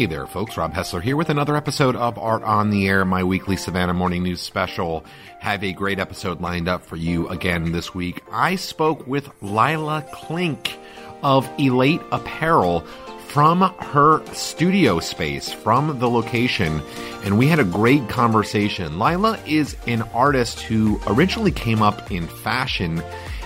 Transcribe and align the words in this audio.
Hey 0.00 0.06
there, 0.06 0.26
folks. 0.26 0.56
Rob 0.56 0.72
Hessler 0.72 1.02
here 1.02 1.14
with 1.14 1.28
another 1.28 1.54
episode 1.54 1.94
of 1.94 2.16
Art 2.16 2.42
on 2.42 2.70
the 2.70 2.88
Air, 2.88 3.04
my 3.04 3.22
weekly 3.22 3.58
Savannah 3.58 3.92
Morning 3.92 4.22
News 4.22 4.40
special. 4.40 5.04
Have 5.40 5.62
a 5.62 5.74
great 5.74 5.98
episode 5.98 6.40
lined 6.40 6.68
up 6.68 6.86
for 6.86 6.96
you 6.96 7.28
again 7.28 7.72
this 7.72 7.94
week. 7.94 8.22
I 8.32 8.56
spoke 8.56 9.06
with 9.06 9.28
Lila 9.42 10.06
Klink 10.10 10.74
of 11.22 11.46
Elate 11.58 12.00
Apparel 12.12 12.80
from 13.28 13.60
her 13.60 14.24
studio 14.32 15.00
space, 15.00 15.52
from 15.52 15.98
the 15.98 16.08
location, 16.08 16.80
and 17.22 17.38
we 17.38 17.48
had 17.48 17.60
a 17.60 17.64
great 17.64 18.08
conversation. 18.08 18.98
Lila 18.98 19.38
is 19.46 19.76
an 19.86 20.00
artist 20.14 20.60
who 20.60 20.98
originally 21.08 21.52
came 21.52 21.82
up 21.82 22.10
in 22.10 22.26
fashion 22.26 23.02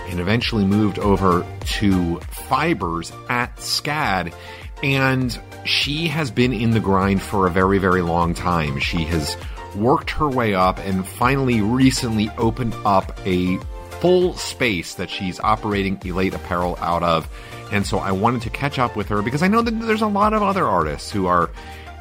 and 0.07 0.21
eventually 0.21 0.63
moved 0.63 0.99
over 0.99 1.45
to 1.65 2.17
fibers 2.47 3.11
at 3.27 3.53
SCAD. 3.57 4.33
And 4.83 5.37
she 5.65 6.07
has 6.07 6.31
been 6.31 6.53
in 6.53 6.71
the 6.71 6.79
grind 6.79 7.21
for 7.21 7.47
a 7.47 7.51
very, 7.51 7.79
very 7.79 8.01
long 8.01 8.33
time. 8.33 8.79
She 8.79 9.03
has 9.05 9.35
worked 9.75 10.09
her 10.11 10.27
way 10.29 10.53
up 10.53 10.79
and 10.79 11.05
finally 11.05 11.61
recently 11.61 12.29
opened 12.37 12.75
up 12.85 13.19
a 13.25 13.57
full 13.99 14.35
space 14.35 14.95
that 14.95 15.09
she's 15.09 15.39
operating 15.39 15.99
Elate 16.05 16.33
Apparel 16.33 16.77
out 16.79 17.03
of. 17.03 17.27
And 17.71 17.85
so 17.85 17.97
I 17.97 18.11
wanted 18.11 18.43
to 18.43 18.49
catch 18.49 18.77
up 18.77 18.95
with 18.95 19.07
her 19.09 19.21
because 19.21 19.41
I 19.41 19.47
know 19.47 19.61
that 19.61 19.71
there's 19.71 20.01
a 20.01 20.07
lot 20.07 20.33
of 20.33 20.43
other 20.43 20.65
artists 20.65 21.11
who 21.11 21.25
are 21.25 21.49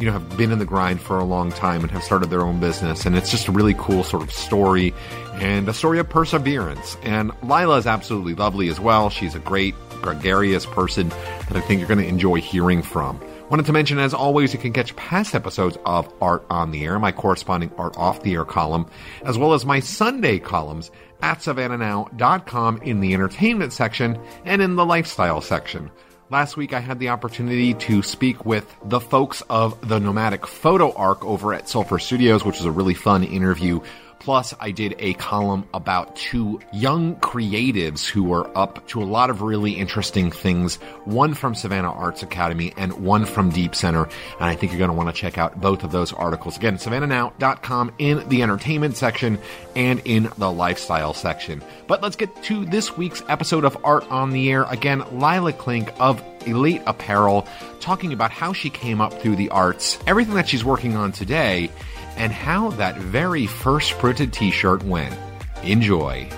you 0.00 0.06
know, 0.06 0.12
have 0.12 0.36
been 0.36 0.50
in 0.50 0.58
the 0.58 0.64
grind 0.64 1.00
for 1.00 1.18
a 1.18 1.24
long 1.24 1.50
time 1.52 1.82
and 1.82 1.90
have 1.92 2.02
started 2.02 2.28
their 2.28 2.42
own 2.42 2.58
business. 2.60 3.06
And 3.06 3.16
it's 3.16 3.30
just 3.30 3.48
a 3.48 3.52
really 3.52 3.74
cool 3.74 4.02
sort 4.02 4.22
of 4.22 4.32
story 4.32 4.92
and 5.34 5.68
a 5.68 5.72
story 5.72 5.98
of 5.98 6.08
perseverance. 6.08 6.96
And 7.02 7.30
Lila 7.42 7.78
is 7.78 7.86
absolutely 7.86 8.34
lovely 8.34 8.68
as 8.68 8.80
well. 8.80 9.08
She's 9.08 9.34
a 9.34 9.38
great, 9.38 9.74
gregarious 10.02 10.66
person 10.66 11.10
that 11.10 11.56
I 11.56 11.60
think 11.60 11.78
you're 11.78 11.88
going 11.88 12.00
to 12.00 12.06
enjoy 12.06 12.40
hearing 12.40 12.82
from. 12.82 13.20
Wanted 13.50 13.66
to 13.66 13.72
mention, 13.72 13.98
as 13.98 14.14
always, 14.14 14.54
you 14.54 14.58
can 14.58 14.72
catch 14.72 14.96
past 14.96 15.34
episodes 15.34 15.76
of 15.84 16.10
Art 16.22 16.46
on 16.48 16.70
the 16.70 16.82
Air, 16.84 16.98
my 16.98 17.12
corresponding 17.12 17.70
Art 17.76 17.96
Off 17.98 18.22
the 18.22 18.32
Air 18.32 18.46
column, 18.46 18.86
as 19.22 19.36
well 19.36 19.52
as 19.52 19.66
my 19.66 19.80
Sunday 19.80 20.38
columns 20.38 20.90
at 21.20 21.40
savannahnow.com 21.40 22.82
in 22.82 23.00
the 23.00 23.12
entertainment 23.12 23.74
section 23.74 24.18
and 24.46 24.62
in 24.62 24.76
the 24.76 24.86
lifestyle 24.86 25.42
section. 25.42 25.90
Last 26.30 26.56
week, 26.56 26.72
I 26.72 26.80
had 26.80 26.98
the 26.98 27.10
opportunity 27.10 27.74
to 27.74 28.02
speak 28.02 28.46
with 28.46 28.74
the 28.86 28.98
folks 28.98 29.42
of 29.50 29.88
the 29.88 30.00
Nomadic 30.00 30.46
Photo 30.46 30.92
Arc 30.94 31.22
over 31.22 31.52
at 31.52 31.68
Sulfur 31.68 31.98
Studios, 31.98 32.46
which 32.46 32.56
was 32.56 32.64
a 32.64 32.72
really 32.72 32.94
fun 32.94 33.22
interview 33.24 33.80
Plus, 34.24 34.54
I 34.58 34.70
did 34.70 34.94
a 35.00 35.12
column 35.14 35.68
about 35.74 36.16
two 36.16 36.58
young 36.72 37.16
creatives 37.16 38.08
who 38.08 38.24
were 38.24 38.50
up 38.56 38.88
to 38.88 39.02
a 39.02 39.04
lot 39.04 39.28
of 39.28 39.42
really 39.42 39.72
interesting 39.72 40.30
things. 40.30 40.76
One 41.04 41.34
from 41.34 41.54
Savannah 41.54 41.92
Arts 41.92 42.22
Academy 42.22 42.72
and 42.78 43.04
one 43.04 43.26
from 43.26 43.50
Deep 43.50 43.74
Center. 43.74 44.04
And 44.04 44.44
I 44.44 44.56
think 44.56 44.72
you're 44.72 44.78
going 44.78 44.88
to 44.88 44.96
want 44.96 45.14
to 45.14 45.20
check 45.20 45.36
out 45.36 45.60
both 45.60 45.84
of 45.84 45.92
those 45.92 46.10
articles. 46.14 46.56
Again, 46.56 46.78
savannahnow.com 46.78 47.92
in 47.98 48.26
the 48.30 48.42
entertainment 48.42 48.96
section 48.96 49.38
and 49.76 50.00
in 50.06 50.30
the 50.38 50.50
lifestyle 50.50 51.12
section. 51.12 51.62
But 51.86 52.00
let's 52.00 52.16
get 52.16 52.34
to 52.44 52.64
this 52.64 52.96
week's 52.96 53.22
episode 53.28 53.66
of 53.66 53.76
Art 53.84 54.10
on 54.10 54.30
the 54.30 54.50
Air. 54.50 54.62
Again, 54.62 55.04
Lila 55.20 55.52
Klink 55.52 55.92
of 56.00 56.22
Elate 56.46 56.80
Apparel 56.86 57.46
talking 57.80 58.14
about 58.14 58.30
how 58.30 58.54
she 58.54 58.70
came 58.70 59.02
up 59.02 59.12
through 59.20 59.36
the 59.36 59.50
arts, 59.50 59.98
everything 60.06 60.34
that 60.36 60.48
she's 60.48 60.64
working 60.64 60.96
on 60.96 61.12
today 61.12 61.70
and 62.16 62.32
how 62.32 62.70
that 62.70 62.96
very 62.96 63.46
first 63.46 63.92
printed 63.98 64.32
t 64.32 64.50
shirt 64.50 64.82
went. 64.82 65.14
Enjoy. 65.62 66.28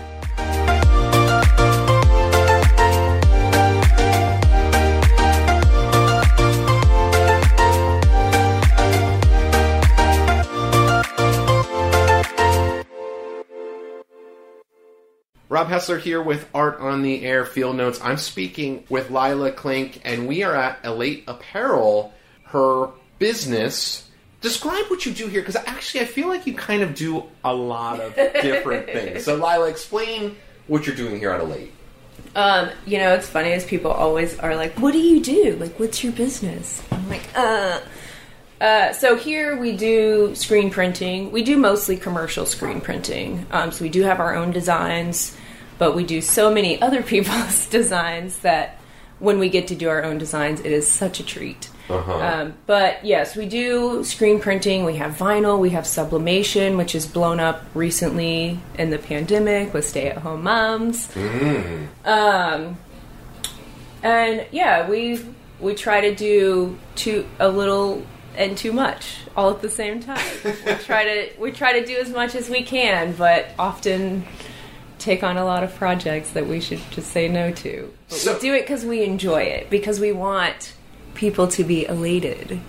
Rob 15.48 15.68
Hessler 15.68 15.98
here 15.98 16.20
with 16.20 16.46
Art 16.52 16.80
on 16.80 17.02
the 17.02 17.24
Air 17.24 17.46
Field 17.46 17.76
Notes. 17.76 17.98
I'm 18.02 18.18
speaking 18.18 18.84
with 18.90 19.10
Lila 19.10 19.52
Klink, 19.52 20.02
and 20.04 20.28
we 20.28 20.42
are 20.42 20.54
at 20.54 20.80
Elate 20.84 21.24
Apparel, 21.26 22.12
her 22.44 22.90
business 23.18 24.05
describe 24.40 24.84
what 24.88 25.06
you 25.06 25.12
do 25.12 25.26
here 25.28 25.40
because 25.40 25.56
actually 25.56 26.00
I 26.00 26.04
feel 26.04 26.28
like 26.28 26.46
you 26.46 26.54
kind 26.54 26.82
of 26.82 26.94
do 26.94 27.24
a 27.44 27.54
lot 27.54 28.00
of 28.00 28.14
different 28.14 28.86
things. 28.92 29.24
So 29.24 29.34
Lila, 29.34 29.68
explain 29.68 30.36
what 30.66 30.86
you're 30.86 30.96
doing 30.96 31.18
here 31.18 31.30
at 31.30 31.40
Elate. 31.40 31.72
Um, 32.34 32.70
you 32.86 32.98
know, 32.98 33.14
it's 33.14 33.28
funny 33.28 33.52
as 33.52 33.64
people 33.64 33.90
always 33.90 34.38
are 34.38 34.56
like, 34.56 34.74
"What 34.78 34.92
do 34.92 34.98
you 34.98 35.22
do? 35.22 35.56
Like, 35.58 35.78
what's 35.78 36.04
your 36.04 36.12
business?" 36.12 36.82
I'm 36.90 37.08
like, 37.08 37.22
"Uh." 37.34 37.80
Uh, 38.60 38.90
so 38.92 39.16
here 39.16 39.54
we 39.56 39.76
do 39.76 40.34
screen 40.34 40.70
printing. 40.70 41.30
We 41.30 41.42
do 41.42 41.58
mostly 41.58 41.96
commercial 41.96 42.46
screen 42.46 42.80
printing. 42.80 43.46
Um, 43.50 43.70
so 43.70 43.84
we 43.84 43.90
do 43.90 44.02
have 44.02 44.18
our 44.18 44.34
own 44.34 44.50
designs, 44.50 45.36
but 45.78 45.94
we 45.94 46.04
do 46.04 46.22
so 46.22 46.50
many 46.52 46.80
other 46.82 47.02
people's 47.02 47.66
designs 47.70 48.38
that 48.38 48.80
when 49.18 49.38
we 49.38 49.48
get 49.48 49.68
to 49.68 49.74
do 49.74 49.88
our 49.88 50.02
own 50.02 50.18
designs, 50.18 50.60
it 50.60 50.72
is 50.72 50.90
such 50.90 51.20
a 51.20 51.24
treat. 51.24 51.68
Uh-huh. 51.88 52.18
Um, 52.18 52.54
but 52.66 53.04
yes, 53.04 53.36
we 53.36 53.46
do 53.46 54.02
screen 54.04 54.40
printing. 54.40 54.84
We 54.84 54.96
have 54.96 55.16
vinyl. 55.16 55.58
We 55.58 55.70
have 55.70 55.86
sublimation, 55.86 56.76
which 56.76 56.94
is 56.94 57.06
blown 57.06 57.40
up 57.40 57.64
recently 57.74 58.58
in 58.78 58.90
the 58.90 58.98
pandemic 58.98 59.72
with 59.72 59.86
stay-at-home 59.86 60.42
moms. 60.42 61.08
Mm. 61.08 61.86
Um, 62.04 62.76
and 64.02 64.46
yeah, 64.50 64.88
we 64.88 65.20
we 65.60 65.74
try 65.74 66.00
to 66.02 66.14
do 66.14 66.78
too 66.94 67.26
a 67.38 67.48
little 67.48 68.04
and 68.36 68.56
too 68.58 68.72
much 68.72 69.18
all 69.34 69.50
at 69.50 69.62
the 69.62 69.70
same 69.70 70.00
time. 70.00 70.20
we 70.44 70.52
try 70.84 71.04
to 71.04 71.30
we 71.38 71.52
try 71.52 71.78
to 71.78 71.86
do 71.86 71.96
as 71.96 72.10
much 72.10 72.34
as 72.34 72.48
we 72.48 72.62
can, 72.62 73.12
but 73.12 73.46
often 73.58 74.24
take 74.98 75.22
on 75.22 75.36
a 75.36 75.44
lot 75.44 75.62
of 75.62 75.74
projects 75.74 76.30
that 76.30 76.46
we 76.46 76.60
should 76.60 76.80
just 76.90 77.10
say 77.10 77.28
no 77.28 77.52
to. 77.52 77.92
But 78.08 78.18
so, 78.18 78.34
we 78.34 78.40
do 78.40 78.54
it 78.54 78.62
because 78.62 78.84
we 78.84 79.04
enjoy 79.04 79.42
it 79.42 79.70
because 79.70 80.00
we 80.00 80.12
want 80.12 80.72
people 81.16 81.48
to 81.48 81.64
be 81.64 81.86
elated. 81.86 82.60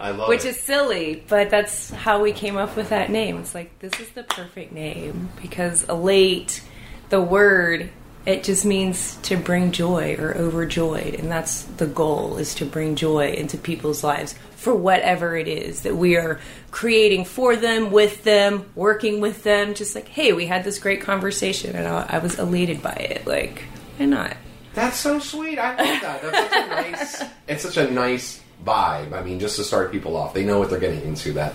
I 0.00 0.10
love 0.10 0.28
Which 0.28 0.44
it. 0.44 0.48
is 0.48 0.60
silly, 0.60 1.22
but 1.28 1.48
that's 1.50 1.90
how 1.90 2.20
we 2.20 2.32
came 2.32 2.56
up 2.56 2.74
with 2.74 2.88
that 2.88 3.10
name. 3.10 3.38
It's 3.38 3.54
like 3.54 3.78
this 3.78 3.92
is 4.00 4.08
the 4.10 4.24
perfect 4.24 4.72
name 4.72 5.28
because 5.40 5.84
elate, 5.88 6.62
the 7.08 7.20
word, 7.20 7.90
it 8.26 8.42
just 8.42 8.64
means 8.64 9.16
to 9.22 9.36
bring 9.36 9.70
joy 9.70 10.16
or 10.18 10.36
overjoyed, 10.36 11.14
and 11.14 11.30
that's 11.30 11.62
the 11.62 11.86
goal 11.86 12.36
is 12.38 12.54
to 12.56 12.64
bring 12.64 12.96
joy 12.96 13.32
into 13.32 13.56
people's 13.56 14.02
lives 14.02 14.34
for 14.56 14.74
whatever 14.74 15.36
it 15.36 15.48
is 15.48 15.82
that 15.82 15.96
we 15.96 16.16
are 16.16 16.40
creating 16.70 17.24
for 17.24 17.56
them, 17.56 17.90
with 17.90 18.22
them, 18.24 18.70
working 18.74 19.20
with 19.20 19.42
them. 19.42 19.74
Just 19.74 19.94
like, 19.94 20.08
hey, 20.08 20.32
we 20.32 20.46
had 20.46 20.64
this 20.64 20.78
great 20.78 21.00
conversation, 21.00 21.76
and 21.76 21.86
I, 21.86 22.06
I 22.08 22.18
was 22.18 22.38
elated 22.38 22.82
by 22.82 22.92
it. 22.92 23.26
Like, 23.26 23.62
why 23.98 24.06
not? 24.06 24.36
That's 24.74 24.96
so 24.96 25.18
sweet. 25.18 25.58
I 25.58 25.70
love 25.70 26.00
that. 26.02 26.22
That's 26.22 26.38
such 26.38 26.64
a 26.64 26.68
nice. 26.68 27.22
It's 27.48 27.62
such 27.62 27.76
a 27.76 27.90
nice 27.90 28.40
vibe. 28.64 29.12
I 29.12 29.22
mean, 29.22 29.38
just 29.38 29.56
to 29.56 29.64
start 29.64 29.92
people 29.92 30.16
off, 30.16 30.32
they 30.32 30.44
know 30.44 30.58
what 30.58 30.70
they're 30.70 30.80
getting 30.80 31.02
into. 31.02 31.32
That 31.32 31.54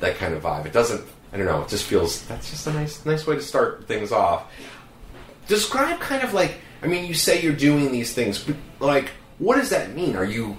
that 0.00 0.16
kind 0.16 0.34
of 0.34 0.42
vibe. 0.42 0.66
It 0.66 0.72
doesn't. 0.72 1.04
I 1.32 1.36
don't 1.36 1.46
know. 1.46 1.62
It 1.62 1.68
just 1.68 1.84
feels. 1.84 2.26
That's 2.26 2.50
just 2.50 2.66
a 2.66 2.72
nice, 2.72 3.04
nice 3.06 3.26
way 3.26 3.36
to 3.36 3.42
start 3.42 3.86
things 3.86 4.12
off. 4.12 4.50
Describe 5.46 6.00
kind 6.00 6.22
of 6.22 6.34
like. 6.34 6.58
I 6.82 6.86
mean, 6.86 7.06
you 7.06 7.14
say 7.14 7.42
you're 7.42 7.54
doing 7.54 7.90
these 7.90 8.12
things, 8.12 8.44
but 8.44 8.56
like, 8.78 9.10
what 9.38 9.56
does 9.56 9.70
that 9.70 9.94
mean? 9.94 10.14
Are 10.14 10.24
you 10.24 10.56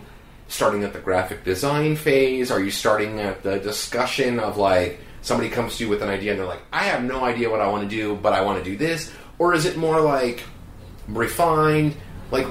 starting 0.49 0.83
at 0.83 0.93
the 0.93 0.99
graphic 0.99 1.43
design 1.43 1.95
phase? 1.95 2.51
Are 2.51 2.59
you 2.59 2.71
starting 2.71 3.19
at 3.19 3.43
the 3.43 3.59
discussion 3.59 4.39
of 4.39 4.57
like 4.57 4.99
somebody 5.21 5.49
comes 5.49 5.77
to 5.77 5.83
you 5.83 5.89
with 5.89 6.01
an 6.01 6.09
idea 6.09 6.31
and 6.31 6.39
they're 6.39 6.47
like, 6.47 6.63
I 6.73 6.83
have 6.85 7.03
no 7.03 7.23
idea 7.23 7.49
what 7.49 7.61
I 7.61 7.67
want 7.67 7.89
to 7.89 7.95
do, 7.95 8.15
but 8.15 8.33
I 8.33 8.41
want 8.41 8.63
to 8.63 8.69
do 8.69 8.75
this? 8.75 9.11
Or 9.37 9.53
is 9.53 9.65
it 9.65 9.77
more 9.77 10.01
like 10.01 10.43
refined? 11.15 11.95
Like, 12.31 12.45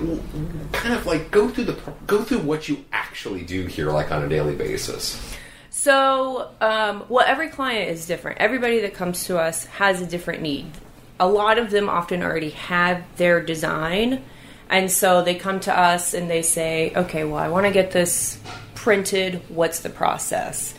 kind 0.72 0.94
of 0.94 1.06
like 1.06 1.30
go 1.30 1.48
through 1.48 1.64
the 1.64 1.78
go 2.06 2.24
through 2.24 2.38
what 2.40 2.68
you 2.68 2.84
actually 2.92 3.42
do 3.42 3.66
here, 3.66 3.92
like 3.92 4.10
on 4.10 4.24
a 4.24 4.28
daily 4.28 4.56
basis. 4.56 5.36
So, 5.70 6.50
um, 6.60 7.04
well, 7.08 7.24
every 7.24 7.48
client 7.48 7.90
is 7.90 8.06
different. 8.06 8.38
Everybody 8.38 8.80
that 8.80 8.94
comes 8.94 9.24
to 9.26 9.38
us 9.38 9.66
has 9.66 10.02
a 10.02 10.06
different 10.06 10.42
need. 10.42 10.72
A 11.20 11.28
lot 11.28 11.58
of 11.58 11.70
them 11.70 11.88
often 11.88 12.22
already 12.22 12.50
have 12.50 13.04
their 13.16 13.40
design, 13.40 14.24
and 14.68 14.90
so 14.90 15.22
they 15.22 15.36
come 15.36 15.60
to 15.60 15.78
us 15.78 16.14
and 16.14 16.28
they 16.28 16.42
say, 16.42 16.92
"Okay, 16.96 17.22
well, 17.22 17.38
I 17.38 17.48
want 17.48 17.66
to 17.66 17.72
get 17.72 17.92
this 17.92 18.38
printed. 18.74 19.40
What's 19.48 19.78
the 19.78 19.90
process?" 19.90 20.74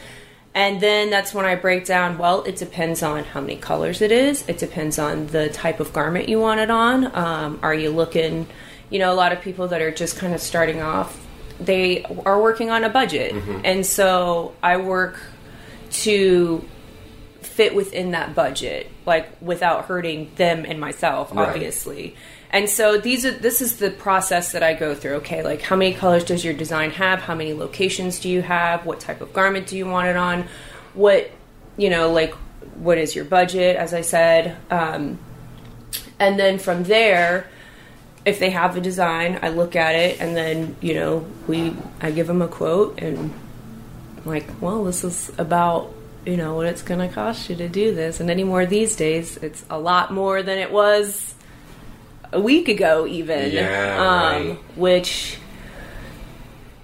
And 0.56 0.82
then 0.82 1.10
that's 1.10 1.34
when 1.34 1.46
I 1.46 1.56
break 1.56 1.86
down, 1.86 2.18
well, 2.18 2.44
it 2.44 2.56
depends 2.56 3.04
on 3.04 3.24
how 3.24 3.40
many 3.40 3.56
colors 3.56 4.02
it 4.02 4.12
is. 4.12 4.44
It 4.48 4.58
depends 4.58 4.98
on 4.98 5.28
the 5.28 5.50
type 5.50 5.80
of 5.80 5.94
garment 5.94 6.28
you 6.28 6.40
want 6.40 6.60
it 6.60 6.72
on. 6.72 7.16
Um, 7.16 7.60
are 7.62 7.74
you 7.74 7.92
looking, 7.92 8.48
you 8.90 9.00
know, 9.00 9.14
a 9.14 9.16
lot 9.16 9.32
of 9.32 9.42
people 9.42 9.68
that 9.70 9.82
are 9.82 9.92
just 9.92 10.18
kind 10.18 10.34
of 10.34 10.42
starting 10.42 10.82
off, 10.82 11.24
they 11.60 12.04
are 12.26 12.42
working 12.42 12.72
on 12.72 12.84
a 12.84 12.90
budget. 12.90 13.34
Mm-hmm. 13.34 13.62
And 13.64 13.86
so 13.86 14.56
I 14.64 14.78
work 14.78 15.20
to 15.92 16.68
fit 17.42 17.76
within 17.76 18.12
that 18.12 18.34
budget. 18.36 18.90
like 19.06 19.28
without 19.42 19.86
hurting 19.86 20.30
them 20.36 20.66
and 20.68 20.80
myself, 20.80 21.32
Right. 21.34 21.50
obviously. 21.50 22.16
And 22.52 22.70
so 22.70 22.98
these 22.98 23.26
are 23.26 23.32
this 23.32 23.62
is 23.62 23.78
the 23.78 23.92
process 23.92 24.54
that 24.54 24.64
I 24.64 24.74
go 24.74 24.96
through. 24.96 25.16
Okay, 25.18 25.44
like 25.44 25.62
how 25.62 25.76
many 25.76 25.94
colors 25.94 26.24
does 26.24 26.44
your 26.44 26.54
design 26.54 26.92
have? 26.92 27.20
How 27.20 27.36
many 27.36 27.54
locations 27.54 28.20
do 28.20 28.30
you 28.30 28.42
have? 28.42 28.86
What 28.86 29.00
type 29.00 29.22
of 29.22 29.34
garment 29.34 29.68
do 29.68 29.78
you 29.78 29.86
want 29.86 30.08
it 30.08 30.16
on? 30.16 30.48
What 30.94 31.30
you 31.78 31.90
know, 31.90 32.12
like 32.12 32.34
what 32.76 32.98
is 32.98 33.16
your 33.16 33.26
budget? 33.26 33.76
As 33.76 33.94
I 33.94 34.02
said, 34.02 34.58
um, 34.72 35.20
and 36.18 36.40
then 36.40 36.58
from 36.58 36.84
there, 36.84 37.48
if 38.26 38.40
they 38.40 38.50
have 38.50 38.76
a 38.76 38.82
design, 38.82 39.40
I 39.42 39.50
look 39.50 39.76
at 39.76 39.94
it, 39.96 40.20
and 40.20 40.36
then 40.36 40.76
you 40.82 40.96
know 40.96 41.28
we 41.48 41.76
I 42.02 42.10
give 42.10 42.26
them 42.26 42.42
a 42.42 42.48
quote, 42.48 43.00
and 43.00 43.32
like, 44.26 44.50
well, 44.60 44.86
this 44.86 45.04
is 45.04 45.32
about 45.38 45.94
you 46.26 46.36
know 46.36 46.56
what 46.56 46.66
it's 46.66 46.82
going 46.82 47.08
to 47.08 47.14
cost 47.14 47.48
you 47.48 47.56
to 47.58 47.70
do 47.70 47.94
this, 47.94 48.20
and 48.20 48.32
anymore 48.32 48.66
these 48.66 48.96
days, 48.96 49.38
it's 49.38 49.64
a 49.70 49.78
lot 49.78 50.12
more 50.12 50.42
than 50.42 50.58
it 50.58 50.72
was 50.72 51.36
a 52.32 52.40
week 52.40 52.68
ago, 52.68 53.08
even. 53.08 53.52
Yeah, 53.52 53.98
um, 53.98 54.48
right. 54.48 54.58
Which 54.76 55.38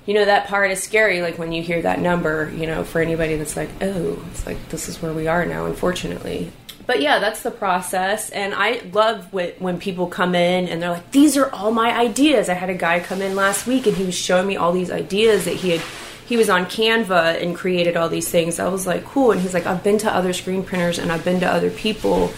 you 0.06 0.13
know 0.13 0.25
that 0.25 0.47
part 0.47 0.71
is 0.71 0.81
scary 0.83 1.21
like 1.21 1.38
when 1.38 1.51
you 1.51 1.63
hear 1.63 1.81
that 1.81 2.00
number 2.00 2.51
you 2.56 2.68
know 2.68 2.83
for 2.83 3.01
anybody 3.01 3.36
that's 3.38 3.57
like 3.57 3.69
oh 3.81 4.24
it's 4.30 4.45
like 4.45 4.69
this 4.69 4.88
is 4.88 5.01
where 5.01 5.13
we 5.13 5.27
are 5.27 5.45
now 5.45 5.65
unfortunately 5.65 6.51
but 6.86 7.01
yeah 7.01 7.19
that's 7.19 7.42
the 7.42 7.51
process 7.51 8.30
and 8.30 8.53
i 8.53 8.81
love 8.94 9.25
wh- 9.31 9.59
when 9.59 9.80
people 9.80 10.07
come 10.07 10.36
in 10.36 10.68
and 10.68 10.81
they're 10.81 10.92
like 10.92 11.12
these 11.12 11.36
are 11.36 11.50
all 11.51 11.71
my 11.71 11.91
ideas 11.98 12.50
i 12.50 12.53
had 12.53 12.69
a 12.69 12.75
guy 12.75 13.00
come 13.00 13.21
in 13.21 13.36
last 13.36 13.65
week 13.65 13.88
and 13.88 13.98
he 13.98 14.03
was 14.03 14.15
showing 14.15 14.48
me 14.48 14.56
all 14.56 14.71
these 14.71 14.91
ideas 14.91 15.45
that 15.45 15.56
he 15.56 15.71
had 15.71 15.81
he 16.27 16.38
was 16.38 16.50
on 16.50 16.65
canva 16.65 17.41
and 17.41 17.56
created 17.56 17.98
all 17.98 18.09
these 18.09 18.30
things 18.30 18.59
i 18.59 18.68
was 18.68 18.86
like 18.86 19.03
cool 19.06 19.31
and 19.31 19.41
he's 19.41 19.53
like 19.56 19.65
i've 19.65 19.83
been 19.83 19.98
to 19.98 20.13
other 20.13 20.33
screen 20.33 20.63
printers 20.63 21.00
and 21.00 21.12
i've 21.12 21.25
been 21.25 21.39
to 21.39 21.48
other 21.51 21.71
people 21.71 22.31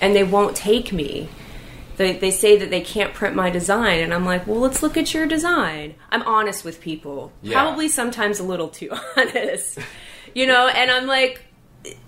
and 0.00 0.16
they 0.16 0.24
won't 0.24 0.56
take 0.56 0.92
me 0.92 1.28
they, 1.96 2.16
they 2.18 2.30
say 2.30 2.56
that 2.56 2.70
they 2.70 2.80
can't 2.80 3.14
print 3.14 3.34
my 3.36 3.50
design 3.50 4.00
and 4.00 4.12
i'm 4.12 4.24
like 4.24 4.46
well 4.46 4.60
let's 4.60 4.82
look 4.82 4.96
at 4.96 5.14
your 5.14 5.26
design. 5.26 5.94
I'm 6.10 6.22
honest 6.22 6.64
with 6.64 6.80
people. 6.80 7.32
Yeah. 7.42 7.62
probably 7.62 7.88
sometimes 7.88 8.38
a 8.38 8.44
little 8.44 8.68
too 8.68 8.90
honest 9.16 9.78
you 10.34 10.46
know 10.46 10.68
and 10.68 10.90
i'm 10.90 11.06
like 11.06 11.44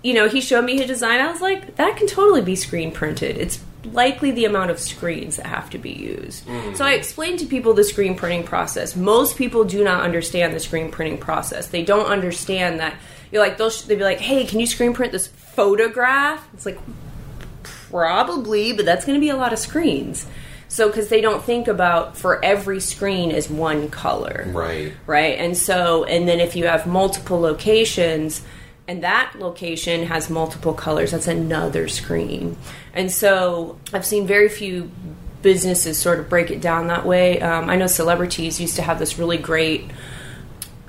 you 0.03 0.13
know 0.13 0.27
he 0.27 0.41
showed 0.41 0.65
me 0.65 0.77
his 0.77 0.87
design. 0.87 1.19
I 1.19 1.31
was 1.31 1.41
like 1.41 1.75
that 1.75 1.97
can 1.97 2.07
totally 2.07 2.41
be 2.41 2.55
screen 2.55 2.91
printed. 2.91 3.37
It's 3.37 3.63
likely 3.85 4.31
the 4.31 4.45
amount 4.45 4.71
of 4.71 4.79
screens 4.79 5.37
that 5.37 5.45
have 5.45 5.69
to 5.69 5.77
be 5.77 5.91
used. 5.91 6.45
Mm-hmm. 6.45 6.75
So 6.75 6.85
i 6.85 6.93
explained 6.93 7.39
to 7.39 7.45
people 7.45 7.73
the 7.73 7.83
screen 7.83 8.15
printing 8.15 8.43
process. 8.43 8.95
Most 8.95 9.37
people 9.37 9.63
do 9.63 9.83
not 9.83 10.03
understand 10.03 10.53
the 10.53 10.59
screen 10.59 10.91
printing 10.91 11.19
process. 11.19 11.67
They 11.67 11.83
don't 11.83 12.07
understand 12.07 12.79
that 12.79 12.95
you're 13.31 13.41
like 13.41 13.57
they'll 13.57 13.69
sh- 13.69 13.83
they'll 13.83 13.97
be 13.97 14.03
like 14.03 14.19
hey 14.19 14.45
can 14.45 14.59
you 14.59 14.67
screen 14.67 14.93
print 14.93 15.11
this 15.11 15.27
photograph? 15.27 16.47
It's 16.53 16.65
like 16.65 16.79
Probably, 17.89 18.73
but 18.73 18.85
that's 18.85 19.05
going 19.05 19.15
to 19.15 19.21
be 19.21 19.29
a 19.29 19.35
lot 19.35 19.53
of 19.53 19.59
screens. 19.59 20.25
So, 20.69 20.87
because 20.87 21.07
they 21.07 21.21
don't 21.21 21.43
think 21.43 21.67
about 21.67 22.17
for 22.17 22.43
every 22.43 22.81
screen 22.81 23.31
is 23.31 23.49
one 23.49 23.89
color. 23.89 24.49
Right. 24.53 24.93
Right. 25.05 25.39
And 25.39 25.55
so, 25.55 26.03
and 26.03 26.27
then 26.27 26.39
if 26.39 26.55
you 26.55 26.67
have 26.67 26.85
multiple 26.85 27.39
locations 27.39 28.41
and 28.87 29.03
that 29.03 29.33
location 29.39 30.03
has 30.03 30.29
multiple 30.29 30.73
colors, 30.73 31.11
that's 31.11 31.27
another 31.27 31.87
screen. 31.87 32.57
And 32.93 33.11
so, 33.11 33.79
I've 33.93 34.05
seen 34.05 34.27
very 34.27 34.49
few 34.49 34.91
businesses 35.41 35.97
sort 35.97 36.19
of 36.19 36.29
break 36.29 36.51
it 36.51 36.59
down 36.59 36.87
that 36.87 37.05
way. 37.05 37.39
Um, 37.39 37.69
I 37.69 37.77
know 37.77 37.87
celebrities 37.87 38.59
used 38.59 38.75
to 38.75 38.81
have 38.81 38.99
this 38.99 39.17
really 39.17 39.37
great 39.37 39.89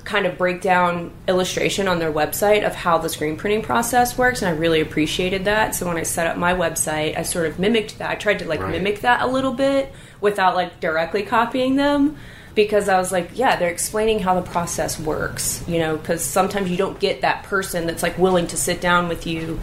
kind 0.09 0.25
of 0.25 0.37
breakdown 0.39 1.11
illustration 1.27 1.87
on 1.87 1.99
their 1.99 2.11
website 2.11 2.65
of 2.65 2.73
how 2.73 2.97
the 2.97 3.07
screen 3.07 3.37
printing 3.37 3.61
process 3.61 4.17
works 4.17 4.41
and 4.41 4.49
I 4.49 4.57
really 4.57 4.81
appreciated 4.81 5.45
that. 5.45 5.75
So 5.75 5.85
when 5.87 5.97
I 5.97 6.03
set 6.03 6.25
up 6.25 6.35
my 6.35 6.53
website, 6.53 7.15
I 7.15 7.21
sort 7.21 7.45
of 7.45 7.59
mimicked 7.59 7.99
that. 7.99 8.09
I 8.09 8.15
tried 8.15 8.39
to 8.39 8.45
like 8.45 8.59
Right. 8.59 8.71
mimic 8.71 9.01
that 9.01 9.21
a 9.21 9.27
little 9.27 9.53
bit 9.53 9.93
without 10.19 10.55
like 10.55 10.79
directly 10.79 11.21
copying 11.21 11.75
them 11.75 12.17
because 12.55 12.89
I 12.89 12.97
was 12.97 13.11
like, 13.11 13.29
yeah, 13.35 13.55
they're 13.55 13.69
explaining 13.69 14.17
how 14.19 14.33
the 14.33 14.41
process 14.41 14.99
works, 14.99 15.63
you 15.67 15.77
know, 15.77 15.97
cuz 15.97 16.21
sometimes 16.23 16.71
you 16.71 16.77
don't 16.77 16.99
get 16.99 17.21
that 17.21 17.43
person 17.43 17.85
that's 17.85 18.01
like 18.01 18.17
willing 18.17 18.47
to 18.47 18.57
sit 18.57 18.81
down 18.81 19.09
with 19.09 19.27
you 19.27 19.59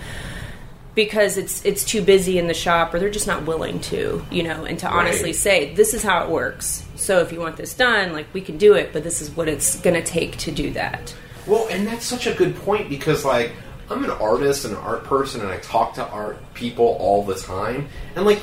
because 0.95 1.37
it's 1.37 1.63
it's 1.65 1.85
too 1.85 2.01
busy 2.03 2.39
in 2.39 2.47
the 2.47 2.55
shop 2.55 2.95
or 2.95 3.01
they're 3.01 3.11
just 3.11 3.27
not 3.27 3.45
willing 3.47 3.81
to, 3.81 4.25
you 4.31 4.45
know, 4.45 4.65
and 4.65 4.79
to 4.79 4.89
honestly 4.89 5.31
Right. 5.31 5.35
say 5.35 5.75
this 5.75 5.93
is 5.93 6.05
how 6.05 6.23
it 6.23 6.31
works. 6.31 6.85
So 6.97 7.21
if 7.21 7.33
you 7.33 7.41
want 7.41 7.57
this 7.57 7.75
done, 7.75 8.13
like 8.13 8.27
we 8.33 8.41
can 8.41 8.59
do 8.59 8.75
it, 8.75 8.93
but 8.93 9.05
this 9.05 9.21
is 9.21 9.31
what 9.31 9.49
it's 9.49 9.81
going 9.81 9.95
to 9.95 10.03
take 10.03 10.37
to 10.39 10.51
do 10.51 10.71
that. 10.73 11.15
Well, 11.47 11.69
and 11.71 11.87
that's 11.87 12.05
such 12.05 12.27
a 12.27 12.35
good 12.35 12.57
point 12.57 12.89
because, 12.89 13.25
like, 13.25 13.53
I'm 13.89 14.03
an 14.03 14.11
artist 14.11 14.65
and 14.65 14.75
an 14.75 14.81
art 14.81 15.05
person, 15.05 15.41
and 15.41 15.49
I 15.49 15.59
talk 15.59 15.95
to 15.95 16.05
art 16.09 16.39
people 16.55 16.97
all 16.99 17.23
the 17.23 17.37
time. 17.37 17.89
And, 18.17 18.27
like, 18.27 18.41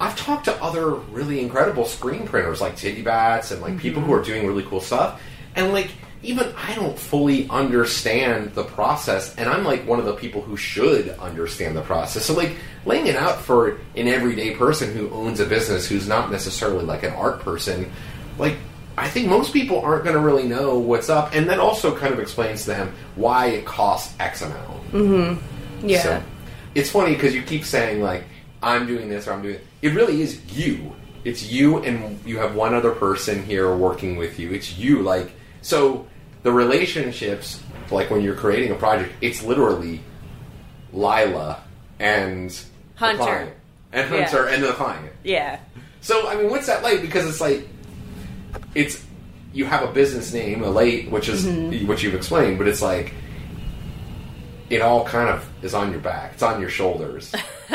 I've 0.00 0.16
talked 0.16 0.46
to 0.46 0.62
other 0.62 0.90
really 0.90 1.38
incredible 1.38 1.84
screen 1.84 2.26
printers 2.26 2.60
like 2.60 2.76
Titty 2.76 3.02
Bats 3.02 3.52
and, 3.52 3.62
like, 3.62 3.78
people 3.78 4.02
who 4.02 4.10
mm-hmm. 4.10 4.20
are 4.20 4.24
doing 4.24 4.46
really 4.46 4.64
cool 4.64 4.80
stuff. 4.80 5.22
And, 5.54 5.72
like, 5.72 5.92
even 6.22 6.52
I 6.56 6.74
don't 6.74 6.98
fully 6.98 7.48
understand 7.48 8.54
the 8.54 8.64
process, 8.64 9.34
and 9.36 9.48
I'm, 9.48 9.64
like, 9.64 9.86
one 9.86 9.98
of 9.98 10.04
the 10.04 10.14
people 10.14 10.42
who 10.42 10.56
should 10.56 11.10
understand 11.18 11.76
the 11.76 11.82
process. 11.82 12.24
So, 12.24 12.34
like, 12.34 12.56
laying 12.84 13.06
it 13.06 13.16
out 13.16 13.40
for 13.40 13.78
an 13.96 14.08
everyday 14.08 14.54
person 14.54 14.96
who 14.96 15.10
owns 15.10 15.40
a 15.40 15.46
business 15.46 15.88
who's 15.88 16.06
not 16.06 16.30
necessarily, 16.30 16.84
like, 16.84 17.02
an 17.02 17.12
art 17.12 17.40
person, 17.40 17.90
like, 18.38 18.56
I 18.96 19.08
think 19.08 19.28
most 19.28 19.52
people 19.52 19.80
aren't 19.80 20.04
going 20.04 20.16
to 20.16 20.20
really 20.20 20.46
know 20.46 20.78
what's 20.78 21.08
up, 21.08 21.34
and 21.34 21.48
that 21.48 21.58
also 21.58 21.96
kind 21.96 22.12
of 22.12 22.20
explains 22.20 22.62
to 22.62 22.66
them 22.68 22.94
why 23.16 23.46
it 23.46 23.64
costs 23.64 24.14
X 24.20 24.42
amount. 24.42 24.92
Mm-hmm. 24.92 25.88
Yeah. 25.88 26.02
So, 26.02 26.22
it's 26.74 26.90
funny 26.90 27.14
because 27.14 27.34
you 27.34 27.42
keep 27.42 27.64
saying 27.64 28.00
like 28.00 28.24
I'm 28.62 28.86
doing 28.86 29.08
this 29.08 29.26
or 29.26 29.32
I'm 29.32 29.42
doing. 29.42 29.56
it. 29.56 29.66
It 29.82 29.94
really 29.94 30.22
is 30.22 30.40
you. 30.56 30.94
It's 31.24 31.42
you, 31.42 31.78
and 31.78 32.18
you 32.26 32.38
have 32.38 32.54
one 32.54 32.74
other 32.74 32.92
person 32.92 33.44
here 33.44 33.74
working 33.76 34.16
with 34.16 34.38
you. 34.38 34.52
It's 34.52 34.76
you. 34.78 35.02
Like 35.02 35.32
so, 35.60 36.06
the 36.42 36.52
relationships, 36.52 37.60
like 37.90 38.10
when 38.10 38.22
you're 38.22 38.34
creating 38.34 38.72
a 38.72 38.74
project, 38.74 39.12
it's 39.20 39.42
literally 39.42 40.00
Lila 40.92 41.62
and 41.98 42.50
the 42.50 42.64
Hunter. 42.96 43.16
client. 43.18 43.52
and 43.92 44.10
Yeah. 44.10 44.24
Hunter 44.24 44.46
and 44.48 44.62
the 44.62 44.72
client. 44.72 45.12
yeah. 45.24 45.60
So 46.00 46.28
I 46.28 46.34
mean, 46.36 46.50
what's 46.50 46.66
that 46.66 46.82
like? 46.82 47.00
Because 47.00 47.28
it's 47.28 47.40
like 47.40 47.68
it's 48.74 49.04
you 49.52 49.64
have 49.66 49.88
a 49.88 49.92
business 49.92 50.32
name, 50.32 50.64
Elate, 50.64 51.10
which 51.10 51.28
is 51.28 51.44
Mm-hmm. 51.44 51.86
what 51.86 52.02
you've 52.02 52.14
explained, 52.14 52.58
but 52.58 52.66
it's 52.66 52.82
like 52.82 53.14
it 54.70 54.80
all 54.80 55.04
kind 55.04 55.28
of 55.28 55.48
is 55.62 55.74
on 55.74 55.90
your 55.90 56.00
back. 56.00 56.34
It's 56.34 56.42
on 56.42 56.60
your 56.60 56.70
shoulders. 56.70 57.32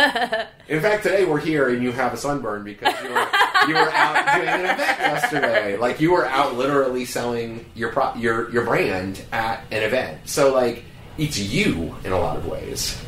In 0.67 0.81
fact, 0.81 1.03
today 1.03 1.25
we're 1.25 1.39
here 1.39 1.69
and 1.69 1.81
you 1.83 1.91
have 1.91 2.13
a 2.13 2.17
sunburn 2.17 2.63
because 2.63 2.93
you 3.03 3.09
were 3.09 3.27
you 3.67 3.73
were 3.73 3.91
out 3.91 4.35
doing 4.35 4.47
an 4.49 4.61
event 4.61 4.99
yesterday. 4.99 5.77
Like 5.77 5.99
you 5.99 6.11
were 6.11 6.25
out 6.25 6.55
literally 6.55 7.05
selling 7.05 7.65
your 7.75 7.91
pro- 7.91 8.15
your 8.15 8.49
your 8.51 8.63
brand 8.65 9.23
at 9.31 9.63
an 9.71 9.83
event. 9.83 10.27
So 10.29 10.53
like 10.53 10.83
it's 11.17 11.39
you 11.39 11.95
in 12.03 12.11
a 12.11 12.19
lot 12.19 12.37
of 12.37 12.45
ways. 12.47 13.01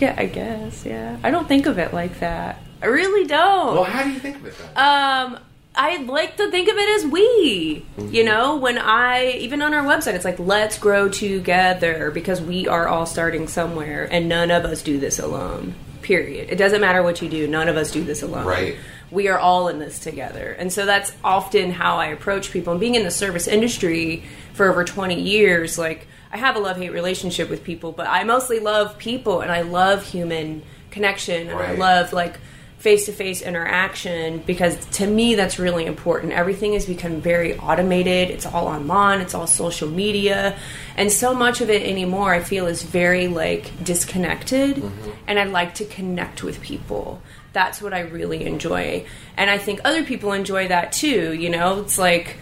Yeah, 0.00 0.14
I 0.18 0.26
guess. 0.26 0.84
Yeah. 0.84 1.18
I 1.22 1.30
don't 1.30 1.46
think 1.46 1.66
of 1.66 1.78
it 1.78 1.92
like 1.92 2.18
that. 2.20 2.60
I 2.82 2.86
really 2.86 3.26
don't. 3.26 3.74
Well, 3.74 3.84
how 3.84 4.02
do 4.02 4.10
you 4.10 4.18
think 4.18 4.36
of 4.36 4.46
it 4.46 4.54
then? 4.58 4.68
Um, 4.76 5.38
I 5.74 5.96
like 6.02 6.36
to 6.36 6.50
think 6.50 6.68
of 6.68 6.76
it 6.76 6.88
as 6.88 7.10
we. 7.10 7.84
You 7.96 8.04
mm-hmm. 8.04 8.26
know, 8.26 8.56
when 8.56 8.76
I 8.78 9.32
even 9.38 9.62
on 9.62 9.72
our 9.72 9.84
website, 9.84 10.14
it's 10.14 10.24
like 10.24 10.38
let's 10.38 10.78
grow 10.78 11.08
together 11.08 12.10
because 12.10 12.40
we 12.40 12.68
are 12.68 12.88
all 12.88 13.06
starting 13.06 13.48
somewhere, 13.48 14.06
and 14.10 14.28
none 14.28 14.50
of 14.50 14.64
us 14.64 14.82
do 14.82 15.00
this 15.00 15.18
alone. 15.18 15.74
Period. 16.02 16.50
It 16.50 16.56
doesn't 16.56 16.80
matter 16.80 17.02
what 17.02 17.22
you 17.22 17.28
do. 17.28 17.46
None 17.46 17.68
of 17.68 17.76
us 17.76 17.90
do 17.90 18.04
this 18.04 18.22
alone. 18.22 18.44
Right. 18.44 18.76
We 19.10 19.28
are 19.28 19.38
all 19.38 19.68
in 19.68 19.78
this 19.78 19.98
together, 19.98 20.52
and 20.58 20.72
so 20.72 20.84
that's 20.84 21.12
often 21.22 21.70
how 21.70 21.96
I 21.96 22.06
approach 22.06 22.50
people. 22.50 22.72
And 22.72 22.80
being 22.80 22.94
in 22.94 23.04
the 23.04 23.10
service 23.10 23.46
industry 23.46 24.24
for 24.52 24.68
over 24.68 24.84
twenty 24.84 25.20
years, 25.20 25.78
like 25.78 26.06
I 26.30 26.36
have 26.36 26.56
a 26.56 26.58
love 26.58 26.76
hate 26.76 26.92
relationship 26.92 27.48
with 27.48 27.64
people, 27.64 27.92
but 27.92 28.06
I 28.06 28.24
mostly 28.24 28.58
love 28.58 28.98
people, 28.98 29.40
and 29.40 29.50
I 29.50 29.62
love 29.62 30.04
human 30.04 30.62
connection, 30.90 31.48
and 31.48 31.58
I 31.58 31.72
love 31.72 32.12
like 32.12 32.38
face 32.82 33.06
to 33.06 33.12
face 33.12 33.42
interaction 33.42 34.38
because 34.38 34.84
to 34.86 35.06
me 35.06 35.36
that's 35.36 35.56
really 35.56 35.86
important. 35.86 36.32
Everything 36.32 36.72
has 36.72 36.84
become 36.84 37.20
very 37.20 37.56
automated. 37.56 38.28
It's 38.28 38.44
all 38.44 38.66
online, 38.66 39.20
it's 39.20 39.34
all 39.34 39.46
social 39.46 39.88
media. 39.88 40.58
And 40.96 41.12
so 41.12 41.32
much 41.32 41.60
of 41.60 41.70
it 41.70 41.84
anymore 41.84 42.34
I 42.34 42.42
feel 42.42 42.66
is 42.66 42.82
very 42.82 43.28
like 43.28 43.84
disconnected 43.84 44.78
mm-hmm. 44.78 45.10
and 45.28 45.38
I 45.38 45.44
like 45.44 45.74
to 45.74 45.84
connect 45.84 46.42
with 46.42 46.60
people. 46.60 47.22
That's 47.52 47.80
what 47.80 47.94
I 47.94 48.00
really 48.00 48.46
enjoy. 48.46 49.06
And 49.36 49.48
I 49.48 49.58
think 49.58 49.80
other 49.84 50.02
people 50.02 50.32
enjoy 50.32 50.66
that 50.66 50.90
too, 50.90 51.34
you 51.34 51.50
know? 51.50 51.82
It's 51.82 51.98
like 51.98 52.36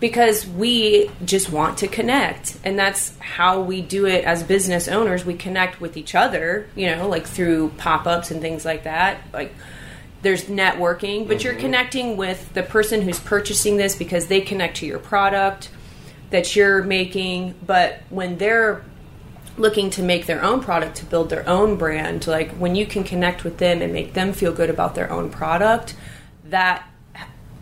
because 0.00 0.46
we 0.46 1.10
just 1.24 1.50
want 1.50 1.78
to 1.78 1.88
connect. 1.88 2.56
And 2.64 2.78
that's 2.78 3.16
how 3.18 3.60
we 3.60 3.80
do 3.80 4.06
it 4.06 4.24
as 4.24 4.42
business 4.42 4.88
owners. 4.88 5.24
We 5.24 5.34
connect 5.34 5.80
with 5.80 5.96
each 5.96 6.14
other 6.14 6.68
you 6.76 6.86
know 6.86 7.08
like 7.08 7.26
through 7.26 7.70
pop-ups 7.78 8.30
and 8.30 8.40
things 8.40 8.64
like 8.64 8.84
that. 8.84 9.20
Like 9.32 9.54
there's 10.22 10.44
networking 10.44 11.28
but 11.28 11.44
you're 11.44 11.52
mm-hmm. 11.52 11.62
connecting 11.62 12.16
with 12.16 12.52
the 12.54 12.62
person 12.62 13.02
who's 13.02 13.20
purchasing 13.20 13.76
this 13.76 13.94
because 13.94 14.26
they 14.26 14.40
connect 14.40 14.78
to 14.78 14.86
your 14.86 14.98
product 14.98 15.70
that 16.30 16.54
you're 16.54 16.82
making. 16.82 17.54
But 17.64 18.00
when 18.10 18.38
they're 18.38 18.84
looking 19.56 19.90
to 19.90 20.02
make 20.02 20.26
their 20.26 20.42
own 20.42 20.60
product 20.60 20.96
to 20.96 21.04
build 21.04 21.30
their 21.30 21.48
own 21.48 21.76
brand 21.76 22.26
like 22.28 22.52
when 22.52 22.76
you 22.76 22.86
can 22.86 23.02
connect 23.02 23.42
with 23.42 23.58
them 23.58 23.82
and 23.82 23.92
make 23.92 24.12
them 24.14 24.32
feel 24.32 24.52
good 24.52 24.70
about 24.70 24.94
their 24.94 25.10
own 25.10 25.28
product 25.28 25.96
that 26.44 26.87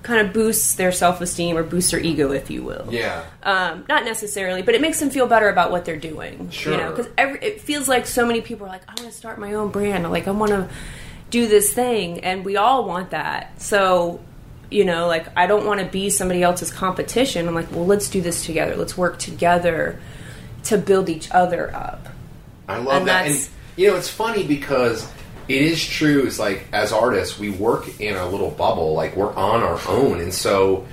kind 0.06 0.24
of 0.26 0.32
boosts 0.32 0.74
their 0.74 0.92
self-esteem 0.92 1.56
or 1.56 1.64
boosts 1.64 1.90
their 1.90 2.00
ego 2.00 2.30
if 2.30 2.48
you 2.50 2.62
will 2.62 2.86
Yeah. 2.90 3.24
um, 3.42 3.84
not 3.88 4.04
necessarily 4.04 4.62
but 4.62 4.74
it 4.76 4.80
makes 4.80 5.00
them 5.00 5.10
feel 5.10 5.26
better 5.26 5.48
about 5.48 5.72
what 5.72 5.84
they're 5.84 5.96
doing 5.96 6.48
Sure. 6.50 6.72
you 6.72 6.78
know 6.78 6.90
because 6.92 7.08
it 7.18 7.60
feels 7.60 7.88
like 7.88 8.06
so 8.06 8.24
many 8.24 8.40
people 8.40 8.66
are 8.66 8.70
like 8.70 8.82
i 8.88 8.92
want 9.00 9.10
to 9.12 9.16
start 9.16 9.38
my 9.40 9.54
own 9.54 9.70
brand 9.70 10.08
like 10.10 10.28
i 10.28 10.30
want 10.30 10.50
to 10.52 10.68
do 11.30 11.48
this 11.48 11.72
thing 11.72 12.20
and 12.20 12.44
we 12.44 12.56
all 12.56 12.84
want 12.86 13.10
that 13.10 13.60
so 13.60 14.20
you 14.70 14.84
know 14.84 15.08
like 15.08 15.26
i 15.36 15.46
don't 15.48 15.66
want 15.66 15.80
to 15.80 15.86
be 15.86 16.08
somebody 16.08 16.40
else's 16.42 16.70
competition 16.70 17.48
i'm 17.48 17.54
like 17.54 17.70
well 17.72 17.84
let's 17.86 18.08
do 18.08 18.20
this 18.20 18.46
together 18.46 18.76
let's 18.76 18.96
work 18.96 19.18
together 19.18 19.98
to 20.62 20.78
build 20.78 21.08
each 21.08 21.28
other 21.32 21.74
up 21.74 22.08
I 22.68 22.78
love 22.78 22.98
And 22.98 23.08
that. 23.08 23.26
And 23.26 23.48
you 23.76 23.88
know, 23.88 23.96
it's 23.96 24.08
funny 24.08 24.42
because 24.44 25.06
it 25.48 25.62
is 25.62 25.84
true. 25.84 26.26
It's 26.26 26.38
like 26.38 26.66
as 26.72 26.92
artists, 26.92 27.38
we 27.38 27.50
work 27.50 28.00
in 28.00 28.16
a 28.16 28.28
little 28.28 28.50
bubble. 28.50 28.94
Like 28.94 29.16
we're 29.16 29.34
on 29.34 29.62
our 29.62 29.80
own, 29.88 30.20
and 30.20 30.32
so 30.32 30.86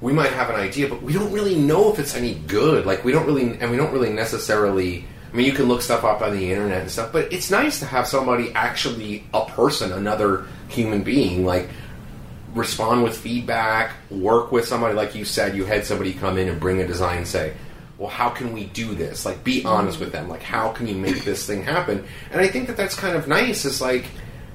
we 0.00 0.12
might 0.12 0.32
have 0.32 0.50
an 0.50 0.56
idea, 0.56 0.88
but 0.88 1.02
we 1.02 1.12
don't 1.12 1.32
really 1.32 1.54
know 1.54 1.92
if 1.92 1.98
it's 1.98 2.14
any 2.14 2.34
good. 2.34 2.84
Like 2.84 3.04
we 3.04 3.12
don't 3.12 3.26
really, 3.26 3.58
and 3.58 3.70
we 3.70 3.76
don't 3.76 3.92
really 3.92 4.12
necessarily. 4.12 5.04
I 5.32 5.34
mean, 5.34 5.46
you 5.46 5.52
can 5.52 5.64
look 5.64 5.80
stuff 5.80 6.04
up 6.04 6.20
on 6.20 6.36
the 6.36 6.52
internet 6.52 6.82
and 6.82 6.90
stuff, 6.90 7.10
but 7.10 7.32
it's 7.32 7.50
nice 7.50 7.78
to 7.78 7.86
have 7.86 8.06
somebody 8.06 8.52
actually 8.52 9.24
a 9.32 9.46
person, 9.46 9.92
another 9.92 10.44
human 10.68 11.02
being, 11.02 11.46
like 11.46 11.70
respond 12.54 13.02
with 13.02 13.16
feedback, 13.16 13.92
work 14.10 14.52
with 14.52 14.66
somebody 14.66 14.94
like 14.94 15.14
you 15.14 15.24
said. 15.24 15.56
You 15.56 15.64
had 15.64 15.86
somebody 15.86 16.12
come 16.12 16.36
in 16.36 16.48
and 16.48 16.60
bring 16.60 16.80
a 16.80 16.86
design 16.86 17.18
and 17.18 17.26
say, 17.26 17.54
"Well, 18.02 18.10
how 18.10 18.28
can 18.28 18.52
we 18.52 18.64
do 18.64 18.94
this?" 18.94 19.24
Like, 19.24 19.44
be 19.44 19.64
honest 19.64 20.00
with 20.00 20.12
them. 20.12 20.28
Like, 20.28 20.42
how 20.42 20.70
can 20.70 20.86
you 20.86 20.94
make 20.94 21.24
this 21.24 21.46
thing 21.46 21.62
happen? 21.62 22.04
And 22.30 22.40
I 22.40 22.48
think 22.48 22.66
that 22.66 22.76
that's 22.76 22.96
kind 22.96 23.16
of 23.16 23.28
nice. 23.28 23.64
Is 23.64 23.80
like 23.80 24.04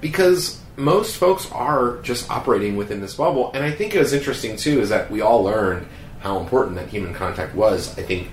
because 0.02 0.60
most 0.76 1.18
folks 1.18 1.50
are 1.52 1.98
just 2.02 2.30
operating 2.30 2.76
within 2.76 3.02
this 3.02 3.16
bubble, 3.16 3.52
and 3.54 3.64
I 3.64 3.72
think 3.72 3.96
it 3.96 4.00
was 4.00 4.14
interesting 4.14 4.58
too. 4.58 4.82
Is 4.82 4.90
that 4.90 5.10
we 5.10 5.22
all 5.22 5.44
learned 5.44 5.88
how 6.20 6.40
important 6.40 6.76
that 6.76 6.90
human 6.90 7.14
contact 7.14 7.56
was. 7.56 7.98
I 7.98 8.04
think 8.04 8.30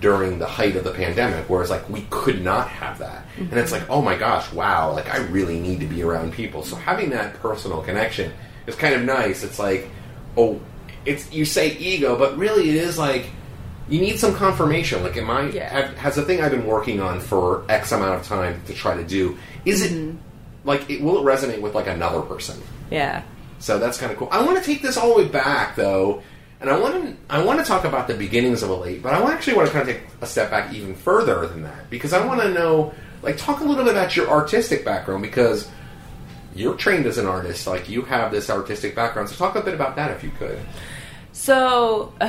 during 0.00 0.38
the 0.38 0.46
height 0.46 0.76
of 0.76 0.84
the 0.84 0.92
pandemic, 0.92 1.48
whereas 1.48 1.70
like 1.70 1.88
we 1.88 2.06
could 2.10 2.42
not 2.42 2.68
have 2.68 2.98
that, 2.98 3.26
and 3.36 3.52
it's 3.54 3.72
like, 3.72 3.82
mm-hmm. 3.82 3.92
oh 3.92 4.02
my 4.02 4.16
gosh, 4.16 4.52
wow, 4.52 4.92
like 4.92 5.12
I 5.12 5.18
really 5.18 5.60
need 5.60 5.80
to 5.80 5.86
be 5.86 6.02
around 6.02 6.32
people. 6.32 6.62
So 6.62 6.76
having 6.76 7.10
that 7.10 7.34
personal 7.34 7.82
connection 7.82 8.32
is 8.66 8.74
kind 8.74 8.94
of 8.94 9.02
nice. 9.02 9.42
It's 9.42 9.58
like, 9.58 9.88
oh, 10.36 10.60
it's 11.04 11.32
you 11.32 11.44
say 11.44 11.76
ego, 11.76 12.16
but 12.18 12.36
really 12.36 12.70
it 12.70 12.76
is 12.76 12.98
like 12.98 13.26
you 13.88 14.00
need 14.00 14.18
some 14.18 14.34
confirmation. 14.34 15.02
Like, 15.02 15.16
am 15.16 15.30
I 15.30 15.50
Yeah. 15.50 15.68
have, 15.68 15.96
has 15.96 16.14
the 16.14 16.22
thing 16.22 16.40
I've 16.40 16.50
been 16.52 16.66
working 16.66 17.00
on 17.00 17.20
for 17.20 17.64
X 17.68 17.92
amount 17.92 18.20
of 18.20 18.26
time 18.26 18.62
to 18.66 18.72
try 18.74 18.96
to 18.96 19.04
do? 19.04 19.36
Is 19.64 19.82
it 19.82 19.92
mm-hmm. 19.92 20.16
like 20.64 20.88
it, 20.88 21.00
will 21.02 21.18
it 21.18 21.24
resonate 21.24 21.60
with 21.60 21.74
like 21.74 21.86
another 21.86 22.20
person? 22.20 22.60
yeah 22.90 23.22
So 23.58 23.78
that's 23.78 23.98
kind 23.98 24.12
of 24.12 24.18
cool. 24.18 24.28
I 24.30 24.42
want 24.42 24.58
to 24.58 24.64
take 24.64 24.82
this 24.82 24.96
all 24.96 25.08
the 25.14 25.22
way 25.22 25.28
back 25.28 25.76
though, 25.76 26.22
and 26.60 26.70
I 26.70 26.78
want 26.78 26.94
to 27.04 27.16
I 27.30 27.42
want 27.44 27.58
to 27.58 27.64
talk 27.64 27.84
about 27.84 28.06
the 28.06 28.14
beginnings 28.14 28.62
of 28.62 28.70
Elate, 28.70 29.02
but 29.02 29.14
I 29.14 29.32
actually 29.32 29.54
want 29.56 29.68
to 29.68 29.72
kind 29.72 29.88
of 29.88 29.94
take 29.94 30.04
a 30.20 30.26
step 30.26 30.50
back 30.50 30.72
even 30.72 30.94
further 30.94 31.46
than 31.46 31.62
that 31.62 31.90
because 31.90 32.12
I 32.12 32.24
want 32.24 32.40
to 32.42 32.50
know 32.52 32.92
like 33.22 33.36
talk 33.36 33.60
a 33.60 33.64
little 33.64 33.84
bit 33.84 33.92
about 33.92 34.16
your 34.16 34.28
artistic 34.28 34.84
background 34.84 35.22
because 35.22 35.68
you're 36.54 36.74
trained 36.74 37.06
as 37.06 37.18
an 37.18 37.26
artist, 37.26 37.66
like 37.66 37.88
you 37.88 38.02
have 38.02 38.30
this 38.30 38.50
artistic 38.50 38.94
background. 38.94 39.28
So 39.28 39.36
talk 39.36 39.56
a 39.56 39.62
bit 39.62 39.74
about 39.74 39.96
that 39.96 40.10
if 40.10 40.22
you 40.22 40.30
could. 40.38 40.58
So, 41.32 42.12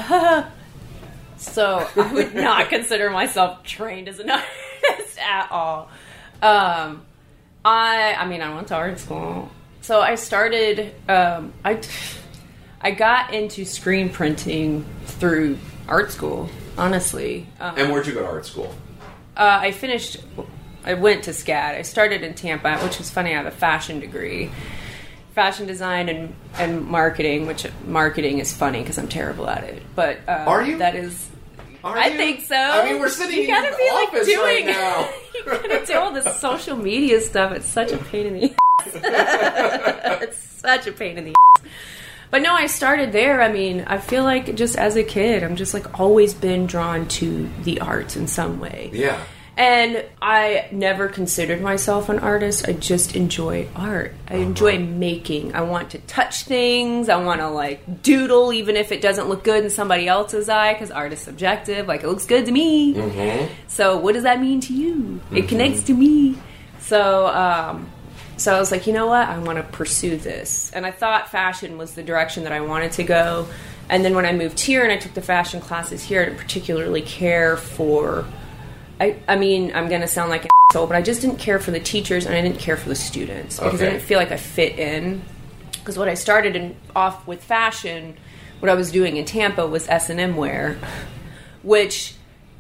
so 1.43 1.87
I 1.95 2.13
would 2.13 2.33
not 2.49 2.69
consider 2.69 3.09
myself 3.09 3.63
trained 3.63 4.07
as 4.07 4.19
an 4.19 4.29
artist 4.31 5.19
at 5.19 5.47
all. 5.51 5.89
Um, 6.41 7.05
I, 7.65 8.15
I 8.19 8.25
mean, 8.27 8.41
I 8.41 8.53
went 8.53 8.67
to 8.69 8.75
art 8.75 8.99
school, 8.99 9.49
so 9.81 10.01
I 10.01 10.15
started. 10.15 10.93
Um, 11.07 11.53
I, 11.63 11.79
I 12.81 12.91
got 12.91 13.33
into 13.33 13.63
screen 13.65 14.09
printing 14.09 14.85
through 15.05 15.57
art 15.87 16.11
school. 16.11 16.49
Honestly, 16.77 17.47
um, 17.59 17.75
And 17.77 17.91
where'd 17.91 18.07
you 18.07 18.13
go 18.13 18.21
to 18.21 18.25
art 18.27 18.45
school? 18.45 18.73
uh, 19.37 19.59
I 19.61 19.71
finished. 19.71 20.17
I 20.85 20.95
went 20.95 21.23
to 21.25 21.31
SCAD. 21.31 21.75
I 21.75 21.81
started 21.83 22.23
in 22.23 22.33
Tampa, 22.33 22.77
which 22.79 22.99
is 22.99 23.09
funny. 23.09 23.29
I 23.31 23.37
have 23.37 23.45
a 23.45 23.51
fashion 23.51 23.99
degree, 24.01 24.51
fashion 25.33 25.65
design 25.67 26.09
and 26.09 26.35
and 26.57 26.83
marketing. 26.85 27.45
Which 27.47 27.65
marketing 27.85 28.39
is 28.39 28.51
funny 28.53 28.81
because 28.81 28.97
I'm 28.97 29.07
terrible 29.07 29.47
at 29.49 29.63
it. 29.63 29.81
But 29.95 30.17
uh, 30.27 30.31
Are 30.47 30.61
you? 30.63 30.79
That 30.79 30.95
is. 30.95 31.29
Are 31.83 31.97
I 31.97 32.07
you? 32.07 32.17
think 32.17 32.41
so. 32.41 32.55
I 32.55 32.85
mean, 32.91 32.99
we're 32.99 33.09
sitting 33.09 33.35
You 33.37 33.43
in 33.43 33.49
gotta 33.49 33.71
the 33.71 33.77
be 33.77 33.91
like 33.91 34.25
doing. 34.25 34.37
right 34.39 34.65
now. 34.65 35.09
you 35.35 35.43
gotta 35.45 35.85
do 35.85 35.93
all 35.97 36.11
this 36.11 36.39
social 36.39 36.77
media 36.77 37.19
stuff. 37.21 37.51
It's 37.51 37.67
such 37.67 37.91
a 37.91 37.97
pain 37.97 38.27
in 38.27 38.33
the. 38.39 38.55
ass. 38.79 38.93
it's 40.23 40.37
such 40.37 40.87
a 40.87 40.91
pain 40.91 41.17
in 41.17 41.25
the. 41.25 41.35
ass. 41.57 41.63
But 42.31 42.41
no, 42.41 42.53
I 42.53 42.65
started 42.67 43.11
there. 43.11 43.41
I 43.41 43.51
mean, 43.51 43.83
I 43.85 43.97
feel 43.99 44.23
like 44.23 44.55
just 44.55 44.75
as 44.77 44.95
a 44.95 45.03
kid, 45.03 45.43
I'm 45.43 45.55
just 45.55 45.73
like 45.73 45.99
always 45.99 46.33
been 46.33 46.65
drawn 46.65 47.07
to 47.09 47.49
the 47.63 47.79
arts 47.81 48.15
in 48.15 48.27
some 48.27 48.59
way. 48.59 48.89
Yeah. 48.93 49.21
And 49.55 50.03
I 50.19 50.67
never 50.71 51.07
considered 51.07 51.61
myself 51.61 52.09
an 52.09 52.17
artist. 52.17 52.67
I 52.67 52.73
just 52.73 53.15
enjoy 53.15 53.67
art. 53.75 54.15
I 54.27 54.35
uh-huh. 54.35 54.43
enjoy 54.43 54.79
making. 54.79 55.53
I 55.53 55.61
want 55.61 55.91
to 55.91 55.99
touch 55.99 56.43
things. 56.43 57.07
I 57.07 57.17
want 57.23 57.39
to 57.39 57.49
like 57.49 58.01
doodle, 58.01 58.51
even 58.51 58.75
if 58.75 58.91
it 58.91 58.99
doesn't 58.99 59.29
look 59.29 59.43
good 59.43 59.63
in 59.63 59.69
somebody 59.69 60.07
else's 60.07 60.49
eye, 60.49 60.73
because 60.73 60.89
art 60.89 61.13
is 61.13 61.19
subjective. 61.19 61.87
Like 61.87 62.03
it 62.03 62.07
looks 62.07 62.25
good 62.25 62.47
to 62.47 62.51
me. 62.51 62.95
Mm-hmm. 62.95 63.53
So 63.67 63.97
what 63.97 64.13
does 64.13 64.23
that 64.23 64.41
mean 64.41 64.59
to 64.61 64.73
you? 64.73 65.21
It 65.31 65.35
mm-hmm. 65.35 65.47
connects 65.47 65.83
to 65.83 65.93
me. 65.93 66.35
So, 66.79 67.27
um, 67.27 67.91
so 68.37 68.55
I 68.55 68.59
was 68.59 68.71
like, 68.71 68.87
you 68.87 68.93
know 68.93 69.05
what? 69.05 69.27
I 69.27 69.37
want 69.37 69.57
to 69.57 69.63
pursue 69.63 70.17
this. 70.17 70.71
And 70.71 70.83
I 70.83 70.89
thought 70.89 71.29
fashion 71.29 71.77
was 71.77 71.93
the 71.93 72.01
direction 72.01 72.43
that 72.45 72.53
I 72.53 72.61
wanted 72.61 72.93
to 72.93 73.03
go. 73.03 73.47
And 73.87 74.03
then 74.03 74.15
when 74.15 74.25
I 74.25 74.33
moved 74.33 74.59
here 74.59 74.81
and 74.81 74.91
I 74.91 74.97
took 74.97 75.13
the 75.13 75.21
fashion 75.21 75.61
classes 75.61 76.01
here, 76.01 76.23
I 76.23 76.25
didn't 76.25 76.39
particularly 76.39 77.03
care 77.03 77.55
for. 77.55 78.25
I, 79.03 79.17
I 79.27 79.35
mean, 79.35 79.73
I'm 79.75 79.89
going 79.89 79.99
to 79.99 80.07
sound 80.07 80.29
like 80.29 80.45
an 80.45 80.49
asshole, 80.69 80.87
but 80.87 80.95
I 80.95 81.01
just 81.01 81.19
didn't 81.19 81.37
care 81.37 81.59
for 81.59 81.71
the 81.71 81.79
teachers 81.79 82.25
and 82.25 82.33
I 82.33 82.41
didn't 82.41 82.59
care 82.59 82.77
for 82.77 82.87
the 82.87 82.95
students 82.95 83.59
because 83.59 83.81
I 83.81 83.89
didn't 83.89 84.03
feel 84.03 84.17
like 84.17 84.31
I 84.31 84.37
fit 84.37 84.79
in. 84.79 85.21
Because 85.73 85.97
what 85.97 86.07
I 86.07 86.13
started 86.13 86.55
in, 86.55 86.77
off 86.95 87.27
with 87.27 87.43
fashion, 87.43 88.15
what 88.61 88.69
I 88.69 88.75
was 88.75 88.91
doing 88.93 89.17
in 89.17 89.25
Tampa 89.25 89.67
was 89.67 89.89
S 89.89 90.09
and 90.09 90.21
M 90.21 90.37
wear, 90.37 90.77
which 91.63 92.15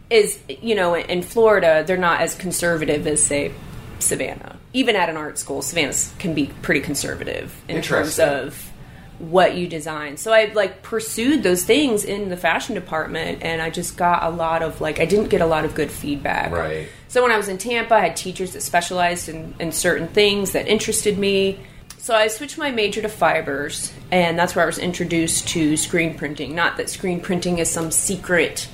is 0.09 0.37
you 0.49 0.75
know 0.75 0.95
in 0.95 1.23
Florida 1.23 1.85
they're 1.87 1.95
not 1.95 2.19
as 2.19 2.35
conservative 2.35 3.07
as 3.07 3.23
say 3.23 3.53
Savannah. 3.99 4.57
Even 4.73 4.97
at 4.97 5.07
an 5.07 5.15
art 5.15 5.39
school, 5.39 5.61
Savannah 5.61 5.93
can 6.19 6.33
be 6.33 6.47
pretty 6.61 6.81
conservative 6.81 7.55
in 7.69 7.81
terms 7.81 8.19
of 8.19 8.72
what 9.19 9.55
you 9.55 9.67
design. 9.67 10.17
So 10.17 10.33
I 10.33 10.51
like 10.53 10.81
pursued 10.81 11.43
those 11.43 11.63
things 11.63 12.03
in 12.03 12.29
the 12.29 12.37
fashion 12.37 12.75
department 12.75 13.43
and 13.43 13.61
I 13.61 13.69
just 13.69 13.95
got 13.95 14.23
a 14.23 14.29
lot 14.29 14.61
of 14.61 14.81
like 14.81 14.99
I 14.99 15.05
didn't 15.05 15.29
get 15.29 15.41
a 15.41 15.45
lot 15.45 15.65
of 15.65 15.75
good 15.75 15.91
feedback. 15.91 16.51
Right. 16.51 16.87
So 17.07 17.21
when 17.21 17.31
I 17.31 17.37
was 17.37 17.47
in 17.47 17.57
Tampa, 17.57 17.95
I 17.95 17.99
had 17.99 18.15
teachers 18.15 18.53
that 18.53 18.61
specialized 18.61 19.29
in, 19.29 19.53
in 19.59 19.71
certain 19.71 20.07
things 20.07 20.53
that 20.53 20.67
interested 20.67 21.17
me. 21.17 21.59
So 21.99 22.15
I 22.15 22.27
switched 22.27 22.57
my 22.57 22.69
major 22.69 23.01
to 23.01 23.07
fibers, 23.07 23.93
and 24.11 24.37
that's 24.37 24.55
where 24.55 24.63
I 24.63 24.65
was 24.65 24.77
introduced 24.77 25.47
to 25.49 25.77
screen 25.77 26.17
printing. 26.17 26.53
Not 26.53 26.75
that 26.75 26.89
screen 26.89 27.21
printing 27.21 27.59
is 27.59 27.69
some 27.69 27.91
secret 27.91 28.67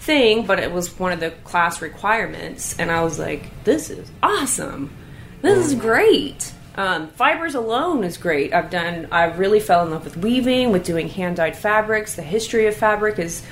thing, 0.00 0.44
but 0.44 0.58
it 0.58 0.70
was 0.70 0.98
one 0.98 1.12
of 1.12 1.20
the 1.20 1.30
class 1.44 1.80
requirements, 1.80 2.78
and 2.78 2.90
I 2.90 3.02
was 3.02 3.18
like, 3.18 3.64
"This 3.64 3.88
is 3.88 4.10
awesome! 4.22 4.90
This 5.40 5.66
is 5.66 5.74
mm. 5.74 5.80
great." 5.80 6.52
Um, 6.76 7.08
fibers 7.08 7.54
alone 7.54 8.02
is 8.04 8.16
great. 8.16 8.52
I've 8.52 8.70
done. 8.70 9.08
I 9.12 9.24
really 9.26 9.60
fell 9.60 9.84
in 9.84 9.90
love 9.92 10.04
with 10.04 10.16
weaving, 10.16 10.72
with 10.72 10.84
doing 10.84 11.08
hand 11.08 11.36
dyed 11.36 11.56
fabrics. 11.56 12.14
The 12.16 12.22
history 12.22 12.66
of 12.66 12.74
fabric 12.76 13.18
is 13.18 13.42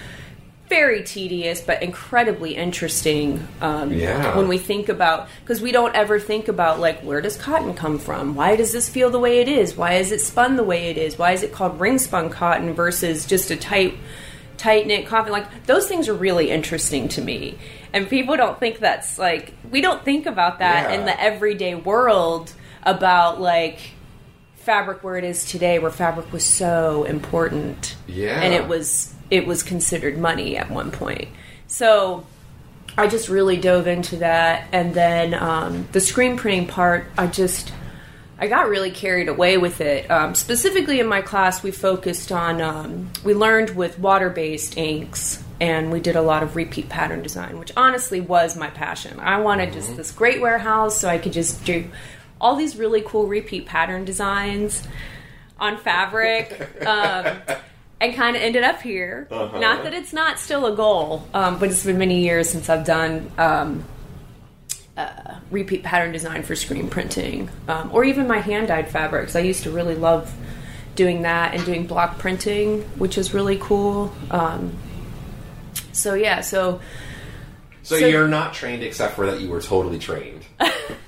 very 0.68 1.02
tedious 1.02 1.60
but 1.60 1.82
incredibly 1.82 2.56
interesting 2.56 3.46
um, 3.60 3.92
Yeah. 3.92 4.34
when 4.38 4.48
we 4.48 4.56
think 4.56 4.88
about 4.88 5.28
because 5.40 5.60
we 5.60 5.70
don't 5.70 5.94
ever 5.94 6.18
think 6.18 6.48
about 6.48 6.80
like 6.80 7.00
where 7.02 7.20
does 7.20 7.36
cotton 7.36 7.74
come 7.74 7.98
from 7.98 8.34
why 8.34 8.56
does 8.56 8.72
this 8.72 8.88
feel 8.88 9.10
the 9.10 9.18
way 9.18 9.40
it 9.40 9.48
is 9.48 9.76
why 9.76 9.94
is 9.94 10.10
it 10.12 10.22
spun 10.22 10.56
the 10.56 10.62
way 10.64 10.88
it 10.88 10.96
is 10.96 11.18
why 11.18 11.32
is 11.32 11.42
it 11.42 11.52
called 11.52 11.78
ring 11.78 11.98
spun 11.98 12.30
cotton 12.30 12.72
versus 12.72 13.26
just 13.26 13.50
a 13.50 13.56
tight 13.56 13.92
tight 14.56 14.86
knit 14.86 15.04
cotton 15.06 15.30
like 15.30 15.66
those 15.66 15.86
things 15.88 16.08
are 16.08 16.14
really 16.14 16.48
interesting 16.50 17.06
to 17.06 17.20
me 17.20 17.58
and 17.92 18.08
people 18.08 18.34
don't 18.34 18.58
think 18.58 18.78
that's 18.78 19.18
like 19.18 19.52
we 19.70 19.82
don't 19.82 20.02
think 20.06 20.24
about 20.24 20.60
that 20.60 20.88
Yeah. 20.90 21.00
in 21.00 21.04
the 21.04 21.20
everyday 21.20 21.74
world 21.74 22.50
about 22.82 23.40
like 23.40 23.78
fabric 24.56 25.02
where 25.02 25.16
it 25.16 25.24
is 25.24 25.44
today 25.44 25.78
where 25.78 25.90
fabric 25.90 26.32
was 26.32 26.44
so 26.44 27.04
important 27.04 27.96
Yeah. 28.06 28.40
and 28.40 28.54
it 28.54 28.68
was 28.68 29.12
it 29.30 29.46
was 29.46 29.62
considered 29.62 30.16
money 30.18 30.56
at 30.56 30.70
one 30.70 30.90
point 30.92 31.28
so 31.66 32.24
i 32.96 33.08
just 33.08 33.28
really 33.28 33.56
dove 33.56 33.86
into 33.88 34.16
that 34.18 34.68
and 34.72 34.94
then 34.94 35.34
um, 35.34 35.88
the 35.92 36.00
screen 36.00 36.36
printing 36.36 36.68
part 36.68 37.06
i 37.18 37.26
just 37.26 37.72
i 38.38 38.46
got 38.46 38.68
really 38.68 38.92
carried 38.92 39.28
away 39.28 39.58
with 39.58 39.80
it 39.80 40.08
um, 40.10 40.34
specifically 40.36 41.00
in 41.00 41.08
my 41.08 41.22
class 41.22 41.62
we 41.64 41.72
focused 41.72 42.30
on 42.30 42.60
um, 42.60 43.10
we 43.24 43.34
learned 43.34 43.70
with 43.70 43.98
water-based 43.98 44.76
inks 44.76 45.42
and 45.60 45.90
we 45.92 45.98
did 46.00 46.14
a 46.16 46.22
lot 46.22 46.42
of 46.42 46.56
repeat 46.56 46.88
pattern 46.88 47.22
design, 47.22 47.56
which 47.56 47.70
honestly 47.76 48.20
was 48.20 48.56
my 48.56 48.68
passion. 48.70 49.20
I 49.20 49.38
wanted 49.38 49.68
Mm-hmm. 49.68 49.78
just 49.78 49.96
this 49.96 50.10
great 50.10 50.40
warehouse 50.40 50.98
so 50.98 51.08
I 51.08 51.18
could 51.18 51.32
just 51.32 51.64
do 51.64 51.84
all 52.42 52.56
these 52.56 52.76
really 52.76 53.00
cool 53.06 53.26
repeat 53.26 53.64
pattern 53.64 54.04
designs 54.04 54.86
on 55.58 55.78
fabric. 55.78 56.68
Um, 56.86 57.38
and 58.00 58.16
kind 58.16 58.34
of 58.34 58.42
ended 58.42 58.64
up 58.64 58.82
here. 58.82 59.28
Uh-huh. 59.30 59.60
Not 59.60 59.84
that 59.84 59.94
it's 59.94 60.12
not 60.12 60.40
still 60.40 60.66
a 60.66 60.74
goal, 60.74 61.24
um, 61.32 61.60
but 61.60 61.70
it's 61.70 61.84
been 61.84 61.98
many 61.98 62.24
years 62.24 62.50
since 62.50 62.68
I've 62.68 62.84
done 62.84 63.30
um, 63.38 63.84
uh, 64.96 65.36
repeat 65.52 65.84
pattern 65.84 66.10
design 66.10 66.42
for 66.42 66.56
screen 66.56 66.88
printing, 66.88 67.48
um, 67.68 67.90
or 67.92 68.02
even 68.02 68.26
my 68.26 68.38
hand 68.40 68.66
dyed 68.66 68.88
fabrics. 68.88 69.36
I 69.36 69.40
used 69.40 69.62
to 69.62 69.70
really 69.70 69.94
love 69.94 70.34
doing 70.96 71.22
that 71.22 71.54
and 71.54 71.64
doing 71.64 71.86
block 71.86 72.18
printing, 72.18 72.82
which 72.98 73.16
is 73.16 73.32
really 73.32 73.56
cool. 73.58 74.12
Um, 74.32 74.76
so 75.92 76.14
yeah, 76.14 76.40
so 76.40 76.80
So, 77.84 78.00
So- 78.00 78.06
you're 78.06 78.26
not 78.26 78.52
trained 78.52 78.82
except 78.82 79.14
for 79.14 79.26
that 79.30 79.40
you 79.40 79.48
were 79.48 79.62
totally 79.62 80.00
trained. 80.00 80.44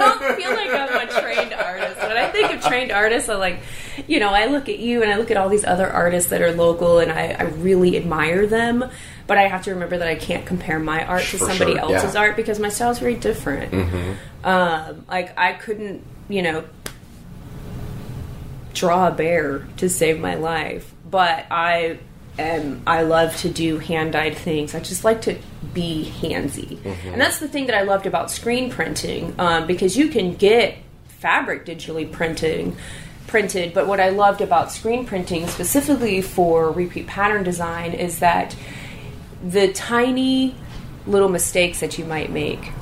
I 0.00 0.18
don't 0.18 0.36
feel 0.36 0.50
like 0.50 0.70
I'm 0.70 1.08
a 1.08 1.20
trained 1.20 1.52
artist. 1.52 2.00
When 2.00 2.16
I 2.16 2.28
think 2.28 2.52
of 2.52 2.64
trained 2.64 2.92
artists, 2.92 3.28
I 3.28 3.34
like, 3.36 3.60
you 4.06 4.20
know, 4.20 4.30
I 4.30 4.46
look 4.46 4.68
at 4.68 4.78
you 4.78 5.02
and 5.02 5.12
I 5.12 5.16
look 5.16 5.30
at 5.30 5.36
all 5.36 5.48
these 5.48 5.64
other 5.64 5.88
artists 5.88 6.30
that 6.30 6.42
are 6.42 6.52
local, 6.52 6.98
and 6.98 7.12
I, 7.12 7.36
I 7.38 7.42
really 7.42 7.96
admire 7.96 8.46
them. 8.46 8.84
But 9.26 9.38
I 9.38 9.42
have 9.42 9.62
to 9.64 9.70
remember 9.72 9.98
that 9.98 10.08
I 10.08 10.16
can't 10.16 10.44
compare 10.44 10.78
my 10.78 11.04
art 11.06 11.22
to 11.22 11.38
For 11.38 11.46
somebody 11.46 11.72
sure, 11.72 11.80
else's 11.80 11.92
yeah. 12.02 12.08
Mm-hmm. 12.08 12.16
art 12.16 12.36
because 12.36 12.58
my 12.58 12.68
style 12.68 12.90
is 12.90 12.98
very 12.98 13.14
different. 13.14 13.72
Um, 14.42 15.04
like 15.08 15.38
I 15.38 15.52
couldn't, 15.52 16.04
you 16.28 16.42
know, 16.42 16.64
draw 18.74 19.08
a 19.08 19.10
bear 19.12 19.66
to 19.76 19.88
save 19.88 20.18
my 20.18 20.34
life, 20.34 20.92
but 21.08 21.46
I 21.50 21.98
am. 22.38 22.82
I 22.86 23.02
love 23.02 23.36
to 23.38 23.48
do 23.48 23.78
hand 23.78 24.12
dyed 24.12 24.36
things. 24.36 24.74
I 24.74 24.80
just 24.80 25.04
like 25.04 25.22
to 25.22 25.38
be 25.74 26.12
handsy, 26.20 26.84
and 27.12 27.20
that's 27.20 27.38
the 27.38 27.48
thing 27.48 27.66
that 27.66 27.76
I 27.76 27.82
loved 27.82 28.06
about 28.06 28.30
screen 28.30 28.70
printing 28.70 29.34
um, 29.38 29.66
because 29.66 29.96
you 29.96 30.08
can 30.08 30.34
get 30.34 30.78
fabric 31.06 31.66
digitally 31.66 32.10
printing 32.10 32.76
printed 33.26 33.72
but 33.74 33.86
what 33.86 34.00
i 34.00 34.08
loved 34.08 34.40
about 34.40 34.72
screen 34.72 35.04
printing 35.06 35.46
specifically 35.46 36.20
for 36.20 36.72
repeat 36.72 37.06
pattern 37.06 37.44
design 37.44 37.92
is 37.92 38.18
that 38.20 38.56
the 39.44 39.72
tiny 39.72 40.54
little 41.06 41.28
mistakes 41.28 41.80
that 41.80 41.98
you 41.98 42.04
might 42.04 42.30
make 42.30 42.72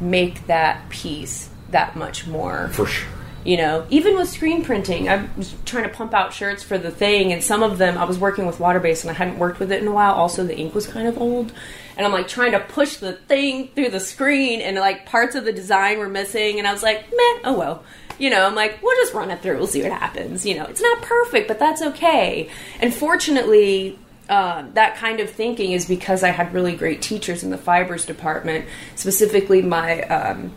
make 0.00 0.46
that 0.46 0.88
piece 0.90 1.48
that 1.70 1.96
much 1.96 2.26
more 2.26 2.68
For 2.72 2.86
sure. 2.86 3.08
You 3.46 3.56
know 3.56 3.86
even 3.90 4.16
with 4.16 4.28
screen 4.28 4.64
printing 4.64 5.08
i 5.08 5.28
was 5.36 5.54
trying 5.64 5.84
to 5.84 5.88
pump 5.88 6.12
out 6.12 6.32
shirts 6.32 6.62
for 6.62 6.76
the 6.76 6.90
thing 6.90 7.32
and 7.32 7.42
some 7.42 7.62
of 7.62 7.78
them 7.78 7.96
i 7.96 8.04
was 8.04 8.18
working 8.18 8.44
with 8.44 8.58
water 8.58 8.80
based 8.80 9.04
and 9.04 9.10
i 9.10 9.14
hadn't 9.14 9.38
worked 9.38 9.60
with 9.60 9.70
it 9.70 9.80
in 9.80 9.88
a 9.88 9.92
while. 9.92 10.14
Also 10.14 10.44
the 10.44 10.56
ink 10.56 10.74
was 10.74 10.86
kind 10.86 11.06
of 11.06 11.16
old. 11.18 11.52
And 11.96 12.04
i'm 12.04 12.12
like 12.12 12.28
trying 12.28 12.52
to 12.52 12.60
push 12.60 12.96
the 12.96 13.12
thing 13.12 13.68
through 13.68 13.90
the 13.90 14.00
screen 14.00 14.60
and 14.60 14.76
like 14.76 15.06
parts 15.06 15.34
of 15.34 15.44
the 15.44 15.52
design 15.52 15.98
were 15.98 16.08
missing 16.08 16.58
and 16.58 16.66
i 16.66 16.72
was 16.72 16.82
like 16.82 17.02
meh 17.10 17.40
oh 17.44 17.56
well. 17.56 17.84
You 18.18 18.30
know 18.30 18.46
i'm 18.46 18.54
like 18.54 18.82
we'll 18.82 18.96
just 18.96 19.14
run 19.14 19.30
it 19.30 19.40
through. 19.42 19.58
We'll 19.58 19.66
see 19.68 19.82
what 19.82 19.92
happens. 19.92 20.44
You 20.44 20.56
know 20.56 20.64
it's 20.64 20.82
not 20.82 21.02
perfect 21.02 21.46
but 21.46 21.58
that's 21.58 21.82
okay. 21.82 22.50
And 22.80 22.92
fortunately 22.92 23.98
um, 24.28 24.72
that 24.74 24.96
kind 24.96 25.20
of 25.20 25.30
thinking 25.30 25.70
is 25.70 25.86
because 25.86 26.24
I 26.24 26.30
had 26.30 26.52
really 26.52 26.74
great 26.74 27.00
teachers 27.00 27.44
in 27.44 27.50
the 27.50 27.58
fibers 27.58 28.04
department, 28.04 28.64
specifically 28.96 29.62
my 29.62 30.02
um, 30.02 30.52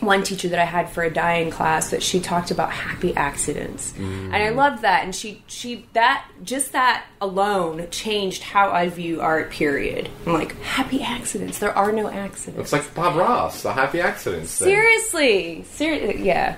one 0.00 0.22
teacher 0.22 0.48
that 0.48 0.58
I 0.58 0.64
had 0.64 0.88
for 0.90 1.02
a 1.02 1.10
dyeing 1.10 1.50
class 1.50 1.90
that 1.90 2.02
she 2.02 2.20
talked 2.20 2.50
about 2.50 2.70
happy 2.70 3.14
accidents, 3.16 3.94
and 3.96 4.34
I 4.34 4.50
loved 4.50 4.82
that. 4.82 5.04
And 5.04 5.14
she 5.14 5.42
she 5.46 5.86
that 5.92 6.26
just 6.42 6.72
that 6.72 7.04
alone 7.20 7.86
changed 7.90 8.42
how 8.42 8.70
I 8.70 8.88
view 8.88 9.20
art. 9.20 9.50
Period. 9.50 10.08
I'm 10.26 10.32
like 10.32 10.60
happy 10.60 11.02
accidents. 11.02 11.58
There 11.58 11.76
are 11.76 11.92
no 11.92 12.08
accidents. 12.08 12.72
It's 12.72 12.72
like 12.72 12.94
Bob 12.94 13.16
Ross, 13.16 13.62
the 13.62 13.72
happy 13.72 14.00
accidents. 14.00 14.58
thing. 14.58 14.68
Seriously, 14.68 15.64
ser- 15.64 16.12
yeah. 16.16 16.56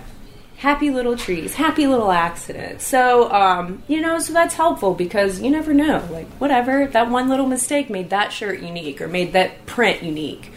Happy 0.57 0.91
little 0.91 1.17
trees, 1.17 1.55
happy 1.55 1.87
little 1.87 2.11
accidents. 2.11 2.85
So, 2.85 3.31
um, 3.31 3.81
you 3.87 4.01
know, 4.01 4.19
so 4.19 4.33
that's 4.33 4.55
helpful 4.57 4.93
because 4.93 5.41
you 5.41 5.53
never 5.53 5.73
know. 5.73 6.05
Like, 6.11 6.27
whatever, 6.39 6.89
that 6.89 7.09
one 7.11 7.29
little 7.29 7.47
mistake 7.47 7.89
made 7.91 8.11
that 8.11 8.33
shirt 8.33 8.59
unique 8.59 9.01
or 9.01 9.07
made 9.07 9.35
that 9.35 9.67
print 9.67 10.03
unique. 10.03 10.51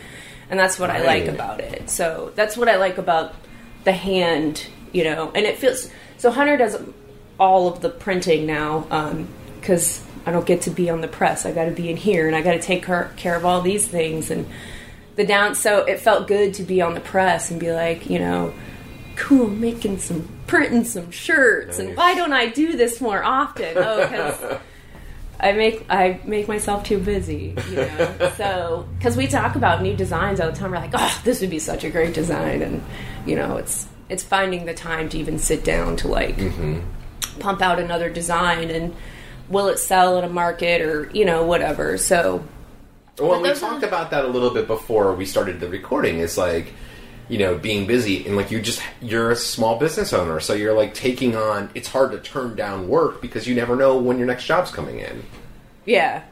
And 0.51 0.59
that's 0.59 0.77
what 0.77 0.91
I 0.91 1.01
like 1.03 1.25
about 1.25 1.59
it. 1.61 1.89
So, 1.89 2.31
that's 2.35 2.55
what 2.55 2.69
I 2.69 2.75
like 2.75 2.99
about 2.99 3.33
the 3.83 3.93
hand, 3.93 4.67
you 4.91 5.03
know. 5.03 5.31
And 5.33 5.45
it 5.45 5.57
feels 5.57 5.89
so 6.17 6.29
Hunter 6.29 6.55
does 6.55 6.77
all 7.39 7.67
of 7.67 7.81
the 7.81 7.89
printing 7.89 8.45
now 8.45 8.85
um, 8.91 9.27
because 9.59 10.05
I 10.25 10.31
don't 10.31 10.45
get 10.45 10.61
to 10.63 10.69
be 10.69 10.89
on 10.91 11.01
the 11.01 11.07
press. 11.07 11.47
I 11.47 11.51
got 11.51 11.65
to 11.65 11.71
be 11.71 11.89
in 11.89 11.97
here 11.97 12.27
and 12.27 12.35
I 12.35 12.43
got 12.43 12.51
to 12.51 12.61
take 12.61 12.85
care, 12.85 13.11
care 13.17 13.35
of 13.35 13.43
all 13.43 13.61
these 13.61 13.87
things 13.87 14.29
and 14.29 14.47
the 15.15 15.25
down. 15.25 15.55
So 15.55 15.79
it 15.79 15.99
felt 15.99 16.27
good 16.27 16.53
to 16.55 16.63
be 16.63 16.81
on 16.81 16.93
the 16.93 16.99
press 16.99 17.49
and 17.49 17.59
be 17.59 17.71
like, 17.71 18.07
you 18.07 18.19
know, 18.19 18.53
cool, 19.15 19.49
making 19.49 19.97
some 19.97 20.29
printing 20.45 20.83
some 20.83 21.09
shirts. 21.09 21.79
And 21.79 21.97
why 21.97 22.13
don't 22.13 22.33
I 22.33 22.47
do 22.47 22.77
this 22.77 23.01
more 23.01 23.23
often? 23.23 23.77
Oh, 23.77 24.07
because. 24.07 24.59
I 25.41 25.53
make 25.53 25.85
I 25.89 26.19
make 26.23 26.47
myself 26.47 26.83
too 26.83 26.99
busy, 26.99 27.55
you 27.69 27.75
know. 27.75 28.33
so 28.37 28.87
because 28.97 29.17
we 29.17 29.27
talk 29.27 29.55
about 29.55 29.81
new 29.81 29.95
designs 29.95 30.39
all 30.39 30.51
the 30.51 30.55
time, 30.55 30.71
we're 30.71 30.77
like, 30.77 30.91
oh, 30.93 31.21
this 31.23 31.41
would 31.41 31.49
be 31.49 31.59
such 31.59 31.83
a 31.83 31.89
great 31.89 32.13
design, 32.13 32.61
and 32.61 32.83
you 33.25 33.35
know, 33.35 33.57
it's 33.57 33.87
it's 34.07 34.23
finding 34.23 34.65
the 34.65 34.73
time 34.73 35.09
to 35.09 35.17
even 35.17 35.39
sit 35.39 35.63
down 35.63 35.95
to 35.97 36.07
like 36.07 36.37
mm-hmm. 36.37 36.79
pump 37.39 37.61
out 37.61 37.79
another 37.79 38.09
design 38.09 38.69
and 38.69 38.95
will 39.49 39.67
it 39.67 39.79
sell 39.79 40.17
at 40.17 40.23
a 40.23 40.29
market 40.29 40.81
or 40.81 41.09
you 41.11 41.25
know 41.25 41.43
whatever. 41.43 41.97
So 41.97 42.43
Well, 43.17 43.41
we 43.41 43.49
are 43.49 43.55
talked 43.55 43.83
about 43.83 44.11
that 44.11 44.23
a 44.23 44.27
little 44.27 44.51
bit 44.51 44.67
before 44.67 45.15
we 45.15 45.25
started 45.25 45.59
the 45.59 45.69
recording. 45.69 46.19
It's 46.19 46.37
like, 46.37 46.73
you 47.29 47.37
know, 47.37 47.57
being 47.57 47.87
busy 47.87 48.25
and 48.27 48.35
like 48.35 48.51
you 48.51 48.61
just 48.61 48.81
you're 49.01 49.31
a 49.31 49.35
small 49.35 49.79
business 49.79 50.11
owner, 50.13 50.39
so 50.39 50.53
you're 50.53 50.73
like 50.73 50.93
taking 50.93 51.35
on. 51.35 51.69
It's 51.75 51.87
hard 51.87 52.11
to 52.11 52.19
turn 52.19 52.55
down 52.55 52.87
work 52.87 53.21
because 53.21 53.47
you 53.47 53.55
never 53.55 53.75
know 53.75 53.97
when 53.97 54.17
your 54.17 54.27
next 54.27 54.45
job's 54.45 54.71
coming 54.71 54.99
in. 54.99 55.23
Yeah. 55.85 56.23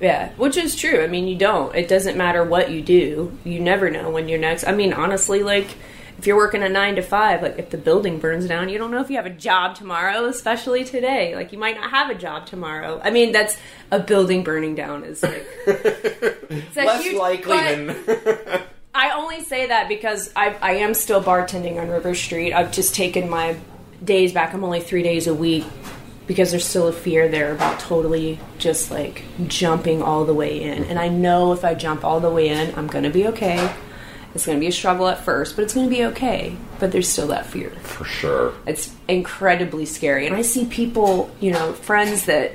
Yeah, 0.00 0.30
which 0.36 0.56
is 0.56 0.74
true. 0.76 1.02
I 1.04 1.08
mean, 1.08 1.28
you 1.28 1.36
don't. 1.36 1.74
It 1.76 1.86
doesn't 1.86 2.16
matter 2.16 2.42
what 2.42 2.70
you 2.70 2.80
do. 2.80 3.36
You 3.44 3.60
never 3.60 3.90
know 3.90 4.08
when 4.08 4.28
you're 4.30 4.38
next. 4.38 4.64
I 4.66 4.72
mean, 4.72 4.94
honestly, 4.94 5.42
like 5.42 5.66
if 6.18 6.26
you're 6.26 6.36
working 6.38 6.62
a 6.62 6.70
9 6.70 6.96
to 6.96 7.02
5, 7.02 7.42
like 7.42 7.58
if 7.58 7.68
the 7.68 7.76
building 7.76 8.18
burns 8.18 8.46
down, 8.48 8.70
you 8.70 8.78
don't 8.78 8.90
know 8.90 9.00
if 9.02 9.10
you 9.10 9.16
have 9.16 9.26
a 9.26 9.30
job 9.30 9.74
tomorrow, 9.74 10.24
especially 10.24 10.84
today. 10.84 11.36
Like 11.36 11.52
you 11.52 11.58
might 11.58 11.76
not 11.76 11.90
have 11.90 12.08
a 12.08 12.14
job 12.14 12.46
tomorrow. 12.46 12.98
I 13.04 13.10
mean, 13.10 13.32
that's 13.32 13.58
a 13.90 13.98
building 14.00 14.42
burning 14.42 14.74
down 14.74 15.04
is 15.04 15.22
like 15.22 15.46
it's 15.66 16.76
Less 16.76 17.02
huge- 17.04 17.16
likely 17.18 17.58
but- 17.58 18.06
than. 18.46 18.62
I 18.94 19.10
only 19.10 19.42
say 19.42 19.66
that 19.66 19.88
because 19.88 20.32
I, 20.34 20.56
I 20.60 20.72
am 20.74 20.94
still 20.94 21.22
bartending 21.22 21.80
on 21.80 21.88
River 21.88 22.14
Street. 22.14 22.52
I've 22.52 22.72
just 22.72 22.94
taken 22.94 23.28
my 23.28 23.56
days 24.02 24.32
back. 24.32 24.52
I'm 24.52 24.64
only 24.64 24.80
three 24.80 25.02
days 25.02 25.26
a 25.26 25.34
week 25.34 25.64
because 26.26 26.50
there's 26.50 26.66
still 26.66 26.88
a 26.88 26.92
fear 26.92 27.28
there 27.28 27.52
about 27.52 27.80
totally 27.80 28.38
just 28.58 28.90
like 28.90 29.24
jumping 29.46 30.02
all 30.02 30.24
the 30.24 30.34
way 30.34 30.62
in. 30.62 30.84
And 30.84 30.98
I 30.98 31.08
know 31.08 31.52
if 31.52 31.64
I 31.64 31.74
jump 31.74 32.04
all 32.04 32.20
the 32.20 32.30
way 32.30 32.48
in, 32.48 32.74
I'm 32.76 32.86
going 32.88 33.04
to 33.04 33.10
be 33.10 33.28
okay. 33.28 33.72
It's 34.34 34.46
going 34.46 34.56
to 34.56 34.60
be 34.60 34.68
a 34.68 34.72
struggle 34.72 35.08
at 35.08 35.24
first, 35.24 35.56
but 35.56 35.62
it's 35.62 35.74
going 35.74 35.88
to 35.88 35.94
be 35.94 36.04
okay. 36.06 36.56
But 36.78 36.92
there's 36.92 37.08
still 37.08 37.28
that 37.28 37.46
fear. 37.46 37.70
For 37.70 38.04
sure. 38.04 38.54
It's 38.66 38.94
incredibly 39.08 39.86
scary. 39.86 40.26
And 40.26 40.36
I 40.36 40.42
see 40.42 40.66
people, 40.66 41.30
you 41.40 41.52
know, 41.52 41.72
friends 41.72 42.26
that 42.26 42.52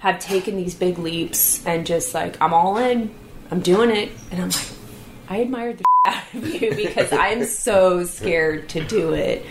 have 0.00 0.18
taken 0.18 0.56
these 0.56 0.74
big 0.74 0.98
leaps 0.98 1.64
and 1.64 1.86
just 1.86 2.12
like, 2.12 2.40
I'm 2.40 2.52
all 2.52 2.76
in, 2.76 3.14
I'm 3.52 3.60
doing 3.60 3.90
it. 3.90 4.10
And 4.32 4.42
I'm 4.42 4.48
like, 4.48 4.68
I 5.32 5.40
admire 5.40 5.72
the 5.72 5.84
out 6.04 6.34
of 6.34 6.46
you 6.46 6.74
because 6.74 7.10
I'm 7.10 7.44
so 7.44 8.04
scared 8.04 8.68
to 8.70 8.84
do 8.84 9.14
it. 9.14 9.46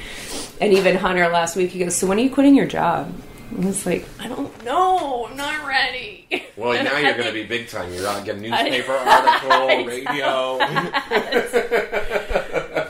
And 0.59 0.73
even 0.73 0.95
Hunter 0.95 1.27
last 1.29 1.55
week, 1.55 1.71
he 1.71 1.79
goes, 1.79 1.95
So 1.95 2.05
when 2.05 2.19
are 2.19 2.21
you 2.21 2.29
quitting 2.29 2.53
your 2.53 2.67
job? 2.67 3.11
And 3.49 3.65
it's 3.65 3.83
like, 3.85 4.07
I 4.19 4.27
don't 4.27 4.63
know, 4.63 5.25
I'm 5.25 5.35
not 5.35 5.67
ready. 5.67 6.27
Well, 6.55 6.81
now 6.83 6.97
you're 6.99 7.13
going 7.13 7.25
to 7.25 7.33
be 7.33 7.43
big 7.43 7.67
time. 7.67 7.91
You're 7.91 8.07
on 8.07 8.23
getting 8.23 8.41
newspaper 8.49 8.91
article, 8.91 9.85
radio. 9.85 10.59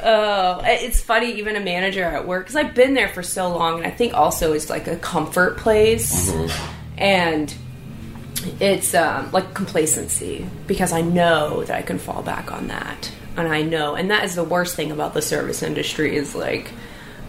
Oh, 0.03 0.61
it's 0.65 1.01
funny, 1.01 1.31
even 1.35 1.55
a 1.55 1.61
manager 1.61 2.03
at 2.03 2.27
work, 2.27 2.45
because 2.45 2.57
I've 2.57 2.75
been 2.75 2.93
there 2.93 3.07
for 3.07 3.23
so 3.23 3.55
long, 3.55 3.77
and 3.77 3.87
I 3.87 3.91
think 3.91 4.13
also 4.13 4.53
it's 4.53 4.69
like 4.69 4.87
a 4.87 4.97
comfort 4.97 5.57
place, 5.57 6.31
mm-hmm. 6.31 6.99
and 6.99 7.55
it's 8.59 8.93
um, 8.93 9.31
like 9.31 9.53
complacency 9.53 10.47
because 10.67 10.91
I 10.91 11.01
know 11.01 11.63
that 11.63 11.75
I 11.75 11.81
can 11.81 11.99
fall 11.99 12.23
back 12.23 12.51
on 12.51 12.67
that, 12.67 13.11
and 13.37 13.47
I 13.47 13.61
know, 13.61 13.95
and 13.95 14.09
that 14.11 14.23
is 14.23 14.35
the 14.35 14.43
worst 14.43 14.75
thing 14.75 14.91
about 14.91 15.13
the 15.13 15.21
service 15.21 15.63
industry 15.63 16.15
is 16.15 16.35
like, 16.35 16.71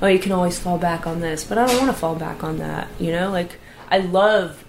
oh, 0.00 0.06
you 0.06 0.18
can 0.18 0.32
always 0.32 0.58
fall 0.58 0.78
back 0.78 1.06
on 1.06 1.20
this, 1.20 1.44
but 1.44 1.58
I 1.58 1.66
don't 1.66 1.76
want 1.76 1.90
to 1.90 1.98
fall 1.98 2.16
back 2.16 2.42
on 2.42 2.58
that, 2.58 2.88
you 2.98 3.12
know, 3.12 3.30
like 3.30 3.58
I 3.88 3.98
love 3.98 4.64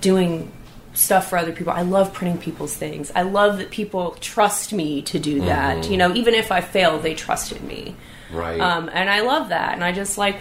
doing 0.00 0.52
stuff 0.94 1.28
for 1.28 1.38
other 1.38 1.52
people. 1.52 1.72
I 1.72 1.82
love 1.82 2.12
printing 2.12 2.38
people's 2.38 2.74
things. 2.74 3.12
I 3.14 3.22
love 3.22 3.58
that 3.58 3.70
people 3.70 4.12
trust 4.20 4.72
me 4.72 5.02
to 5.02 5.18
do 5.18 5.40
that. 5.42 5.88
You 5.88 5.96
know, 5.96 6.12
even 6.14 6.34
if 6.34 6.50
I 6.50 6.60
fail, 6.60 6.98
they 6.98 7.14
trusted 7.14 7.62
me. 7.62 7.94
Right. 8.32 8.60
Um, 8.60 8.90
and 8.92 9.08
I 9.08 9.20
love 9.20 9.50
that. 9.50 9.74
And 9.74 9.84
I 9.84 9.92
just 9.92 10.18
like, 10.18 10.36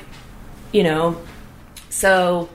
you 0.71 0.83
know, 0.83 1.21
so, 1.89 2.49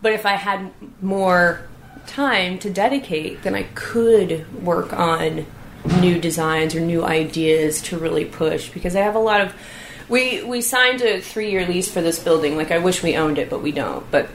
but 0.00 0.12
if 0.12 0.26
I 0.26 0.32
had 0.32 0.72
more 1.02 1.68
time 2.06 2.58
to 2.60 2.70
dedicate, 2.70 3.42
then 3.42 3.54
I 3.54 3.64
could 3.74 4.62
work 4.62 4.92
on 4.92 5.46
new 6.00 6.18
designs 6.18 6.74
or 6.74 6.80
new 6.80 7.04
ideas 7.04 7.82
to 7.82 7.98
really 7.98 8.24
push 8.24 8.70
because 8.70 8.96
I 8.96 9.00
have 9.00 9.14
a 9.14 9.20
lot 9.20 9.40
of. 9.40 9.54
We 10.08 10.42
we 10.42 10.60
signed 10.60 11.00
a 11.02 11.20
three 11.20 11.50
year 11.50 11.66
lease 11.66 11.90
for 11.90 12.00
this 12.02 12.18
building. 12.18 12.56
Like 12.56 12.70
I 12.70 12.78
wish 12.78 13.02
we 13.02 13.16
owned 13.16 13.38
it, 13.38 13.48
but 13.50 13.62
we 13.62 13.72
don't. 13.72 14.08
But 14.10 14.28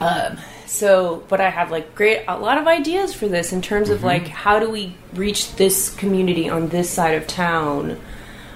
um, 0.00 0.38
so, 0.66 1.24
but 1.28 1.40
I 1.40 1.50
have 1.50 1.70
like 1.70 1.94
great 1.94 2.24
a 2.26 2.38
lot 2.38 2.58
of 2.58 2.66
ideas 2.66 3.14
for 3.14 3.28
this 3.28 3.52
in 3.52 3.62
terms 3.62 3.90
of 3.90 4.02
like 4.02 4.28
how 4.28 4.58
do 4.58 4.70
we 4.70 4.96
reach 5.14 5.54
this 5.56 5.94
community 5.94 6.48
on 6.48 6.68
this 6.68 6.90
side 6.90 7.14
of 7.14 7.26
town, 7.26 8.00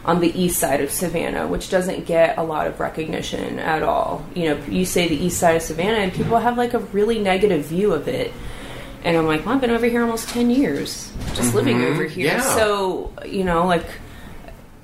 on 0.04 0.20
the 0.20 0.40
east 0.40 0.58
side 0.58 0.80
of 0.80 0.90
Savannah, 0.90 1.46
which 1.46 1.70
doesn't 1.70 2.06
get 2.06 2.38
a 2.38 2.42
lot 2.42 2.66
of 2.66 2.80
recognition 2.80 3.58
at 3.58 3.82
all. 3.82 4.24
You 4.34 4.50
know, 4.50 4.64
you 4.64 4.84
say 4.84 5.08
the 5.08 5.16
east 5.16 5.38
side 5.38 5.56
of 5.56 5.62
Savannah, 5.62 5.98
and 5.98 6.12
people 6.12 6.38
have 6.38 6.56
like 6.56 6.74
a 6.74 6.78
really 6.78 7.18
negative 7.18 7.66
view 7.66 7.92
of 7.92 8.08
it. 8.08 8.32
And 9.04 9.16
I'm 9.16 9.26
like, 9.26 9.44
well, 9.44 9.54
I've 9.54 9.60
been 9.60 9.70
over 9.70 9.86
here 9.86 10.02
almost 10.02 10.28
ten 10.28 10.50
years, 10.50 11.12
just 11.34 11.54
living 11.54 11.78
mm-hmm. 11.78 11.92
over 11.92 12.04
here. 12.04 12.26
Yeah. 12.28 12.40
So 12.40 13.12
you 13.24 13.44
know, 13.44 13.66
like 13.66 13.86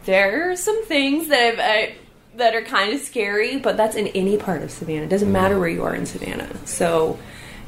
there 0.05 0.51
are 0.51 0.57
some 0.57 0.85
things 0.85 1.29
that 1.29 1.59
I, 1.59 1.95
that 2.37 2.55
are 2.55 2.63
kind 2.63 2.93
of 2.93 3.01
scary, 3.01 3.59
but 3.59 3.77
that's 3.77 3.97
in 3.97 4.09
any 4.09 4.37
part 4.37 4.63
of 4.63 4.71
Savannah. 4.71 5.03
It 5.03 5.09
doesn't 5.09 5.27
mm-hmm. 5.27 5.33
matter 5.33 5.59
where 5.59 5.69
you 5.69 5.83
are 5.85 5.95
in 5.95 6.07
Savannah. 6.07 6.49
So, 6.67 7.19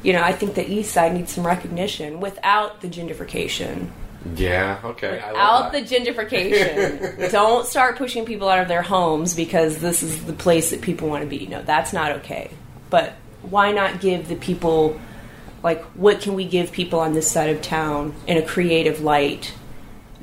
you 0.03 0.13
know, 0.13 0.21
I 0.21 0.33
think 0.33 0.53
the 0.55 0.69
East 0.69 0.93
Side 0.93 1.13
needs 1.13 1.31
some 1.33 1.45
recognition 1.45 2.19
without 2.19 2.81
the 2.81 2.87
gentrification. 2.87 3.89
Yeah. 4.35 4.79
Okay. 4.83 5.19
I 5.19 5.33
Out 5.35 5.71
the 5.71 5.81
that. 5.81 5.89
gentrification. 5.89 7.31
Don't 7.31 7.65
start 7.65 7.97
pushing 7.97 8.25
people 8.25 8.49
out 8.49 8.59
of 8.59 8.67
their 8.67 8.81
homes 8.81 9.35
because 9.35 9.77
this 9.79 10.03
is 10.03 10.23
the 10.25 10.33
place 10.33 10.71
that 10.71 10.81
people 10.81 11.09
want 11.09 11.23
to 11.23 11.29
be. 11.29 11.47
No, 11.47 11.61
that's 11.61 11.93
not 11.93 12.11
okay. 12.17 12.51
But 12.89 13.13
why 13.41 13.71
not 13.71 13.99
give 14.01 14.27
the 14.27 14.35
people, 14.35 14.99
like, 15.63 15.83
what 15.95 16.21
can 16.21 16.33
we 16.33 16.45
give 16.45 16.71
people 16.71 16.99
on 16.99 17.13
this 17.13 17.29
side 17.29 17.49
of 17.49 17.61
town 17.61 18.13
in 18.27 18.37
a 18.37 18.41
creative 18.41 19.01
light 19.01 19.53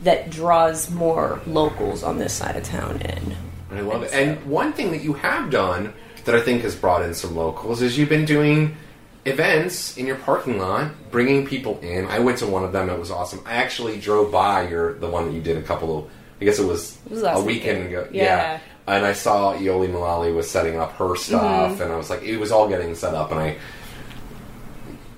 that 0.03 0.31
draws 0.31 0.91
more 0.91 1.41
locals 1.47 2.03
on 2.03 2.19
this 2.19 2.33
side 2.33 2.57
of 2.57 2.65
town 2.65 3.01
in? 3.01 3.37
I 3.71 3.81
love 3.81 4.03
it. 4.03 4.13
And 4.13 4.45
one 4.47 4.73
thing 4.73 4.91
that 4.93 5.03
you 5.03 5.15
have 5.15 5.51
done 5.51 5.93
that 6.25 6.35
I 6.35 6.41
think 6.41 6.63
has 6.63 6.75
brought 6.75 7.03
in 7.03 7.13
some 7.15 7.37
locals 7.37 7.83
is 7.83 7.99
you've 7.99 8.09
been 8.09 8.25
doing 8.25 8.77
events 9.27 9.97
in 9.97 10.07
your 10.07 10.17
parking 10.17 10.59
lot, 10.59 10.91
bringing 11.11 11.47
people 11.47 11.79
in. 11.81 12.07
I 12.07 12.19
went 12.19 12.39
to 12.39 12.47
one 12.47 12.65
of 12.65 12.73
them; 12.73 12.91
it 12.91 12.99
was 12.99 13.11
awesome. 13.11 13.41
I 13.47 13.55
actually 13.55 13.99
drove 14.01 14.31
by 14.33 14.69
your 14.69 14.95
the 14.95 15.09
one 15.09 15.27
that 15.27 15.33
you 15.33 15.41
did 15.41 15.57
a 15.57 15.63
couple 15.63 15.99
of. 15.99 16.11
I 16.41 16.45
guess 16.45 16.59
it 16.59 16.67
was, 16.67 16.99
was 17.09 17.23
a 17.23 17.41
weekend 17.41 17.47
weekend. 17.47 17.87
ago. 17.87 18.09
Yeah. 18.13 18.59
And 18.87 19.07
I 19.07 19.13
saw 19.15 19.55
Yoli 19.55 19.89
Malali 19.89 20.35
was 20.35 20.51
setting 20.51 20.79
up 20.79 20.93
her 20.97 21.17
stuff, 21.17 21.73
Mm-hmm. 21.73 21.83
and 21.83 21.93
I 21.93 21.97
was 21.97 22.11
like, 22.11 22.23
it 22.23 22.37
was 22.37 22.53
all 22.53 22.69
getting 22.69 22.95
set 22.95 23.15
up, 23.15 23.31
and 23.31 23.41
I. 23.41 23.57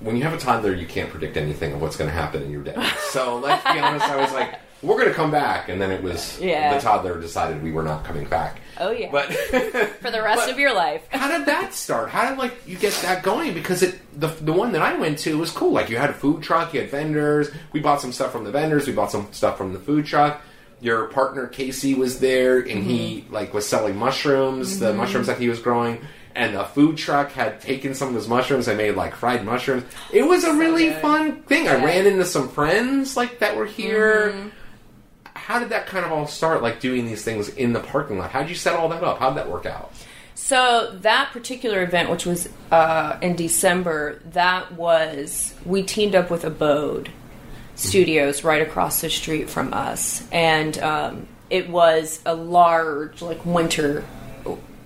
When 0.01 0.17
you 0.17 0.23
have 0.25 0.35
a 0.35 0.39
toddler, 0.39 0.73
you 0.75 0.87
can't 0.87 1.11
predict 1.11 1.37
anything 1.37 1.73
of 1.73 1.81
what's 1.81 1.97
going 1.97 2.09
to 2.09 2.15
happen 2.15 2.43
in 2.43 2.51
your 2.51 2.63
day. 2.63 2.77
So 3.11 3.39
let's 3.39 3.65
be 3.65 3.79
honest. 3.81 4.05
I 4.09 4.17
was 4.21 4.31
like, 4.33 4.61
"We're 4.83 4.97
going 4.99 5.09
to 5.09 5.15
come 5.15 5.31
back," 5.31 5.69
and 5.69 5.81
then 5.81 5.91
it 5.91 6.03
was 6.03 6.39
Yeah. 6.41 6.75
the 6.75 6.81
toddler 6.81 7.21
decided 7.21 7.63
we 7.63 7.73
were 7.73 7.83
not 7.83 8.05
coming 8.05 8.27
back. 8.29 8.61
Oh, 8.79 8.91
yeah. 8.91 9.11
But 9.11 9.33
For 10.01 10.11
the 10.11 10.23
rest 10.23 10.49
of 10.49 10.59
your 10.59 10.75
life. 10.75 11.07
how 11.11 11.37
did 11.37 11.47
that 11.47 11.75
start? 11.75 12.11
How 12.11 12.29
did 12.29 12.39
like 12.39 12.67
you 12.67 12.77
get 12.77 12.93
that 13.03 13.23
going? 13.23 13.55
Because 13.55 13.83
it 13.83 13.99
the 14.19 14.29
the 14.29 14.53
one 14.53 14.73
that 14.73 14.83
I 14.83 14.95
went 14.95 15.19
to 15.21 15.39
was 15.39 15.51
cool. 15.51 15.73
Like 15.73 15.91
you 15.91 15.97
had 15.97 16.11
a 16.11 16.15
food 16.15 16.43
truck, 16.43 16.75
you 16.75 16.81
had 16.81 16.91
vendors. 16.91 17.51
We 17.73 17.81
bought 17.81 18.01
some 18.01 18.13
stuff 18.13 18.33
from 18.33 18.45
the 18.45 18.51
vendors. 18.51 18.87
We 18.87 18.93
bought 18.93 19.11
some 19.11 19.33
stuff 19.33 19.57
from 19.59 19.73
the 19.73 19.79
food 19.79 20.07
truck. 20.07 20.43
Your 20.81 21.07
partner 21.07 21.47
Casey 21.47 21.95
was 21.95 22.21
there, 22.21 22.59
and 22.59 22.85
he 22.85 23.21
mm-hmm. 23.21 23.35
like 23.35 23.55
was 23.55 23.67
selling 23.67 23.97
mushrooms, 23.97 24.79
the 24.79 24.89
mm-hmm. 24.89 24.99
mushrooms 24.99 25.27
that 25.27 25.39
he 25.39 25.49
was 25.49 25.59
growing. 25.59 26.01
And 26.35 26.55
the 26.55 26.65
food 26.65 26.99
truck 26.99 27.33
had 27.33 27.63
taken 27.63 27.95
some 27.95 28.09
of 28.09 28.15
his 28.15 28.29
mushrooms 28.29 28.69
and 28.69 28.77
made 28.77 28.95
like 28.95 29.15
fried 29.15 29.43
mushrooms. 29.43 29.85
It 30.13 30.23
was 30.23 30.45
a 30.45 30.53
really 30.53 30.89
good. 30.89 31.01
fun 31.01 31.43
thing. 31.45 31.67
I 31.67 31.83
ran 31.83 32.07
into 32.07 32.27
some 32.27 32.51
friends 32.51 33.17
like 33.17 33.39
that 33.39 33.57
were 33.57 33.65
here. 33.65 34.33
Mm-hmm. 34.33 34.49
How 35.47 35.61
did 35.61 35.69
that 35.69 35.87
kind 35.87 36.05
of 36.05 36.11
all 36.11 36.27
start? 36.27 36.61
Like 36.61 36.81
doing 36.81 37.07
these 37.07 37.23
things 37.23 37.49
in 37.51 37.73
the 37.73 37.79
parking 37.79 38.19
lot. 38.19 38.31
How 38.33 38.41
would 38.41 38.49
you 38.49 38.57
set 38.57 38.75
all 38.75 38.89
that 38.89 39.05
up? 39.05 39.21
How 39.21 39.29
did 39.31 39.37
that 39.39 39.49
work 39.49 39.65
out? 39.65 39.93
So 40.35 40.91
that 41.03 41.31
particular 41.33 41.83
event, 41.85 42.11
which 42.11 42.27
was 42.27 42.49
uh, 42.73 43.17
in 43.23 43.37
December, 43.37 44.21
that 44.33 44.73
was 44.73 45.55
we 45.65 45.85
teamed 45.85 46.17
up 46.17 46.31
with 46.31 46.45
Abode 46.45 47.11
Studios 47.77 48.43
right 48.43 48.61
across 48.61 49.01
the 49.03 49.09
street 49.09 49.49
from 49.49 49.73
us, 49.73 50.27
and 50.33 50.77
um, 50.79 51.29
it 51.49 51.71
was 51.71 52.21
a 52.27 52.35
large 52.35 53.23
like 53.23 53.47
winter 53.47 54.05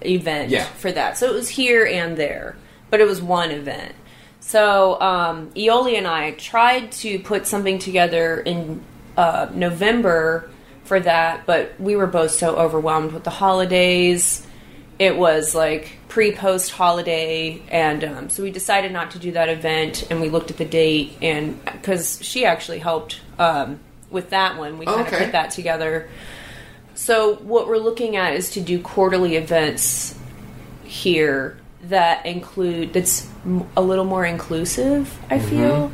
event 0.02 0.50
Yeah. 0.50 0.64
for 0.64 0.92
that. 0.92 1.16
So 1.16 1.26
it 1.30 1.34
was 1.34 1.48
here 1.48 1.86
and 1.86 2.16
there, 2.18 2.56
but 2.90 3.00
it 3.00 3.06
was 3.06 3.22
one 3.22 3.50
event. 3.50 3.94
So 4.40 5.00
um, 5.00 5.50
Ioli 5.52 5.96
and 5.96 6.06
I 6.06 6.32
tried 6.32 6.92
to 6.92 7.18
put 7.18 7.46
something 7.46 7.78
together 7.78 8.40
in 8.40 8.82
uh, 9.20 9.50
November 9.52 10.48
for 10.84 10.98
that, 10.98 11.44
but 11.44 11.78
we 11.78 11.94
were 11.94 12.06
both 12.06 12.30
so 12.30 12.56
overwhelmed 12.56 13.12
with 13.12 13.22
the 13.22 13.30
holidays. 13.30 14.46
It 14.98 15.16
was 15.16 15.54
like 15.54 15.98
pre 16.08 16.32
post 16.32 16.70
holiday, 16.72 17.60
and 17.68 18.02
um, 18.02 18.30
so 18.30 18.42
we 18.42 18.50
decided 18.50 18.90
not 18.92 19.10
to 19.10 19.18
do 19.18 19.32
that 19.32 19.48
event. 19.50 20.06
And 20.10 20.20
we 20.22 20.30
looked 20.30 20.50
at 20.50 20.56
the 20.56 20.64
date, 20.64 21.18
and 21.20 21.62
because 21.64 22.18
she 22.22 22.46
actually 22.46 22.78
helped 22.78 23.20
um, 23.38 23.78
with 24.10 24.30
that 24.30 24.56
one, 24.56 24.78
we 24.78 24.86
kind 24.86 25.02
of 25.02 25.06
Okay. 25.08 25.24
put 25.24 25.32
that 25.32 25.50
together. 25.50 26.08
So 26.94 27.36
what 27.36 27.68
we're 27.68 27.78
looking 27.78 28.16
at 28.16 28.34
is 28.34 28.50
to 28.52 28.60
do 28.60 28.80
quarterly 28.80 29.36
events 29.36 30.14
here 30.84 31.58
that 31.84 32.24
include 32.26 32.92
that's 32.94 33.28
a 33.76 33.82
little 33.82 34.04
more 34.06 34.24
inclusive. 34.24 35.18
I 35.30 35.38
feel 35.38 35.92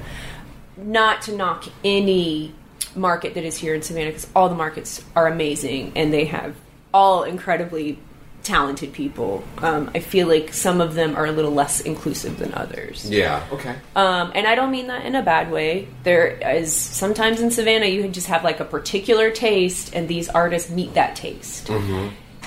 not 0.77 1.23
to 1.23 1.37
knock 1.37 1.65
any 1.85 2.55
market 2.97 3.35
that 3.35 3.45
is 3.45 3.57
here 3.57 3.75
in 3.75 3.83
Savannah 3.83 4.11
because 4.11 4.27
all 4.35 4.49
the 4.49 4.55
markets 4.55 5.05
are 5.15 5.27
amazing 5.27 5.93
and 5.97 6.13
they 6.13 6.27
have 6.27 6.57
all 6.93 7.25
incredibly 7.25 7.99
talented 8.47 8.93
people. 8.93 9.43
Um, 9.59 9.91
I 9.95 9.99
feel 9.99 10.29
like 10.29 10.55
some 10.55 10.81
of 10.81 10.95
them 10.95 11.17
are 11.17 11.27
a 11.27 11.33
little 11.33 11.51
less 11.51 11.81
inclusive 11.81 12.39
than 12.39 12.55
others. 12.55 13.11
Yeah. 13.11 13.45
Okay. 13.51 13.75
Um, 13.97 14.31
and 14.35 14.47
I 14.47 14.55
don't 14.55 14.71
mean 14.71 14.87
that 14.87 15.05
in 15.05 15.17
a 15.17 15.23
bad 15.23 15.51
way. 15.51 15.89
There 16.05 16.29
is 16.29 16.73
sometimes 16.73 17.41
in 17.41 17.51
Savannah 17.51 17.87
you 17.87 18.07
just 18.09 18.29
have 18.29 18.45
like 18.45 18.61
a 18.61 18.65
particular 18.65 19.31
taste, 19.33 19.95
and 19.95 20.07
these 20.09 20.29
artists 20.29 20.71
meet 20.71 20.95
that 20.95 21.17
taste. 21.17 21.69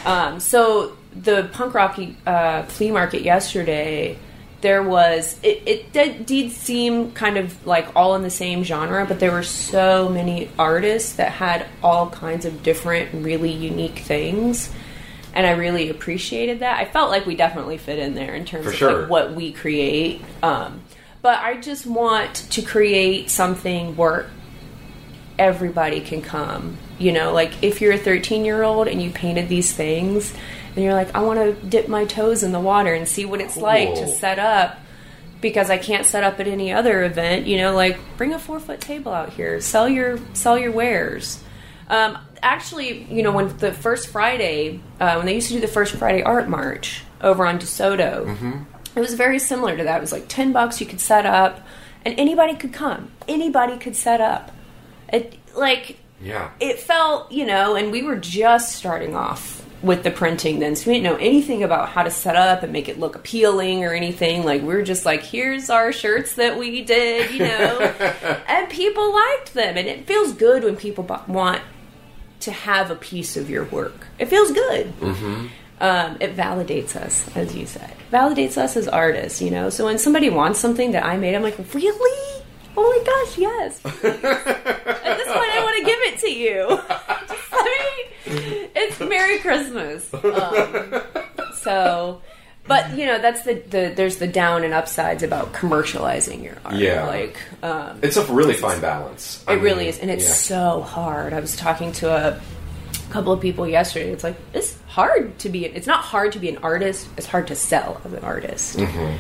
Um, 0.06 0.40
so 0.40 0.96
the 1.14 1.50
punk 1.52 1.74
rock 1.74 2.00
uh, 2.26 2.64
flea 2.64 2.92
market 2.92 3.22
yesterday, 3.24 4.18
there 4.62 4.84
was 4.84 5.38
it, 5.42 5.64
it 5.66 5.94
did, 5.94 6.26
did 6.26 6.52
seem 6.52 7.12
kind 7.14 7.38
of 7.38 7.66
like 7.66 7.96
all 7.96 8.16
in 8.16 8.24
the 8.24 8.30
same 8.30 8.64
genre, 8.64 9.06
but 9.06 9.20
there 9.20 9.32
were 9.32 9.44
so 9.44 10.10
many 10.10 10.50
artists 10.60 11.14
that 11.14 11.32
had 11.32 11.66
all 11.82 12.10
kinds 12.10 12.46
of 12.46 12.62
different, 12.64 13.24
really 13.24 13.52
unique 13.52 14.00
things. 14.00 14.70
And 15.34 15.46
I 15.46 15.52
really 15.52 15.90
appreciated 15.90 16.60
that. 16.60 16.80
I 16.80 16.86
felt 16.86 17.12
like 17.12 17.26
we 17.26 17.36
definitely 17.36 17.78
fit 17.78 18.00
in 18.00 18.16
there 18.16 18.34
in 18.34 18.46
terms 18.46 18.66
For 18.66 18.72
of 18.72 18.76
sure. 18.76 19.02
like 19.02 19.10
what 19.10 19.34
we 19.34 19.52
create. 19.52 20.22
Um, 20.44 20.82
but 21.22 21.40
I 21.40 21.58
just 21.58 21.86
want 21.86 22.36
to 22.52 22.62
create 22.62 23.30
something 23.30 23.96
where 23.96 24.30
everybody 25.38 26.02
can 26.02 26.22
come. 26.22 26.78
You 26.98 27.14
know, 27.14 27.32
like 27.32 27.64
if 27.64 27.80
you're 27.80 27.94
a 27.94 27.98
13 27.98 28.44
year 28.44 28.64
old 28.64 28.88
and 28.88 29.02
you 29.02 29.12
painted 29.12 29.48
these 29.48 29.74
things, 29.74 30.34
and 30.80 30.86
you're 30.86 30.94
like, 30.94 31.14
I 31.14 31.20
want 31.24 31.40
to 31.40 31.68
dip 31.68 31.90
my 31.90 32.06
toes 32.06 32.42
in 32.42 32.54
the 32.54 32.60
water 32.62 32.94
and 32.94 33.06
see 33.06 33.26
what 33.26 33.42
it's 33.42 33.58
like 33.58 33.96
to 33.96 34.08
set 34.08 34.40
up 34.40 34.80
because 35.42 35.70
I 35.70 35.78
can't 35.78 36.06
set 36.06 36.24
up 36.24 36.40
at 36.40 36.48
any 36.48 36.72
other 36.72 37.04
event. 37.04 37.48
You 37.48 37.58
know, 37.58 37.76
like 37.76 37.98
bring 38.16 38.32
a 38.34 38.40
four 38.40 38.62
foot 38.62 38.80
table 38.80 39.12
out 39.14 39.34
here, 39.34 39.60
sell 39.60 39.90
your 39.90 40.20
sell 40.32 40.58
your 40.58 40.72
wares. 40.72 41.44
Um, 41.90 42.18
actually, 42.42 43.04
you 43.12 43.24
know, 43.24 43.34
when 43.34 43.58
the 43.58 43.74
first 43.74 44.08
Friday, 44.08 44.80
uh, 45.02 45.16
when 45.16 45.26
they 45.26 45.36
used 45.36 45.50
to 45.50 45.56
do 45.56 45.60
the 45.60 45.68
first 45.68 45.96
Friday 45.96 46.24
art 46.24 46.48
march 46.48 47.04
over 47.20 47.46
on 47.46 47.60
DeSoto, 47.60 48.66
it 48.96 49.02
was 49.02 49.16
very 49.16 49.38
similar 49.40 49.76
to 49.76 49.84
that. 49.84 49.98
It 49.98 50.02
was 50.02 50.14
like 50.14 50.30
ten 50.30 50.54
bucks 50.54 50.80
you 50.80 50.88
could 50.88 51.02
set 51.02 51.26
up, 51.26 51.60
and 52.06 52.18
anybody 52.18 52.56
could 52.56 52.72
come. 52.72 53.12
Anybody 53.28 53.78
could 53.78 53.98
set 53.98 54.22
up. 54.22 54.52
It 55.12 55.38
like 55.58 55.98
Yeah. 56.22 56.52
it 56.62 56.80
felt, 56.80 57.34
you 57.34 57.46
know, 57.46 57.76
and 57.76 57.92
we 57.92 58.02
were 58.02 58.16
just 58.16 58.78
starting 58.78 59.14
off 59.14 59.59
with 59.82 60.04
the 60.04 60.12
printing 60.12 60.60
then, 60.60 60.76
so 60.76 60.90
we 60.90 60.96
didn't 60.98 61.06
know 61.06 61.16
anything 61.16 61.64
about 61.64 61.90
how 61.90 62.04
to 62.04 62.12
set 62.12 62.36
up 62.36 62.64
and 62.64 62.74
make 62.74 62.90
it 62.90 63.00
look 63.00 63.16
appealing 63.16 63.86
or 63.86 63.94
anything. 63.94 64.44
Like 64.44 64.62
we 64.62 64.68
were 64.68 64.84
just 64.84 65.06
like, 65.06 65.24
here's 65.24 65.70
our 65.70 65.92
shirts 65.92 66.36
that 66.36 66.58
we 66.58 66.84
did, 66.84 67.32
you 67.32 67.40
know, 67.40 67.80
and 68.48 68.70
people 68.70 69.14
liked 69.14 69.54
them, 69.54 69.78
and 69.78 69.88
it 69.88 70.06
feels 70.06 70.34
good 70.34 70.64
when 70.64 70.76
people 70.76 71.04
want 71.28 71.62
to 72.42 72.52
have 72.52 72.92
a 72.92 72.96
piece 72.96 73.38
of 73.38 73.50
your 73.50 73.66
work. 73.66 74.08
It 74.18 74.28
feels 74.28 74.52
good. 74.52 74.88
Mm-hmm. 75.00 75.48
Um, 75.82 76.18
it 76.20 76.36
validates 76.36 76.98
us, 76.98 77.34
as 77.38 77.56
you 77.56 77.66
said, 77.66 77.94
validates 78.12 78.58
us 78.58 78.76
as 78.76 78.90
artists, 78.90 79.42
you 79.42 79.50
know. 79.50 79.70
So 79.70 79.86
when 79.86 79.98
somebody 79.98 80.30
wants 80.30 80.60
something 80.60 80.92
that 80.92 81.06
I 81.06 81.16
made, 81.16 81.36
I'm 81.36 81.44
like, 81.44 81.58
really? 81.74 82.44
Oh 82.76 82.84
my 82.84 83.04
gosh, 83.06 83.38
yes. 83.38 83.86
At 83.86 83.92
this 85.18 85.28
point, 85.28 85.50
I 85.52 85.62
want 85.64 85.78
to 85.78 85.86
give 85.86 86.00
it 86.02 86.20
to 86.20 86.32
you. 86.32 86.68
Just 87.28 87.52
let 87.52 87.64
me. 87.64 88.09
It's 88.76 89.00
Merry 89.00 89.40
Christmas. 89.40 90.14
Um, 90.14 91.02
so, 91.56 92.22
But 92.68 92.96
you 92.98 93.06
know, 93.06 93.20
that's 93.20 93.44
the, 93.44 93.56
the 93.56 93.94
there's 93.96 94.18
the 94.18 94.28
down 94.28 94.64
and 94.64 94.74
upsides 94.74 95.24
about 95.24 95.54
commercializing 95.54 96.44
your 96.44 96.58
art. 96.66 96.76
Yeah. 96.76 97.06
like 97.08 97.38
um, 97.64 98.00
It's 98.02 98.18
a 98.18 98.24
really 98.32 98.54
fine 98.54 98.80
balance. 98.82 99.44
I 99.48 99.54
it 99.54 99.62
really 99.62 99.80
mean, 99.86 99.88
is, 99.90 100.00
and 100.00 100.12
it's 100.12 100.28
yeah. 100.28 100.34
so 100.34 100.82
hard. 100.82 101.34
I 101.34 101.40
was 101.40 101.56
talking 101.56 101.92
to 101.94 102.10
a 102.12 102.42
couple 103.10 103.34
of 103.34 103.42
people 103.42 103.68
yesterday. 103.68 104.12
It's 104.12 104.24
like 104.24 104.38
it's 104.54 104.78
hard 104.88 105.38
to 105.40 105.50
be. 105.50 105.66
It's 105.66 105.88
not 105.88 106.02
hard 106.04 106.32
to 106.34 106.40
be 106.40 106.50
an 106.50 106.58
artist. 106.60 107.08
It's 107.18 107.26
hard 107.28 107.48
to 107.48 107.56
sell 107.56 108.00
as 108.06 108.14
an 108.14 108.24
artist 108.24 108.78
Mm-hmm. 108.78 109.18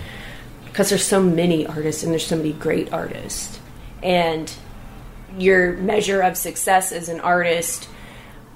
because 0.65 0.89
there's 0.89 1.04
so 1.06 1.22
many 1.22 1.65
artists 1.65 2.04
and 2.04 2.12
there's 2.12 2.26
so 2.28 2.36
many 2.38 2.54
great 2.54 2.93
artists, 2.93 3.60
and 4.04 4.52
your 5.38 5.74
measure 5.74 6.22
of 6.22 6.38
success 6.38 6.91
as 6.91 7.10
an 7.10 7.19
artist 7.19 7.88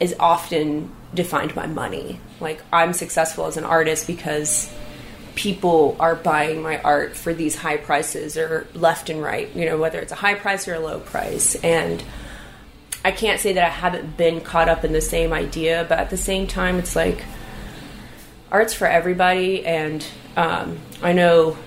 is 0.03 0.13
often 0.19 0.91
defined 1.13 1.55
by 1.55 1.65
money. 1.65 2.19
Like 2.41 2.61
I'm 2.73 2.91
successful 2.91 3.45
as 3.45 3.55
an 3.55 3.63
artist 3.63 4.05
because 4.05 4.71
people 5.35 5.95
are 5.99 6.15
buying 6.15 6.61
my 6.61 6.79
art 6.81 7.15
for 7.15 7.33
these 7.33 7.55
high 7.55 7.77
prices 7.77 8.37
or 8.37 8.67
left 8.73 9.09
and 9.09 9.21
right, 9.21 9.53
you 9.55 9.65
know, 9.65 9.77
whether 9.77 9.99
it's 9.99 10.11
a 10.11 10.15
high 10.15 10.35
price 10.35 10.67
or 10.67 10.75
a 10.75 10.79
low 10.79 10.99
price. 10.99 11.55
And 11.55 12.03
I 13.05 13.11
can't 13.11 13.39
say 13.39 13.53
that 13.53 13.63
I 13.65 13.69
haven't 13.69 14.17
been 14.17 14.41
caught 14.41 14.67
up 14.67 14.83
in 14.83 14.91
the 14.91 15.01
same 15.01 15.31
idea, 15.31 15.85
but 15.87 15.99
at 15.99 16.09
the 16.09 16.17
same 16.17 16.47
time, 16.47 16.77
it's 16.77 16.95
like 16.95 17.23
art's 18.51 18.73
for 18.73 18.85
everybody. 18.85 19.65
And 19.65 20.05
um, 20.35 20.79
I 21.01 21.13
know 21.13 21.57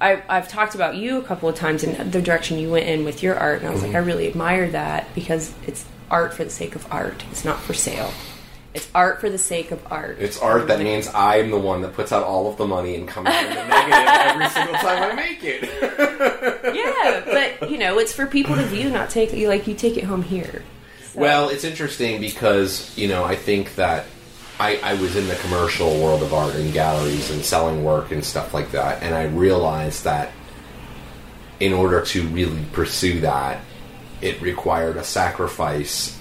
I, 0.00 0.22
I've 0.28 0.48
talked 0.48 0.74
about 0.74 0.94
you 0.94 1.18
a 1.18 1.22
couple 1.22 1.48
of 1.48 1.56
times 1.56 1.82
and 1.82 2.12
the 2.12 2.22
direction 2.22 2.58
you 2.58 2.70
went 2.70 2.86
in 2.86 3.04
with 3.04 3.22
your 3.22 3.36
art. 3.36 3.60
And 3.60 3.68
I 3.68 3.72
was 3.72 3.82
like, 3.82 3.94
I 3.94 3.98
really 3.98 4.28
admire 4.28 4.70
that 4.70 5.12
because 5.14 5.52
it's 5.66 5.84
art 6.10 6.34
for 6.34 6.44
the 6.44 6.50
sake 6.50 6.74
of 6.76 6.86
art, 6.92 7.24
it's 7.30 7.44
not 7.44 7.60
for 7.60 7.74
sale. 7.74 8.12
It's 8.74 8.88
art 8.92 9.20
for 9.20 9.30
the 9.30 9.38
sake 9.38 9.70
of 9.70 9.80
art. 9.92 10.16
It's 10.18 10.40
art 10.40 10.66
that 10.66 10.80
means 10.80 11.08
I'm 11.14 11.50
the 11.52 11.58
one 11.58 11.82
that 11.82 11.94
puts 11.94 12.10
out 12.10 12.24
all 12.24 12.50
of 12.50 12.56
the 12.56 12.66
money 12.66 12.96
and 12.96 13.06
comes 13.06 13.28
out 13.28 13.44
in 13.44 13.54
the 13.54 13.64
negative 13.68 14.08
every 14.08 14.48
single 14.48 14.74
time 14.74 15.02
I 15.02 15.14
make 15.14 15.38
it. 15.44 15.62
yeah, 16.74 17.22
but 17.60 17.70
you 17.70 17.78
know, 17.78 17.98
it's 17.98 18.12
for 18.12 18.26
people 18.26 18.56
to 18.56 18.62
view, 18.64 18.90
not 18.90 19.10
take. 19.10 19.32
You 19.32 19.46
like 19.48 19.66
you 19.68 19.74
take 19.74 19.96
it 19.96 20.04
home 20.04 20.22
here. 20.22 20.62
So- 21.12 21.20
Well, 21.20 21.48
it's 21.50 21.62
interesting 21.62 22.20
because 22.20 22.96
you 22.98 23.06
know 23.06 23.22
I 23.22 23.36
think 23.36 23.76
that 23.76 24.06
I, 24.58 24.78
I 24.82 24.94
was 24.94 25.14
in 25.14 25.28
the 25.28 25.36
commercial 25.36 25.90
world 26.02 26.22
of 26.24 26.34
art 26.34 26.56
and 26.56 26.72
galleries 26.72 27.30
and 27.30 27.44
selling 27.44 27.84
work 27.84 28.10
and 28.10 28.24
stuff 28.24 28.52
like 28.52 28.72
that, 28.72 29.04
and 29.04 29.14
I 29.14 29.26
realized 29.26 30.02
that 30.02 30.32
in 31.60 31.72
order 31.72 32.02
to 32.06 32.26
really 32.28 32.64
pursue 32.72 33.20
that, 33.20 33.60
it 34.24 34.40
required 34.40 34.96
a 34.96 35.04
sacrifice 35.04 36.18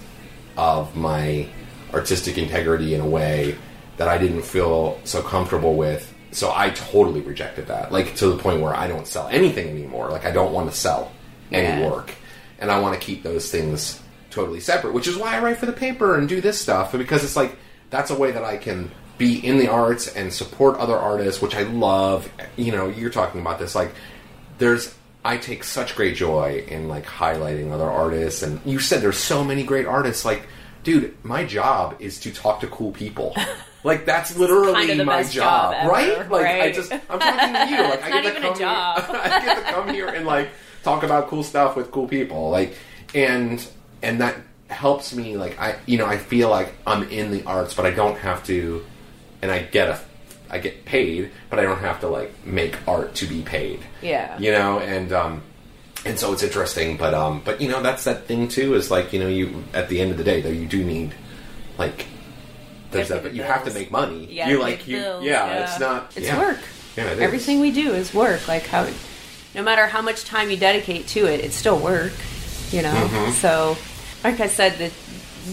of 0.57 0.95
my 0.95 1.47
artistic 1.93 2.37
integrity 2.37 2.93
in 2.93 3.01
a 3.01 3.07
way 3.07 3.55
that 3.97 4.07
I 4.07 4.17
didn't 4.17 4.41
feel 4.43 4.99
so 5.05 5.21
comfortable 5.21 5.75
with. 5.75 6.13
So 6.31 6.51
I 6.53 6.71
totally 6.71 7.21
rejected 7.21 7.67
that, 7.67 7.91
like 7.91 8.15
to 8.15 8.27
the 8.27 8.37
point 8.37 8.59
where 8.61 8.75
I 8.75 8.87
don't 8.87 9.07
sell 9.07 9.27
anything 9.29 9.69
anymore. 9.69 10.09
Like 10.09 10.25
I 10.25 10.31
don't 10.31 10.51
want 10.51 10.69
to 10.69 10.75
sell 10.75 11.11
any 11.51 11.81
Yeah. 11.81 11.89
work, 11.89 12.11
and 12.59 12.69
I 12.71 12.79
want 12.79 12.99
to 12.99 13.05
keep 13.05 13.23
those 13.23 13.49
things 13.51 13.99
totally 14.31 14.59
separate. 14.59 14.93
Which 14.93 15.07
is 15.07 15.15
why 15.15 15.35
I 15.35 15.39
write 15.39 15.57
for 15.57 15.67
the 15.67 15.71
paper 15.73 16.17
and 16.17 16.27
do 16.27 16.41
this 16.41 16.59
stuff 16.59 16.91
because 16.91 17.23
it's 17.23 17.35
like 17.35 17.55
that's 17.91 18.09
a 18.09 18.15
way 18.15 18.31
that 18.31 18.43
I 18.43 18.57
can 18.57 18.89
be 19.19 19.37
in 19.45 19.57
the 19.59 19.67
arts 19.69 20.07
and 20.07 20.33
support 20.33 20.77
other 20.79 20.97
artists, 20.97 21.39
which 21.41 21.55
I 21.55 21.61
love. 21.63 22.27
You 22.57 22.71
know, 22.71 22.89
you're 22.89 23.11
talking 23.11 23.39
about 23.39 23.59
this 23.59 23.75
like 23.75 23.93
there's 24.57 24.93
I 25.25 25.37
take 25.37 25.63
such 25.63 25.95
great 25.95 26.15
joy 26.15 26.65
in 26.67 26.87
like 26.87 27.05
highlighting 27.05 27.71
other 27.71 27.89
artists 27.89 28.43
and 28.43 28.59
you 28.65 28.79
said 28.79 29.01
there's 29.01 29.17
so 29.17 29.43
many 29.43 29.63
great 29.63 29.85
artists 29.85 30.25
like 30.25 30.47
dude 30.83 31.15
my 31.23 31.45
job 31.45 31.95
is 31.99 32.19
to 32.21 32.33
talk 32.33 32.59
to 32.61 32.67
cool 32.67 32.91
people. 32.91 33.35
Like 33.83 34.05
that's 34.05 34.37
literally 34.37 34.73
kind 34.73 34.91
of 34.91 34.97
the 34.97 35.05
my 35.05 35.17
best 35.17 35.33
job, 35.33 35.73
job 35.73 35.81
ever, 35.81 35.91
right? 35.91 36.31
Like 36.31 36.45
I 36.45 36.71
just 36.71 36.91
I'm 36.93 37.19
talking 37.19 37.53
to 37.53 37.75
you. 37.75 37.83
Like 37.83 38.03
I 38.05 38.09
not 38.09 38.23
get 38.23 38.23
to 38.23 38.29
even 38.29 38.43
a 38.43 38.47
come 38.47 38.59
job. 38.59 39.05
Here, 39.05 39.15
I 39.23 39.45
get 39.45 39.55
to 39.57 39.73
come 39.73 39.89
here 39.89 40.07
and 40.07 40.25
like 40.25 40.51
talk 40.83 41.03
about 41.03 41.27
cool 41.27 41.43
stuff 41.43 41.75
with 41.75 41.91
cool 41.91 42.07
people. 42.07 42.49
Like 42.49 42.77
and 43.13 43.65
and 44.01 44.21
that 44.21 44.37
helps 44.67 45.13
me 45.13 45.37
like 45.37 45.59
I 45.59 45.75
you 45.85 45.97
know 45.97 46.05
I 46.05 46.17
feel 46.17 46.49
like 46.49 46.73
I'm 46.87 47.03
in 47.09 47.31
the 47.31 47.43
arts 47.43 47.73
but 47.73 47.85
I 47.85 47.91
don't 47.91 48.17
have 48.17 48.43
to 48.45 48.85
and 49.41 49.51
I 49.51 49.63
get 49.63 49.89
a 49.89 49.99
I 50.53 50.59
get 50.59 50.85
paid, 50.85 51.31
but 51.49 51.57
I 51.57 51.63
don't 51.63 51.79
have 51.79 51.99
to 52.01 52.07
like 52.07 52.31
make 52.45 52.77
art 52.87 53.15
to 53.15 53.25
be 53.25 53.41
paid. 53.41 53.79
Yeah. 54.03 54.37
You 54.37 54.51
know, 54.51 54.79
and 54.79 55.11
um 55.11 55.41
and 56.05 56.19
so 56.19 56.31
it's 56.31 56.43
interesting, 56.43 56.95
but 56.95 57.15
um 57.15 57.41
but 57.43 57.59
you 57.59 57.69
know 57.69 57.81
that's 57.81 58.03
that 58.03 58.27
thing 58.27 58.47
too 58.47 58.75
is 58.75 58.91
like, 58.91 59.13
you 59.13 59.19
know, 59.19 59.27
you 59.27 59.63
at 59.73 59.89
the 59.89 59.99
end 59.99 60.11
of 60.11 60.17
the 60.17 60.23
day 60.23 60.41
though 60.41 60.49
you 60.49 60.67
do 60.67 60.83
need 60.83 61.15
like 61.79 62.05
there's 62.91 63.09
that 63.09 63.23
but 63.23 63.33
you 63.33 63.41
have 63.41 63.65
to 63.65 63.73
make 63.73 63.89
money. 63.89 64.27
Gotta 64.27 64.51
you 64.51 64.59
like 64.59 64.87
you 64.87 64.97
bills, 64.97 65.23
yeah, 65.23 65.47
yeah. 65.47 65.63
it's 65.63 65.79
not 65.79 66.13
It's 66.15 66.27
yeah. 66.27 66.37
work. 66.37 66.59
Yeah, 66.95 67.05
it 67.05 67.13
is. 67.13 67.19
Everything 67.19 67.59
we 67.59 67.71
do 67.71 67.91
is 67.91 68.13
work. 68.13 68.47
Like 68.47 68.67
how, 68.67 68.87
no 69.55 69.63
matter 69.63 69.87
how 69.87 70.03
much 70.03 70.23
time 70.23 70.51
you 70.51 70.57
dedicate 70.57 71.07
to 71.07 71.25
it, 71.25 71.39
it's 71.39 71.55
still 71.55 71.79
work. 71.79 72.13
You 72.69 72.83
know. 72.83 72.93
Mm-hmm. 72.93 73.31
So, 73.31 73.75
like 74.23 74.39
I 74.39 74.47
said, 74.47 74.77
the 74.77 74.91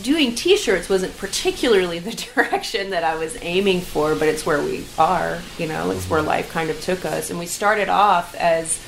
doing 0.03 0.35
T-shirts 0.35 0.89
wasn't 0.89 1.17
particularly 1.17 1.99
the 1.99 2.13
direction 2.35 2.91
that 2.91 3.05
I 3.05 3.17
was 3.17 3.37
aiming 3.43 3.81
for, 3.81 4.15
but 4.15 4.29
it's 4.29 4.45
where 4.47 4.63
we 4.63 4.85
are. 4.99 5.39
You 5.59 5.67
know, 5.69 5.91
it's 5.91 6.03
Mm-hmm. 6.05 6.11
where 6.13 6.23
life 6.23 6.51
kind 6.53 6.71
of 6.71 6.81
took 6.81 7.05
us, 7.05 7.31
and 7.31 7.39
we 7.39 7.47
started 7.47 7.89
off 7.89 8.35
as. 8.35 8.79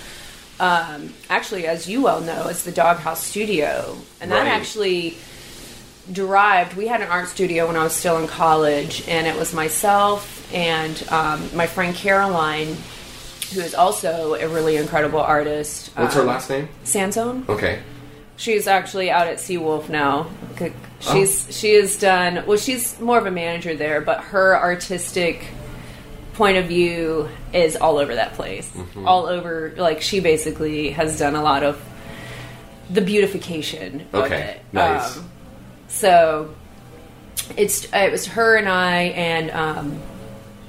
Um, 0.61 1.13
actually, 1.29 1.67
as 1.67 1.89
you 1.89 2.03
well 2.03 2.21
know, 2.21 2.47
as 2.47 2.63
the 2.63 2.71
Doghouse 2.71 3.25
Studio, 3.25 3.97
and 4.21 4.31
that 4.31 4.47
actually 4.47 5.17
derived 6.13 6.77
we 6.77 6.87
had 6.89 7.01
an 7.01 7.07
art 7.09 7.29
studio 7.29 7.69
when 7.69 7.77
i 7.77 7.85
was 7.85 7.93
still 7.95 8.19
in 8.19 8.27
college 8.27 9.07
and 9.07 9.25
it 9.25 9.37
was 9.37 9.55
myself 9.55 10.53
and 10.53 11.07
um, 11.11 11.49
my 11.55 11.65
friend 11.65 11.95
caroline 11.95 12.77
who 13.55 13.61
is 13.61 13.73
also 13.73 14.35
a 14.35 14.49
really 14.49 14.77
incredible 14.77 15.21
artist 15.21 15.91
What's 15.97 16.15
her 16.17 16.23
um, 16.23 16.27
last 16.27 16.51
name? 16.51 16.69
sanzone 16.85 17.49
Okay. 17.49 17.81
She's 18.37 18.67
actually 18.67 19.11
out 19.11 19.27
at 19.27 19.39
seawolf 19.39 19.89
now 19.89 20.29
Oh. 21.05 21.15
she's 21.15 21.49
she 21.59 21.75
has 21.75 21.99
done 21.99 22.45
well 22.47 22.57
she's 22.57 22.99
more 23.01 23.19
of 23.19 23.27
a 23.27 23.31
manager 23.33 23.75
there 23.75 24.01
but 24.01 24.21
her 24.21 24.57
artistic 24.57 25.45
point 26.35 26.57
of 26.57 26.67
view 26.67 27.29
is 27.53 27.75
all 27.77 27.99
over 27.99 28.15
that 28.15 28.35
place 28.35 28.71
Mm-hmm. 28.71 29.07
all 29.09 29.27
over 29.27 29.75
like 29.77 30.01
she 30.01 30.21
basically 30.21 30.91
has 30.91 31.19
done 31.19 31.35
a 31.35 31.43
lot 31.43 31.63
of 31.65 31.83
the 32.89 33.01
beautification 33.01 34.07
of 34.13 34.25
Okay. 34.27 34.41
it 34.43 34.61
Nice. 34.73 35.17
Um, 35.17 35.31
so 35.89 36.55
it's 37.57 37.87
it 37.93 38.13
was 38.13 38.27
her 38.29 38.57
and 38.57 38.69
I 38.69 39.03
and 39.03 39.51
um, 39.51 40.01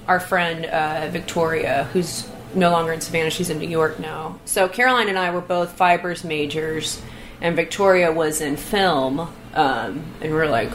our 0.07 0.19
friend 0.19 0.65
uh, 0.65 1.09
Victoria, 1.11 1.87
who's 1.93 2.27
no 2.55 2.71
longer 2.71 2.91
in 2.91 3.01
Savannah. 3.01 3.29
She's 3.29 3.49
in 3.49 3.59
New 3.59 3.69
York 3.69 3.99
now. 3.99 4.39
So 4.45 4.67
Caroline 4.67 5.07
and 5.09 5.17
I 5.17 5.31
were 5.31 5.41
both 5.41 5.73
fibers 5.73 6.23
majors, 6.23 7.01
and 7.43 7.55
Victoria 7.57 8.11
was 8.11 8.41
in 8.41 8.57
film. 8.57 9.19
Um, 9.53 10.05
and 10.21 10.31
we 10.31 10.31
are 10.31 10.49
like, 10.49 10.71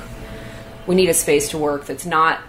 we 0.86 0.94
need 0.94 1.08
a 1.08 1.14
space 1.14 1.48
to 1.50 1.58
work 1.58 1.86
that's 1.86 2.06
not 2.06 2.40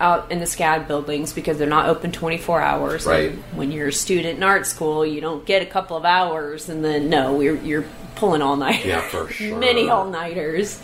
out 0.00 0.30
in 0.30 0.40
the 0.40 0.44
SCAD 0.44 0.86
buildings 0.86 1.32
because 1.32 1.58
they're 1.58 1.66
not 1.66 1.88
open 1.88 2.12
24 2.12 2.60
hours. 2.60 3.06
Right. 3.06 3.30
And 3.30 3.42
when 3.56 3.72
you're 3.72 3.88
a 3.88 3.92
student 3.92 4.36
in 4.36 4.42
art 4.42 4.66
school, 4.66 5.06
you 5.06 5.20
don't 5.20 5.46
get 5.46 5.62
a 5.62 5.66
couple 5.66 5.96
of 5.96 6.04
hours, 6.04 6.68
and 6.68 6.84
then 6.84 7.08
no, 7.08 7.34
we're, 7.34 7.56
you're 7.56 7.84
pulling 8.16 8.42
all 8.42 8.56
night. 8.56 8.84
Yeah, 8.84 9.00
for 9.00 9.28
sure. 9.32 9.58
Many 9.58 9.88
all 9.88 10.10
nighters. 10.10 10.80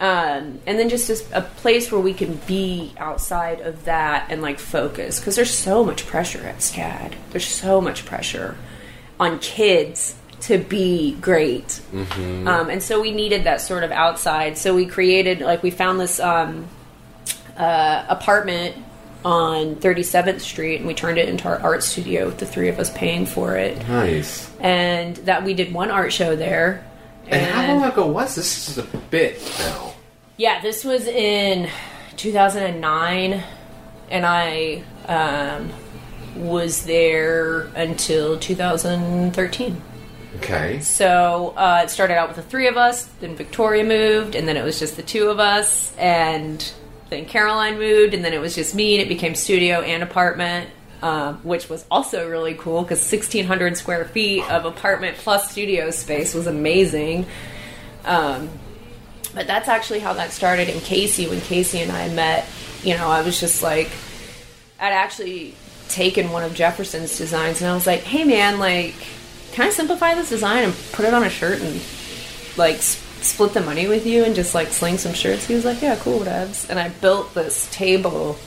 Um, 0.00 0.60
and 0.66 0.78
then 0.78 0.88
just 0.88 1.08
just 1.08 1.30
a 1.32 1.42
place 1.42 1.92
where 1.92 2.00
we 2.00 2.14
can 2.14 2.36
be 2.46 2.94
outside 2.96 3.60
of 3.60 3.84
that 3.84 4.28
and 4.30 4.40
like 4.40 4.58
focus 4.58 5.20
because 5.20 5.36
there's 5.36 5.52
so 5.52 5.84
much 5.84 6.06
pressure 6.06 6.46
at 6.46 6.58
SCAD. 6.58 7.16
There's 7.32 7.46
so 7.46 7.82
much 7.82 8.06
pressure 8.06 8.56
on 9.18 9.38
kids 9.40 10.16
to 10.42 10.58
be 10.58 11.14
great, 11.20 11.66
Mm-hmm. 11.92 12.48
um, 12.48 12.70
and 12.70 12.82
so 12.82 13.00
we 13.00 13.10
needed 13.12 13.44
that 13.44 13.60
sort 13.60 13.84
of 13.84 13.90
outside. 13.92 14.56
So 14.58 14.74
we 14.74 14.86
created 14.86 15.40
like 15.40 15.62
we 15.62 15.70
found 15.70 16.00
this 16.00 16.18
um, 16.20 16.66
uh, 17.56 18.04
apartment 18.08 18.76
on 19.24 19.76
37th 19.76 20.40
Street 20.40 20.76
and 20.76 20.86
we 20.86 20.94
turned 20.94 21.18
it 21.18 21.28
into 21.28 21.46
our 21.46 21.58
art 21.60 21.82
studio 21.82 22.24
with 22.24 22.38
the 22.38 22.46
three 22.46 22.68
of 22.70 22.78
us 22.78 22.90
paying 22.96 23.26
for 23.26 23.56
it, 23.56 23.76
Nice. 23.86 24.50
and 24.60 25.16
that 25.26 25.44
we 25.44 25.52
did 25.54 25.74
one 25.74 25.90
art 25.90 26.12
show 26.12 26.36
there. 26.36 26.86
And 27.28 27.46
how 27.46 27.74
long 27.74 27.84
ago 27.84 28.06
was 28.06 28.34
this? 28.34 28.66
This 28.66 28.78
is 28.78 28.78
a 28.78 28.96
bit 29.10 29.40
now. 29.58 29.94
Yeah, 30.38 30.60
this 30.62 30.84
was 30.84 31.06
in 31.06 31.68
2009, 32.16 33.42
and 34.10 34.26
I 34.26 34.82
um, 35.06 35.70
was 36.34 36.84
there 36.86 37.64
until 37.76 38.38
2013. 38.38 39.82
Okay. 40.36 40.80
So 40.80 41.54
uh, 41.56 41.82
it 41.84 41.90
started 41.90 42.16
out 42.16 42.28
with 42.28 42.36
the 42.36 42.42
three 42.42 42.68
of 42.68 42.76
us, 42.76 43.04
then 43.20 43.34
Victoria 43.34 43.84
moved, 43.84 44.34
and 44.34 44.46
then 44.46 44.56
it 44.56 44.64
was 44.64 44.78
just 44.78 44.96
the 44.96 45.02
two 45.02 45.28
of 45.28 45.40
us, 45.40 45.94
and 45.96 46.72
then 47.08 47.26
Caroline 47.26 47.78
moved, 47.78 48.14
and 48.14 48.24
then 48.24 48.32
it 48.32 48.40
was 48.40 48.54
just 48.54 48.74
me, 48.74 48.94
and 48.94 49.02
it 49.02 49.08
became 49.08 49.34
studio 49.34 49.80
and 49.80 50.02
apartment. 50.02 50.70
Um, 51.02 51.36
which 51.36 51.70
was 51.70 51.86
also 51.90 52.28
really 52.28 52.52
cool 52.52 52.82
because 52.82 53.00
1,600 53.00 53.78
square 53.78 54.04
feet 54.04 54.44
of 54.50 54.66
apartment 54.66 55.16
plus 55.16 55.50
studio 55.50 55.90
space 55.90 56.34
was 56.34 56.46
amazing. 56.46 57.24
Um, 58.04 58.50
but 59.34 59.46
that's 59.46 59.66
actually 59.66 60.00
how 60.00 60.12
that 60.12 60.30
started 60.30 60.68
in 60.68 60.78
Casey. 60.80 61.26
When 61.26 61.40
Casey 61.40 61.78
and 61.78 61.90
I 61.90 62.10
met, 62.10 62.46
you 62.82 62.98
know, 62.98 63.08
I 63.08 63.22
was 63.22 63.40
just 63.40 63.62
like, 63.62 63.88
I'd 64.78 64.92
actually 64.92 65.54
taken 65.88 66.32
one 66.32 66.42
of 66.42 66.54
Jefferson's 66.54 67.16
designs 67.16 67.62
and 67.62 67.70
I 67.70 67.74
was 67.74 67.86
like, 67.86 68.00
"Hey 68.00 68.24
man, 68.24 68.58
like 68.58 68.94
can 69.52 69.66
I 69.66 69.70
simplify 69.70 70.14
this 70.14 70.28
design 70.28 70.64
and 70.64 70.74
put 70.92 71.04
it 71.04 71.14
on 71.14 71.24
a 71.24 71.30
shirt 71.30 71.60
and 71.60 71.80
like 72.56 72.76
s- 72.76 72.96
split 73.22 73.52
the 73.52 73.60
money 73.60 73.86
with 73.86 74.06
you 74.06 74.24
and 74.24 74.34
just 74.34 74.54
like 74.54 74.68
sling 74.68 74.98
some 74.98 75.12
shirts?" 75.14 75.46
He 75.46 75.54
was 75.54 75.64
like, 75.64 75.82
"Yeah, 75.82 75.96
cool, 75.96 76.20
whatevs." 76.20 76.68
And 76.70 76.78
I 76.78 76.88
built 76.88 77.34
this 77.34 77.68
table 77.72 78.38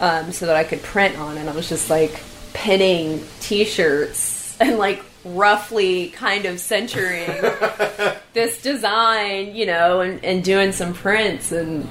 um, 0.00 0.32
so 0.32 0.46
that 0.46 0.56
I 0.56 0.64
could 0.64 0.82
print 0.82 1.16
on, 1.18 1.38
and 1.38 1.48
I 1.48 1.52
was 1.54 1.68
just 1.68 1.88
like 1.90 2.20
pinning 2.52 3.22
T-shirts 3.40 4.56
and 4.60 4.78
like 4.78 5.02
roughly 5.24 6.08
kind 6.10 6.44
of 6.46 6.60
centering 6.60 7.26
this 8.32 8.62
design, 8.62 9.54
you 9.56 9.66
know, 9.66 10.00
and, 10.00 10.24
and 10.24 10.44
doing 10.44 10.72
some 10.72 10.94
prints 10.94 11.50
and 11.52 11.88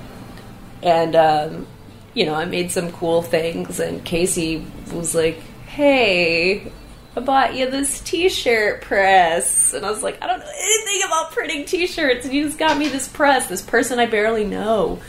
and 0.83 1.15
um, 1.15 1.67
you 2.13 2.25
know, 2.25 2.33
I 2.35 2.45
made 2.45 2.71
some 2.71 2.91
cool 2.93 3.21
things. 3.21 3.79
And 3.79 4.03
Casey 4.05 4.65
was 4.93 5.13
like, 5.15 5.39
"Hey." 5.67 6.71
I 7.15 7.21
bought 7.21 7.55
you 7.55 7.69
this 7.69 8.01
T-shirt 8.01 8.81
press, 8.81 9.73
and 9.73 9.85
I 9.85 9.89
was 9.89 10.03
like, 10.03 10.21
I 10.21 10.27
don't 10.27 10.39
know 10.39 10.45
anything 10.45 11.07
about 11.07 11.31
printing 11.31 11.63
T-shirts, 11.63 12.25
and 12.25 12.33
you 12.33 12.43
just 12.43 12.57
got 12.57 12.77
me 12.77 12.89
this 12.89 13.07
press. 13.07 13.47
This 13.47 13.61
person 13.61 13.99
I 13.99 14.05
barely 14.05 14.43
know, 14.43 14.99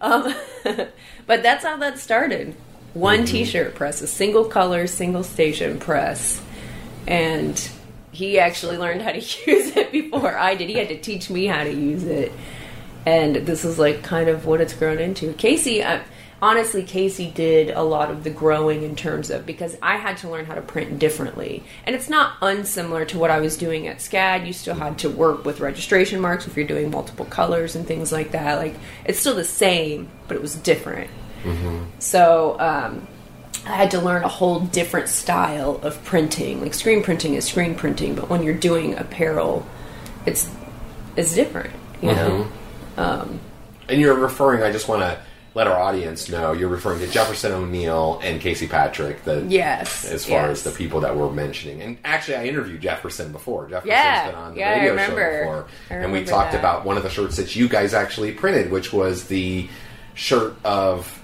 um, 0.00 0.34
but 1.26 1.42
that's 1.42 1.64
how 1.64 1.78
that 1.78 1.98
started. 1.98 2.54
One 2.92 3.24
T-shirt 3.24 3.74
press, 3.74 4.02
a 4.02 4.06
single 4.06 4.44
color, 4.44 4.86
single 4.86 5.24
station 5.24 5.78
press, 5.78 6.40
and 7.06 7.58
he 8.12 8.38
actually 8.38 8.76
learned 8.76 9.00
how 9.00 9.12
to 9.12 9.18
use 9.50 9.74
it 9.74 9.90
before 9.90 10.36
I 10.36 10.56
did. 10.56 10.68
He 10.68 10.74
had 10.74 10.88
to 10.88 11.00
teach 11.00 11.30
me 11.30 11.46
how 11.46 11.64
to 11.64 11.72
use 11.72 12.04
it, 12.04 12.30
and 13.06 13.36
this 13.36 13.64
is 13.64 13.78
like 13.78 14.02
kind 14.02 14.28
of 14.28 14.44
what 14.44 14.60
it's 14.60 14.74
grown 14.74 14.98
into. 14.98 15.32
Casey, 15.32 15.82
I, 15.82 16.02
honestly, 16.44 16.82
Casey 16.82 17.30
did 17.30 17.70
a 17.70 17.82
lot 17.82 18.10
of 18.10 18.22
the 18.22 18.28
growing 18.28 18.82
in 18.82 18.94
terms 18.94 19.30
of 19.30 19.46
because 19.46 19.78
I 19.80 19.96
had 19.96 20.18
to 20.18 20.28
learn 20.28 20.44
how 20.44 20.54
to 20.54 20.60
print 20.60 20.98
differently, 20.98 21.62
and 21.84 21.96
it's 21.96 22.10
not 22.10 22.36
unsimilar 22.42 23.06
to 23.06 23.18
what 23.18 23.30
I 23.30 23.40
was 23.40 23.56
doing 23.56 23.88
at 23.88 23.96
SCAD. 23.96 24.46
You 24.46 24.52
still 24.52 24.74
had 24.74 24.98
to 24.98 25.08
work 25.08 25.46
with 25.46 25.60
registration 25.60 26.20
marks 26.20 26.46
if 26.46 26.54
you're 26.54 26.66
doing 26.66 26.90
multiple 26.90 27.24
colors 27.24 27.76
and 27.76 27.86
things 27.86 28.12
like 28.12 28.32
that. 28.32 28.58
Like 28.58 28.74
it's 29.06 29.18
still 29.18 29.34
the 29.34 29.42
same, 29.42 30.10
but 30.28 30.36
it 30.36 30.42
was 30.42 30.54
different. 30.54 31.10
Mm-hmm. 31.44 31.84
So 31.98 32.60
um, 32.60 33.08
I 33.66 33.72
had 33.72 33.92
to 33.92 34.00
learn 34.02 34.22
a 34.22 34.28
whole 34.28 34.60
different 34.60 35.08
style 35.08 35.80
of 35.82 36.04
printing. 36.04 36.60
Like 36.60 36.74
screen 36.74 37.02
printing 37.02 37.36
is 37.36 37.46
screen 37.46 37.74
printing, 37.74 38.14
but 38.14 38.28
when 38.28 38.42
you're 38.42 38.52
doing 38.52 38.98
apparel, 38.98 39.66
it's 40.26 40.50
it's 41.16 41.34
different. 41.34 41.74
You 42.02 42.12
know. 42.12 42.48
Mm-hmm. 42.96 43.00
Um, 43.00 43.40
and 43.88 43.98
you're 43.98 44.14
referring. 44.14 44.62
I 44.62 44.70
just 44.70 44.88
want 44.88 45.00
to 45.00 45.18
let 45.54 45.66
our 45.68 45.78
audience 45.78 46.28
know 46.28 46.52
you're 46.52 46.68
referring 46.68 46.98
to 47.00 47.06
Jefferson 47.06 47.52
O'Neill 47.52 48.20
and 48.24 48.40
Casey 48.40 48.66
Patrick. 48.66 49.22
The 49.24 49.46
Yes, 49.48 50.04
as 50.04 50.24
far 50.26 50.48
yes. 50.48 50.50
as 50.50 50.62
the 50.64 50.70
people 50.72 51.00
that 51.00 51.16
we're 51.16 51.30
mentioning. 51.30 51.80
And 51.80 51.96
actually, 52.04 52.36
I 52.36 52.44
interviewed 52.46 52.80
Jefferson 52.80 53.30
before. 53.32 53.68
Jefferson's 53.68 53.88
Yeah, 53.92 54.26
been 54.26 54.34
on 54.34 54.54
the 54.54 54.60
yeah, 54.60 54.68
I 54.70 54.72
radio 54.74 54.90
remember. 54.90 55.20
show 55.32 55.38
before, 55.40 55.66
and 55.90 56.12
we 56.12 56.24
talked 56.24 56.52
that. 56.52 56.58
about 56.58 56.84
one 56.84 56.96
of 56.96 57.02
the 57.04 57.10
shirts 57.10 57.36
that 57.36 57.54
you 57.54 57.68
guys 57.68 57.94
actually 57.94 58.32
printed, 58.32 58.70
which 58.70 58.92
was 58.92 59.24
the 59.26 59.68
shirt 60.14 60.54
of. 60.64 61.20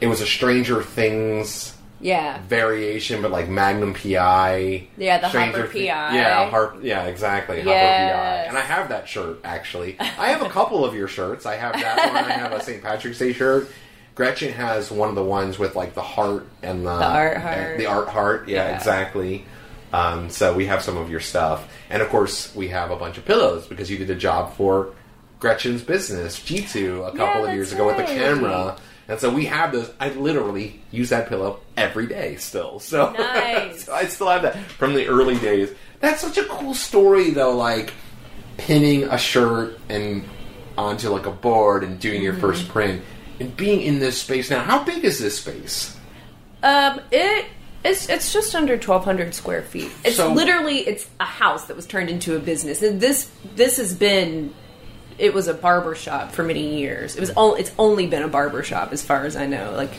It 0.00 0.06
was 0.06 0.20
a 0.22 0.26
Stranger 0.26 0.82
Things 0.82 1.74
Yeah. 2.00 2.40
variation, 2.48 3.22
but 3.22 3.30
like 3.30 3.48
Magnum 3.48 3.94
PI. 3.94 4.86
Yeah, 4.96 5.18
the 5.18 5.28
Stranger 5.28 5.60
Hopper 5.62 5.72
Thi- 5.72 5.86
PI. 5.88 6.14
Yeah, 6.16 6.48
Harp. 6.50 6.78
Yeah, 6.82 7.04
exactly. 7.04 7.58
Hopper 7.58 7.70
PI. 7.70 8.44
And 8.48 8.56
I 8.56 8.62
have 8.62 8.88
that 8.88 9.08
shirt 9.08 9.40
actually. 9.44 9.96
I 10.00 10.28
have 10.30 10.42
a 10.42 10.48
couple 10.48 10.84
of 10.84 10.94
your 10.94 11.08
shirts. 11.08 11.46
I 11.46 11.56
have 11.56 11.74
that 11.74 12.12
one. 12.14 12.24
I 12.24 12.32
have 12.32 12.52
a 12.52 12.62
St. 12.62 12.82
Patrick's 12.82 13.18
Day 13.18 13.32
shirt. 13.32 13.68
Gretchen 14.14 14.52
has 14.52 14.90
one 14.90 15.08
of 15.08 15.14
the 15.14 15.24
ones 15.24 15.58
with 15.58 15.76
like 15.76 15.94
the 15.94 16.02
heart 16.02 16.46
and 16.62 16.86
the, 16.86 16.96
The 16.98 17.04
art 17.04 17.36
heart. 17.38 17.78
the 17.78 17.86
art 17.86 18.08
heart. 18.08 18.48
Yeah, 18.48 18.68
Yeah. 18.68 18.76
exactly. 18.76 19.44
Um, 19.92 20.30
so 20.30 20.54
we 20.54 20.66
have 20.66 20.82
some 20.82 20.96
of 20.96 21.10
your 21.10 21.20
stuff, 21.20 21.66
and 21.90 22.00
of 22.00 22.08
course 22.10 22.54
we 22.54 22.68
have 22.68 22.90
a 22.92 22.96
bunch 22.96 23.18
of 23.18 23.24
pillows 23.24 23.66
because 23.66 23.90
you 23.90 23.98
did 23.98 24.08
a 24.10 24.14
job 24.14 24.54
for 24.54 24.92
Gretchen's 25.40 25.82
business 25.82 26.38
G2 26.38 27.08
a 27.12 27.16
couple 27.16 27.40
of 27.42 27.46
that's 27.46 27.54
years 27.56 27.72
ago 27.72 27.86
with 27.86 27.96
the 27.96 28.02
right. 28.04 28.16
camera. 28.16 28.76
And 29.10 29.18
so 29.20 29.28
we 29.28 29.46
have 29.46 29.72
those. 29.72 29.90
I 30.00 30.10
literally 30.10 30.80
use 30.92 31.10
that 31.10 31.28
pillow 31.28 31.60
every 31.76 32.06
day 32.06 32.36
still. 32.36 32.78
So, 32.78 33.10
Nice. 33.18 33.84
so 33.84 33.92
I 33.92 34.04
still 34.06 34.28
have 34.28 34.42
that 34.42 34.56
from 34.72 34.94
the 34.94 35.06
early 35.08 35.36
days. 35.38 35.70
That's 36.00 36.20
such 36.20 36.38
a 36.38 36.44
cool 36.44 36.74
story, 36.74 37.30
though. 37.30 37.56
Like 37.56 37.92
pinning 38.56 39.04
a 39.04 39.18
shirt 39.18 39.78
and 39.88 40.24
onto 40.78 41.08
like 41.10 41.26
a 41.26 41.30
board 41.32 41.82
and 41.84 41.98
doing 41.98 42.22
your 42.22 42.32
Mm-hmm. 42.34 42.40
first 42.40 42.68
print 42.68 43.02
and 43.40 43.56
being 43.56 43.80
in 43.80 43.98
this 43.98 44.20
space 44.22 44.48
now. 44.50 44.62
How 44.62 44.84
big 44.84 45.04
is 45.04 45.18
this 45.18 45.38
space? 45.38 45.96
Um, 46.62 47.00
it 47.10 47.46
it's 47.82 48.08
it's 48.10 48.32
just 48.32 48.54
under 48.54 48.76
twelve 48.78 49.04
hundred 49.04 49.34
square 49.34 49.62
feet. 49.62 49.90
It's 50.04 50.16
So- 50.16 50.32
literally 50.32 50.78
it's 50.80 51.08
a 51.18 51.24
house 51.24 51.64
that 51.66 51.74
was 51.76 51.86
turned 51.86 52.10
into 52.10 52.36
a 52.36 52.38
business. 52.38 52.82
And 52.82 53.00
this 53.00 53.30
this 53.56 53.78
has 53.78 53.94
been 53.94 54.54
it 55.20 55.34
was 55.34 55.46
a 55.48 55.54
barber 55.54 55.94
shop 55.94 56.32
for 56.32 56.42
many 56.42 56.78
years. 56.78 57.14
It 57.16 57.20
was 57.20 57.30
only 57.36 57.60
it's 57.60 57.72
only 57.78 58.06
been 58.06 58.22
a 58.22 58.28
barber 58.28 58.62
shop 58.62 58.92
as 58.92 59.04
far 59.04 59.24
as 59.24 59.36
I 59.36 59.46
know. 59.46 59.72
Like, 59.76 59.92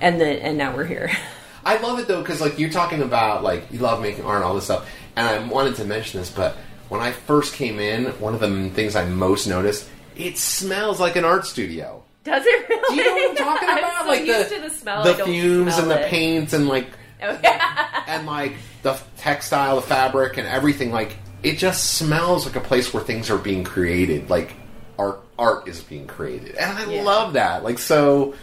and 0.00 0.20
then 0.20 0.38
and 0.38 0.58
now 0.58 0.74
we're 0.74 0.86
here. 0.86 1.10
I 1.64 1.76
love 1.76 1.98
it 1.98 2.08
though 2.08 2.22
because 2.22 2.40
like 2.40 2.58
you're 2.58 2.70
talking 2.70 3.02
about 3.02 3.42
like 3.44 3.70
you 3.70 3.78
love 3.80 4.00
making 4.00 4.24
art 4.24 4.36
and 4.36 4.44
all 4.44 4.54
this 4.54 4.64
stuff, 4.64 4.88
and 5.14 5.26
I 5.28 5.46
wanted 5.46 5.76
to 5.76 5.84
mention 5.84 6.20
this, 6.20 6.30
but 6.30 6.56
when 6.88 7.00
I 7.00 7.12
first 7.12 7.54
came 7.54 7.78
in, 7.78 8.06
one 8.18 8.34
of 8.34 8.40
the 8.40 8.70
things 8.70 8.96
I 8.96 9.04
most 9.04 9.46
noticed 9.46 9.88
it 10.16 10.36
smells 10.38 10.98
like 11.00 11.16
an 11.16 11.24
art 11.24 11.46
studio. 11.46 12.02
Does 12.24 12.44
it 12.44 12.68
really? 12.68 12.96
Do 12.96 13.02
you 13.02 13.04
know 13.04 13.14
what 13.14 13.30
I'm 13.30 13.36
talking 13.36 13.68
I'm 13.72 13.78
about? 13.78 14.02
so 14.02 14.08
like 14.08 14.24
used 14.26 14.50
the 14.50 14.54
to 14.56 14.62
the 14.62 14.70
smell. 14.70 15.04
the 15.04 15.14
fumes 15.24 15.78
and 15.78 15.90
the 15.90 16.00
it. 16.00 16.10
paints 16.10 16.52
and 16.52 16.66
like 16.68 16.86
and 17.20 18.26
like 18.26 18.54
the 18.82 18.98
textile, 19.18 19.76
the 19.76 19.82
fabric, 19.82 20.38
and 20.38 20.46
everything. 20.48 20.90
Like 20.92 21.16
it 21.42 21.58
just 21.58 21.94
smells 21.94 22.46
like 22.46 22.56
a 22.56 22.60
place 22.60 22.92
where 22.92 23.02
things 23.02 23.30
are 23.30 23.38
being 23.38 23.64
created. 23.64 24.30
Like 24.30 24.52
art, 24.98 25.20
art 25.38 25.68
is 25.68 25.82
being 25.82 26.06
created, 26.06 26.54
and 26.56 26.78
I 26.78 26.92
Yeah. 26.92 27.02
love 27.02 27.32
that. 27.34 27.62
Like 27.64 27.78
so, 27.78 28.34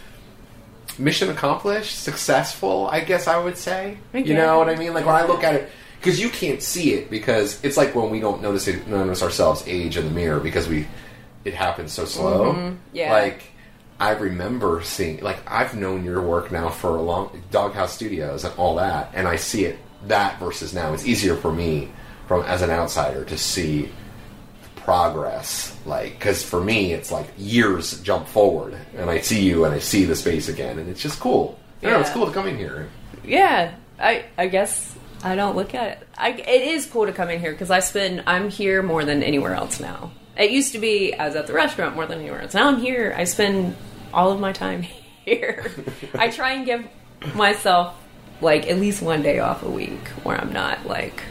mission 0.98 1.30
accomplished, 1.30 2.02
successful. 2.02 2.88
I 2.90 3.00
guess 3.00 3.26
I 3.28 3.38
would 3.38 3.56
say. 3.56 3.98
You 4.12 4.34
know 4.34 4.58
what 4.58 4.68
I 4.68 4.74
mean? 4.76 4.94
Like 4.94 5.06
when 5.06 5.14
I 5.14 5.26
look 5.26 5.44
at 5.44 5.54
it. 5.54 5.70
Because 6.00 6.20
you 6.20 6.28
can't 6.28 6.62
see 6.62 6.94
it, 6.94 7.10
because 7.10 7.58
it's 7.64 7.76
like 7.76 7.92
when 7.92 8.08
we 8.10 8.20
don't 8.20 8.40
notice 8.40 8.68
it, 8.68 8.86
notice 8.86 9.20
ourselves 9.20 9.64
age 9.66 9.96
in 9.96 10.04
the 10.04 10.12
mirror 10.12 10.38
because 10.38 10.68
we, 10.68 10.86
it 11.44 11.54
happens 11.54 11.92
so 11.92 12.04
slow. 12.04 12.52
Mm-hmm. 12.52 12.76
Yeah. 12.92 13.10
Like 13.10 13.42
I 13.98 14.10
remember 14.12 14.80
seeing, 14.84 15.18
like, 15.24 15.38
I've 15.44 15.74
known 15.74 16.04
your 16.04 16.22
work 16.22 16.52
now 16.52 16.68
for 16.68 16.90
a 16.94 17.02
long, 17.02 17.42
Doghouse 17.50 17.94
Studios 17.94 18.44
and 18.44 18.54
all 18.56 18.76
that, 18.76 19.10
and 19.12 19.26
I 19.26 19.34
see 19.34 19.64
it 19.64 19.76
that 20.06 20.38
versus 20.38 20.72
now. 20.72 20.92
It's 20.94 21.04
easier 21.04 21.34
for 21.34 21.52
me, 21.52 21.90
from 22.28 22.42
as 22.42 22.62
an 22.62 22.70
outsider, 22.70 23.24
to 23.24 23.36
see 23.36 23.90
progress. 24.76 25.76
Like, 25.84 26.12
because 26.18 26.42
for 26.42 26.60
me, 26.60 26.92
it's 26.92 27.10
like 27.10 27.26
years 27.36 28.00
jump 28.02 28.28
forward, 28.28 28.78
and 28.96 29.10
I 29.10 29.20
see 29.20 29.42
you 29.42 29.64
and 29.64 29.74
I 29.74 29.80
see 29.80 30.04
the 30.04 30.14
space 30.14 30.48
again, 30.48 30.78
and 30.78 30.88
it's 30.88 31.02
just 31.02 31.18
cool. 31.18 31.58
You 31.82 31.90
know, 31.90 32.00
it's 32.00 32.10
cool 32.10 32.26
to 32.26 32.32
come 32.32 32.46
in 32.46 32.56
here. 32.56 32.88
Yeah, 33.24 33.74
I 33.98 34.24
I 34.36 34.48
guess 34.48 34.94
I 35.22 35.34
don't 35.34 35.56
look 35.56 35.74
at 35.74 35.88
it. 35.88 36.08
I, 36.16 36.30
it 36.30 36.62
is 36.62 36.86
cool 36.86 37.06
to 37.06 37.12
come 37.12 37.30
in 37.30 37.40
here 37.40 37.52
because 37.52 37.70
I 37.70 37.80
spend 37.80 38.22
I'm 38.26 38.50
here 38.50 38.82
more 38.82 39.04
than 39.04 39.22
anywhere 39.22 39.54
else 39.54 39.80
now. 39.80 40.12
It 40.36 40.50
used 40.50 40.72
to 40.72 40.78
be 40.78 41.14
I 41.14 41.26
was 41.26 41.36
at 41.36 41.46
the 41.46 41.52
restaurant 41.52 41.94
more 41.94 42.06
than 42.06 42.20
anywhere 42.20 42.42
else. 42.42 42.54
Now 42.54 42.68
I'm 42.68 42.80
here. 42.80 43.14
I 43.16 43.24
spend 43.24 43.76
all 44.12 44.30
of 44.30 44.40
my 44.40 44.52
time 44.52 44.82
here. 45.24 45.70
I 46.14 46.28
try 46.28 46.52
and 46.52 46.66
give 46.66 46.86
myself 47.34 47.94
like 48.40 48.68
at 48.68 48.78
least 48.78 49.02
one 49.02 49.22
day 49.22 49.40
off 49.40 49.62
a 49.62 49.70
week 49.70 50.06
where 50.22 50.40
I'm 50.40 50.52
not 50.52 50.86
like 50.86 51.22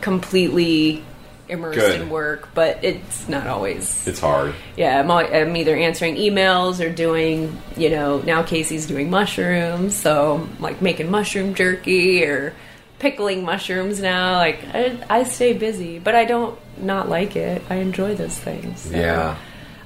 completely 0.00 1.04
immersed 1.48 1.78
Good. 1.80 2.00
in 2.02 2.10
work, 2.10 2.48
but 2.54 2.84
it's 2.84 3.28
not 3.28 3.46
always 3.48 4.06
It's 4.06 4.20
hard. 4.20 4.54
yeah, 4.76 5.00
I'm, 5.00 5.10
I'm 5.10 5.56
either 5.56 5.74
answering 5.74 6.14
emails 6.16 6.84
or 6.84 6.90
doing, 6.92 7.60
you 7.76 7.90
know, 7.90 8.20
now 8.20 8.42
Casey's 8.44 8.86
doing 8.86 9.10
mushrooms, 9.10 9.96
so 9.96 10.36
I'm, 10.36 10.62
like 10.62 10.80
making 10.80 11.10
mushroom 11.10 11.54
jerky 11.54 12.24
or 12.24 12.54
pickling 13.00 13.44
mushrooms 13.44 14.00
now. 14.00 14.36
Like 14.36 14.60
I, 14.72 14.96
I 15.10 15.22
stay 15.24 15.52
busy, 15.52 15.98
but 15.98 16.14
I 16.14 16.24
don't 16.24 16.56
not 16.78 17.08
like 17.08 17.34
it. 17.34 17.62
I 17.68 17.76
enjoy 17.76 18.14
those 18.14 18.38
things. 18.38 18.82
So 18.82 18.96
Yeah. 18.96 19.36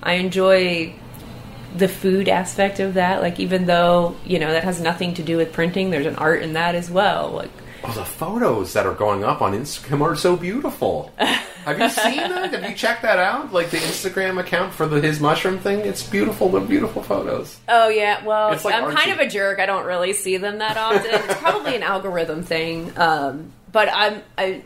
I 0.02 0.14
enjoy 0.14 0.94
the 1.76 1.88
food 1.88 2.28
aspect 2.28 2.78
of 2.78 2.94
that. 2.94 3.22
Like 3.22 3.40
even 3.40 3.64
though 3.64 4.16
you 4.26 4.38
know 4.38 4.52
that 4.52 4.64
has 4.64 4.80
nothing 4.82 5.14
to 5.14 5.22
do 5.22 5.38
with 5.38 5.52
printing, 5.54 5.90
there's 5.90 6.06
an 6.06 6.16
art 6.16 6.42
in 6.42 6.52
that 6.52 6.74
as 6.74 6.90
well. 6.90 7.30
Like 7.30 7.50
Oh, 7.86 7.92
the 7.92 8.04
photos 8.04 8.72
that 8.72 8.86
are 8.86 8.94
going 8.94 9.24
up 9.24 9.42
on 9.42 9.52
Instagram 9.52 10.00
are 10.00 10.16
so 10.16 10.36
beautiful. 10.36 11.12
Have 11.18 11.78
you 11.78 11.88
seen 11.90 12.16
that? 12.30 12.52
Have 12.54 12.68
you 12.70 12.74
checked 12.74 13.02
that 13.02 13.18
out? 13.18 13.52
Like 13.52 13.70
the 13.70 13.76
Instagram 13.76 14.40
account 14.40 14.72
for 14.72 14.86
the 14.86 15.00
his 15.00 15.20
mushroom 15.20 15.58
thing? 15.58 15.80
It's 15.80 16.02
beautiful. 16.02 16.48
They're 16.48 16.62
beautiful 16.62 17.02
photos. 17.02 17.58
Oh 17.68 17.88
yeah, 17.88 18.24
well, 18.24 18.48
like 18.50 18.74
I'm 18.74 18.94
kind 18.94 19.10
of 19.12 19.18
a 19.18 19.28
jerk. 19.28 19.58
I 19.58 19.66
don't 19.66 19.84
really 19.84 20.14
see 20.14 20.38
them 20.38 20.58
that 20.58 20.76
often. 20.78 21.02
it's 21.04 21.34
probably 21.34 21.76
an 21.76 21.82
algorithm 21.82 22.42
thing. 22.42 22.96
Um, 22.98 23.52
but 23.70 23.88
I'm, 23.92 24.22
I, 24.38 24.62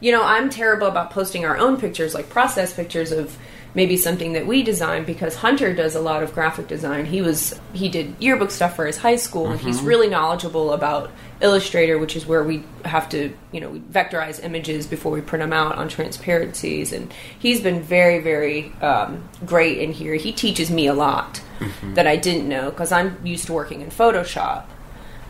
you 0.00 0.12
know, 0.12 0.22
I'm 0.22 0.48
terrible 0.48 0.86
about 0.86 1.10
posting 1.10 1.44
our 1.44 1.56
own 1.56 1.76
pictures, 1.80 2.14
like 2.14 2.28
process 2.28 2.72
pictures 2.72 3.10
of 3.10 3.36
maybe 3.74 3.96
something 3.96 4.32
that 4.32 4.46
we 4.46 4.62
design 4.62 5.04
because 5.04 5.36
Hunter 5.36 5.72
does 5.72 5.94
a 5.94 6.00
lot 6.00 6.22
of 6.22 6.34
graphic 6.34 6.66
design. 6.66 7.06
He 7.06 7.22
was 7.22 7.58
he 7.72 7.88
did 7.88 8.14
yearbook 8.18 8.50
stuff 8.50 8.74
for 8.74 8.86
his 8.86 8.98
high 8.98 9.16
school 9.16 9.48
and 9.48 9.60
he's 9.60 9.78
mm-hmm. 9.78 9.86
really 9.86 10.08
knowledgeable 10.08 10.72
about 10.72 11.10
Illustrator, 11.40 11.98
which 11.98 12.16
is 12.16 12.26
where 12.26 12.44
we 12.44 12.64
have 12.84 13.08
to, 13.10 13.32
you 13.52 13.60
know, 13.60 13.70
we 13.70 13.78
vectorize 13.80 14.42
images 14.44 14.86
before 14.86 15.12
we 15.12 15.20
print 15.20 15.42
them 15.42 15.52
out 15.52 15.76
on 15.76 15.88
transparencies. 15.88 16.92
And 16.92 17.12
he's 17.38 17.60
been 17.60 17.82
very, 17.82 18.18
very 18.18 18.72
um, 18.82 19.28
great 19.46 19.78
in 19.78 19.92
here. 19.92 20.14
He 20.14 20.32
teaches 20.32 20.70
me 20.70 20.86
a 20.86 20.94
lot 20.94 21.40
mm-hmm. 21.58 21.94
that 21.94 22.06
I 22.06 22.16
didn't 22.16 22.48
know 22.48 22.70
because 22.70 22.92
I'm 22.92 23.24
used 23.24 23.46
to 23.46 23.52
working 23.52 23.80
in 23.80 23.90
Photoshop 23.90 24.64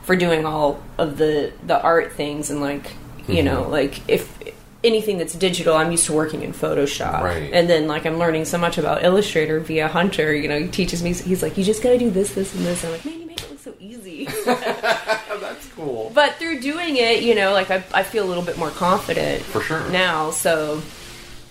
for 0.03 0.17
doing 0.17 0.47
all 0.47 0.83
of 0.99 1.19
the 1.19 1.53
the 1.65 1.81
art 1.81 2.13
things 2.13 2.51
and 2.51 2.61
like 2.61 2.95
you 3.29 3.37
mm-hmm. 3.37 3.45
know 3.45 3.69
like 3.69 4.09
if 4.09 4.37
anything 4.83 5.19
that's 5.19 5.35
digital 5.35 5.77
i'm 5.77 5.91
used 5.91 6.07
to 6.07 6.13
working 6.13 6.43
in 6.43 6.53
photoshop. 6.53 7.21
Right. 7.23 7.51
and 7.53 7.69
then 7.69 7.87
like 7.87 8.07
i'm 8.07 8.17
learning 8.19 8.45
so 8.47 8.57
much 8.59 8.79
about 8.79 9.05
illustrator 9.05 9.61
via 9.61 9.89
hunter 9.89 10.35
you 10.35 10.49
know 10.49 10.59
he 10.59 10.69
teaches 10.69 11.03
me 11.03 11.13
he's 11.13 11.43
like 11.43 11.59
you 11.59 11.65
just 11.65 11.83
gotta 11.83 11.99
do 11.99 12.11
this 12.11 12.33
this 12.35 12.55
and 12.55 12.65
this. 12.65 12.85
I'm 12.85 12.93
like 12.93 13.05
man 13.05 13.21
you 13.21 13.27
make 13.27 13.41
it 13.43 13.51
look 13.51 13.59
so 13.61 13.75
easy. 13.79 14.25
That's 14.47 15.67
cool. 15.75 16.11
but 16.15 16.35
through 16.37 16.61
doing 16.61 16.97
it 16.97 17.23
you 17.23 17.35
know 17.35 17.53
like 17.53 17.71
I, 17.71 17.83
I 17.93 18.03
feel 18.03 18.25
a 18.25 18.29
little 18.29 18.43
bit 18.43 18.57
more 18.59 18.71
confident 18.71 19.43
For 19.43 19.61
sure. 19.61 19.87
now. 19.91 20.31
So 20.31 20.81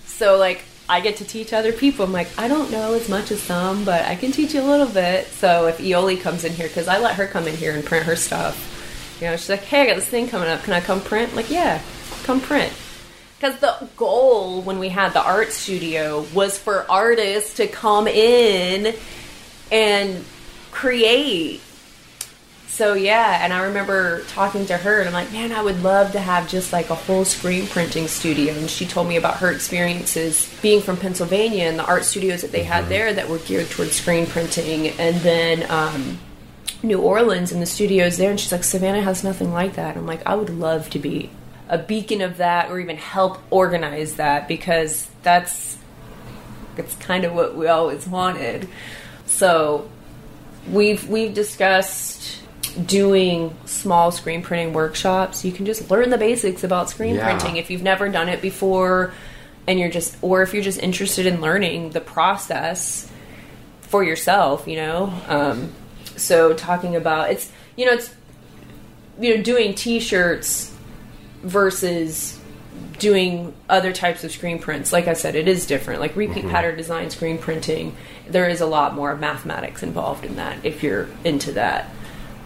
so 0.06 0.38
like 0.38 0.64
i 0.88 1.00
get 1.00 1.18
to 1.18 1.26
teach 1.26 1.54
other 1.54 1.72
people. 1.72 2.06
I'm 2.06 2.12
like 2.12 2.30
i 2.40 2.48
don't 2.48 2.72
know 2.72 2.94
as 2.96 3.10
much 3.10 3.30
as 3.32 3.42
some 3.42 3.86
but 3.86 4.06
i 4.06 4.16
can 4.16 4.32
teach 4.32 4.56
you 4.56 4.62
a 4.62 4.66
little 4.70 4.88
bit. 4.88 5.28
So 5.28 5.68
if 5.68 5.78
Eoli 5.80 6.20
comes 6.20 6.44
in 6.46 6.54
here 6.54 6.68
because 6.68 6.88
i 6.88 6.98
let 6.98 7.16
her 7.16 7.28
come 7.28 7.48
in 7.48 7.56
here 7.56 7.74
and 7.76 7.86
print 7.86 8.06
her 8.06 8.16
stuff. 8.16 9.18
You 9.22 9.28
know 9.28 9.36
she's 9.36 9.50
like 9.50 9.62
hey 9.66 9.82
i 9.82 9.86
got 9.86 9.96
this 9.98 10.08
thing 10.08 10.28
coming 10.28 10.50
up. 10.50 10.64
Can 10.64 10.74
i 10.74 10.82
come 10.82 11.00
print? 11.02 11.30
I'm 11.30 11.36
like 11.36 11.52
yeah 11.52 11.82
come 12.24 12.42
print 12.42 12.74
because 13.40 13.60
the 13.60 13.88
goal 13.96 14.62
when 14.62 14.80
we 14.80 14.90
had 14.90 15.14
the 15.14 15.24
art 15.24 15.54
studio 15.54 16.26
was 16.34 16.58
for 16.58 16.86
artists 16.92 17.54
to 17.56 17.68
come 17.68 18.06
in 18.06 18.94
and 19.72 20.26
create 20.72 21.62
so 22.80 22.94
yeah, 22.94 23.44
and 23.44 23.52
I 23.52 23.64
remember 23.64 24.24
talking 24.30 24.66
to 24.68 24.78
her, 24.78 25.00
and 25.00 25.10
I'm 25.10 25.14
like, 25.14 25.34
man, 25.34 25.52
I 25.52 25.62
would 25.62 25.84
love 25.84 26.14
to 26.14 26.20
have 26.22 26.48
just 26.48 26.72
like 26.72 26.90
a 26.90 26.96
whole 26.96 27.26
screen 27.26 27.68
printing 27.68 28.08
studio. 28.08 28.54
And 28.54 28.70
she 28.70 28.86
told 28.86 29.10
me 29.10 29.18
about 29.18 29.40
her 29.40 29.52
experiences 29.52 30.50
being 30.62 30.82
from 30.82 30.96
Pennsylvania 30.96 31.66
and 31.66 31.78
the 31.78 31.84
art 31.84 32.06
studios 32.06 32.42
that 32.42 32.54
they 32.54 32.64
had 32.64 32.88
there 32.88 33.12
that 33.12 33.28
were 33.28 33.40
geared 33.40 33.70
towards 33.70 33.96
screen 33.96 34.28
printing, 34.28 34.88
and 34.98 35.18
then 35.18 35.70
um, 35.70 36.20
New 36.82 37.02
Orleans 37.02 37.52
and 37.52 37.62
the 37.62 37.66
studios 37.66 38.16
there. 38.16 38.30
And 38.30 38.40
she's 38.40 38.54
like, 38.54 38.64
Savannah 38.64 39.02
has 39.02 39.26
nothing 39.26 39.52
like 39.52 39.74
that. 39.74 39.98
I'm 39.98 40.06
like, 40.06 40.26
I 40.26 40.36
would 40.36 40.50
love 40.50 40.90
to 40.92 41.00
be 41.00 41.32
a 41.70 41.78
beacon 41.78 42.22
of 42.22 42.38
that, 42.38 42.70
or 42.72 42.80
even 42.80 42.98
help 42.98 43.40
organize 43.52 44.16
that 44.16 44.48
because 44.48 45.08
that's 45.24 45.78
it's 46.78 46.96
kind 46.96 47.26
of 47.26 47.34
what 47.34 47.56
we 47.56 47.68
always 47.68 48.08
wanted. 48.08 48.68
So 49.26 49.90
we've 50.70 51.08
we've 51.08 51.34
discussed 51.34 52.42
doing 52.86 53.56
small 53.66 54.12
screen 54.12 54.42
printing 54.42 54.74
workshops. 54.74 55.44
You 55.46 55.52
can 55.52 55.66
just 55.66 55.90
learn 55.90 56.10
the 56.10 56.18
basics 56.18 56.64
about 56.64 56.90
screen 56.90 57.16
Yeah. 57.16 57.26
printing 57.26 57.58
if 57.58 57.70
you've 57.70 57.84
never 57.84 58.10
done 58.10 58.30
it 58.30 58.42
before 58.42 59.14
and 59.68 59.80
you're 59.80 59.90
just 59.90 60.16
or 60.22 60.42
if 60.42 60.54
you're 60.54 60.64
just 60.64 60.80
interested 60.80 61.26
in 61.26 61.42
learning 61.42 61.92
the 61.92 62.02
process 62.02 63.10
for 63.82 64.04
yourself, 64.04 64.68
you 64.68 64.76
know. 64.76 65.14
Um, 65.28 65.72
so 66.16 66.54
talking 66.54 66.96
about 66.96 67.32
it's 67.32 67.52
you 67.76 67.86
know 67.86 67.94
it's 67.94 68.14
you 69.20 69.36
know 69.36 69.44
doing 69.44 69.74
t-shirts 69.74 70.69
versus 71.44 72.40
doing 72.98 73.54
other 73.70 73.92
types 73.94 74.24
of 74.24 74.32
screen 74.32 74.60
prints. 74.60 74.92
Like 74.92 75.08
i 75.08 75.14
said 75.14 75.36
it 75.36 75.48
is 75.48 75.66
different. 75.66 76.02
Like 76.02 76.16
repeat 76.16 76.48
pattern 76.50 76.76
design 76.78 77.10
screen 77.10 77.38
printing 77.38 77.96
there 78.28 78.48
is 78.48 78.62
a 78.62 78.66
lot 78.66 78.94
more 78.94 79.16
mathematics 79.16 79.82
involved 79.82 80.24
in 80.24 80.36
that 80.36 80.64
if 80.66 80.84
you're 80.84 81.08
into 81.24 81.52
that. 81.54 81.90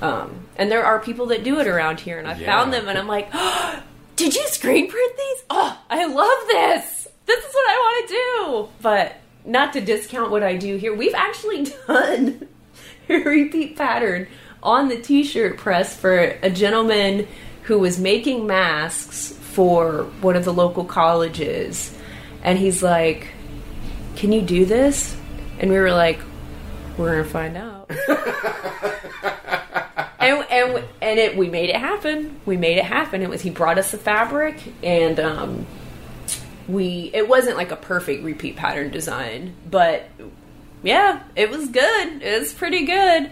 Um, 0.01 0.45
and 0.55 0.71
there 0.71 0.85
are 0.85 0.99
people 0.99 1.25
that 1.27 1.43
do 1.43 1.59
it 1.59 1.67
around 1.67 1.99
here 2.01 2.19
and 2.19 2.27
i 2.27 2.35
Yeah. 2.37 2.45
found 2.45 2.71
them 2.73 2.87
and 2.87 2.97
i'm 2.97 3.07
like 3.07 3.31
did 4.15 4.35
you 4.35 4.47
screen 4.47 4.89
print 4.89 5.17
these? 5.17 5.43
Oh 5.49 5.79
i 5.89 6.05
love 6.05 6.47
this. 6.47 7.07
This 7.25 7.43
is 7.43 7.53
what 7.53 7.69
i 7.69 7.75
want 7.75 8.07
to 8.07 8.13
do. 8.13 8.69
But 8.81 9.15
not 9.45 9.73
to 9.73 9.81
discount 9.81 10.29
what 10.31 10.43
i 10.43 10.55
do 10.55 10.77
here 10.77 10.93
we've 10.95 11.15
actually 11.15 11.65
done 11.87 12.47
a 13.09 13.15
repeat 13.17 13.75
pattern 13.75 14.27
on 14.61 14.87
the 14.87 15.01
t-shirt 15.01 15.57
press 15.57 15.93
for 15.95 16.17
a 16.41 16.49
gentleman 16.49 17.27
who 17.63 17.79
was 17.79 17.99
making 17.99 18.45
masks 18.45 19.31
for 19.31 20.03
one 20.21 20.35
of 20.35 20.45
the 20.45 20.53
local 20.53 20.83
colleges 20.85 21.95
and 22.43 22.57
he's 22.57 22.83
like 22.83 23.29
can 24.15 24.31
you 24.31 24.41
do 24.41 24.65
this? 24.65 25.17
And 25.59 25.71
we 25.71 25.77
were 25.77 25.91
like 25.91 26.19
we're 26.97 27.11
gonna 27.17 27.29
find 27.29 27.57
out. 27.57 27.89
And 30.23 30.45
and 30.49 30.83
and 31.01 31.19
it 31.19 31.35
we 31.35 31.49
made 31.49 31.69
it 31.69 31.75
happen. 31.75 32.39
We 32.45 32.55
made 32.55 32.77
it 32.77 32.85
happen. 32.85 33.21
It 33.21 33.29
was 33.29 33.41
he 33.41 33.49
brought 33.49 33.77
us 33.77 33.91
the 33.91 33.97
fabric 33.97 34.57
and 34.81 35.19
um 35.19 35.65
we 36.65 37.11
it 37.13 37.27
wasn't 37.27 37.57
like 37.57 37.71
a 37.71 37.75
perfect 37.75 38.23
repeat 38.23 38.55
pattern 38.55 38.89
design 38.89 39.53
but 39.69 40.09
yeah 40.81 41.23
it 41.35 41.49
was 41.49 41.67
good. 41.67 42.21
It 42.21 42.39
was 42.39 42.53
pretty 42.53 42.85
good 42.85 43.31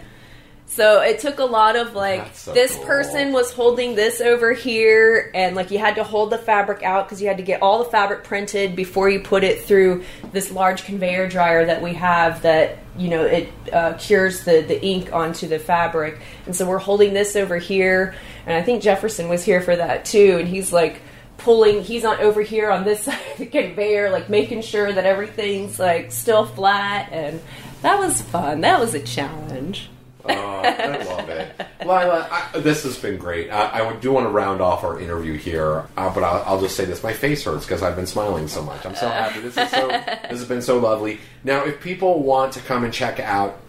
so 0.74 1.02
it 1.02 1.18
took 1.18 1.38
a 1.38 1.44
lot 1.44 1.76
of 1.76 1.94
like 1.94 2.34
so 2.34 2.52
this 2.54 2.74
cool. 2.76 2.86
person 2.86 3.32
was 3.32 3.52
holding 3.52 3.94
this 3.94 4.22
over 4.22 4.54
here 4.54 5.30
and 5.34 5.54
like 5.54 5.70
you 5.70 5.78
had 5.78 5.96
to 5.96 6.04
hold 6.04 6.30
the 6.30 6.38
fabric 6.38 6.82
out 6.82 7.04
because 7.04 7.20
you 7.20 7.28
had 7.28 7.36
to 7.36 7.42
get 7.42 7.60
all 7.60 7.78
the 7.78 7.90
fabric 7.90 8.24
printed 8.24 8.74
before 8.74 9.10
you 9.10 9.20
put 9.20 9.44
it 9.44 9.62
through 9.62 10.02
this 10.32 10.50
large 10.50 10.84
conveyor 10.84 11.28
dryer 11.28 11.66
that 11.66 11.82
we 11.82 11.92
have 11.92 12.40
that 12.42 12.78
you 12.96 13.08
know 13.08 13.22
it 13.22 13.52
uh, 13.72 13.92
cures 13.94 14.44
the 14.44 14.62
the 14.62 14.82
ink 14.82 15.12
onto 15.12 15.46
the 15.46 15.58
fabric. 15.58 16.20
And 16.46 16.56
so 16.56 16.66
we're 16.66 16.78
holding 16.78 17.12
this 17.12 17.36
over 17.36 17.58
here 17.58 18.14
and 18.46 18.56
i 18.56 18.62
think 18.62 18.82
jefferson 18.82 19.28
was 19.28 19.44
here 19.44 19.60
for 19.60 19.76
that 19.76 20.04
too 20.04 20.38
and 20.38 20.48
he's 20.48 20.72
like 20.72 21.02
pulling 21.36 21.82
he's 21.82 22.04
on 22.04 22.18
over 22.20 22.40
here 22.40 22.70
on 22.70 22.84
this 22.84 23.02
side 23.04 23.20
of 23.32 23.38
the 23.38 23.46
conveyor 23.46 24.10
like 24.10 24.30
making 24.30 24.62
sure 24.62 24.90
that 24.90 25.04
everything's 25.04 25.78
like 25.78 26.12
still 26.12 26.46
flat 26.46 27.10
and 27.12 27.40
that 27.82 27.98
was 27.98 28.22
fun. 28.22 28.60
That 28.60 28.78
was 28.78 28.94
a 28.94 29.00
challenge 29.00 29.90
Oh, 30.24 30.30
I 30.30 31.04
love 31.04 31.28
it. 31.28 31.52
Lila, 31.80 32.28
I, 32.30 32.58
this 32.60 32.84
has 32.84 32.98
been 32.98 33.18
great. 33.18 33.50
I, 33.50 33.88
I 33.88 33.96
do 33.96 34.12
want 34.12 34.26
to 34.26 34.30
round 34.30 34.60
off 34.60 34.84
our 34.84 35.00
interview 35.00 35.34
here, 35.34 35.86
uh, 35.96 36.14
but 36.14 36.22
I'll, 36.22 36.42
I'll 36.46 36.60
just 36.60 36.76
say 36.76 36.84
this. 36.84 37.02
My 37.02 37.12
face 37.12 37.44
hurts 37.44 37.64
because 37.64 37.82
I've 37.82 37.96
been 37.96 38.06
smiling 38.06 38.48
so 38.48 38.62
much. 38.62 38.84
I'm 38.86 38.94
so 38.94 39.08
happy. 39.08 39.40
This, 39.40 39.56
is 39.56 39.70
so, 39.70 39.88
this 39.88 40.30
has 40.30 40.44
been 40.44 40.62
so 40.62 40.78
lovely. 40.78 41.18
Now, 41.44 41.64
if 41.64 41.80
people 41.80 42.22
want 42.22 42.52
to 42.54 42.60
come 42.60 42.84
and 42.84 42.92
check 42.92 43.18
out 43.20 43.60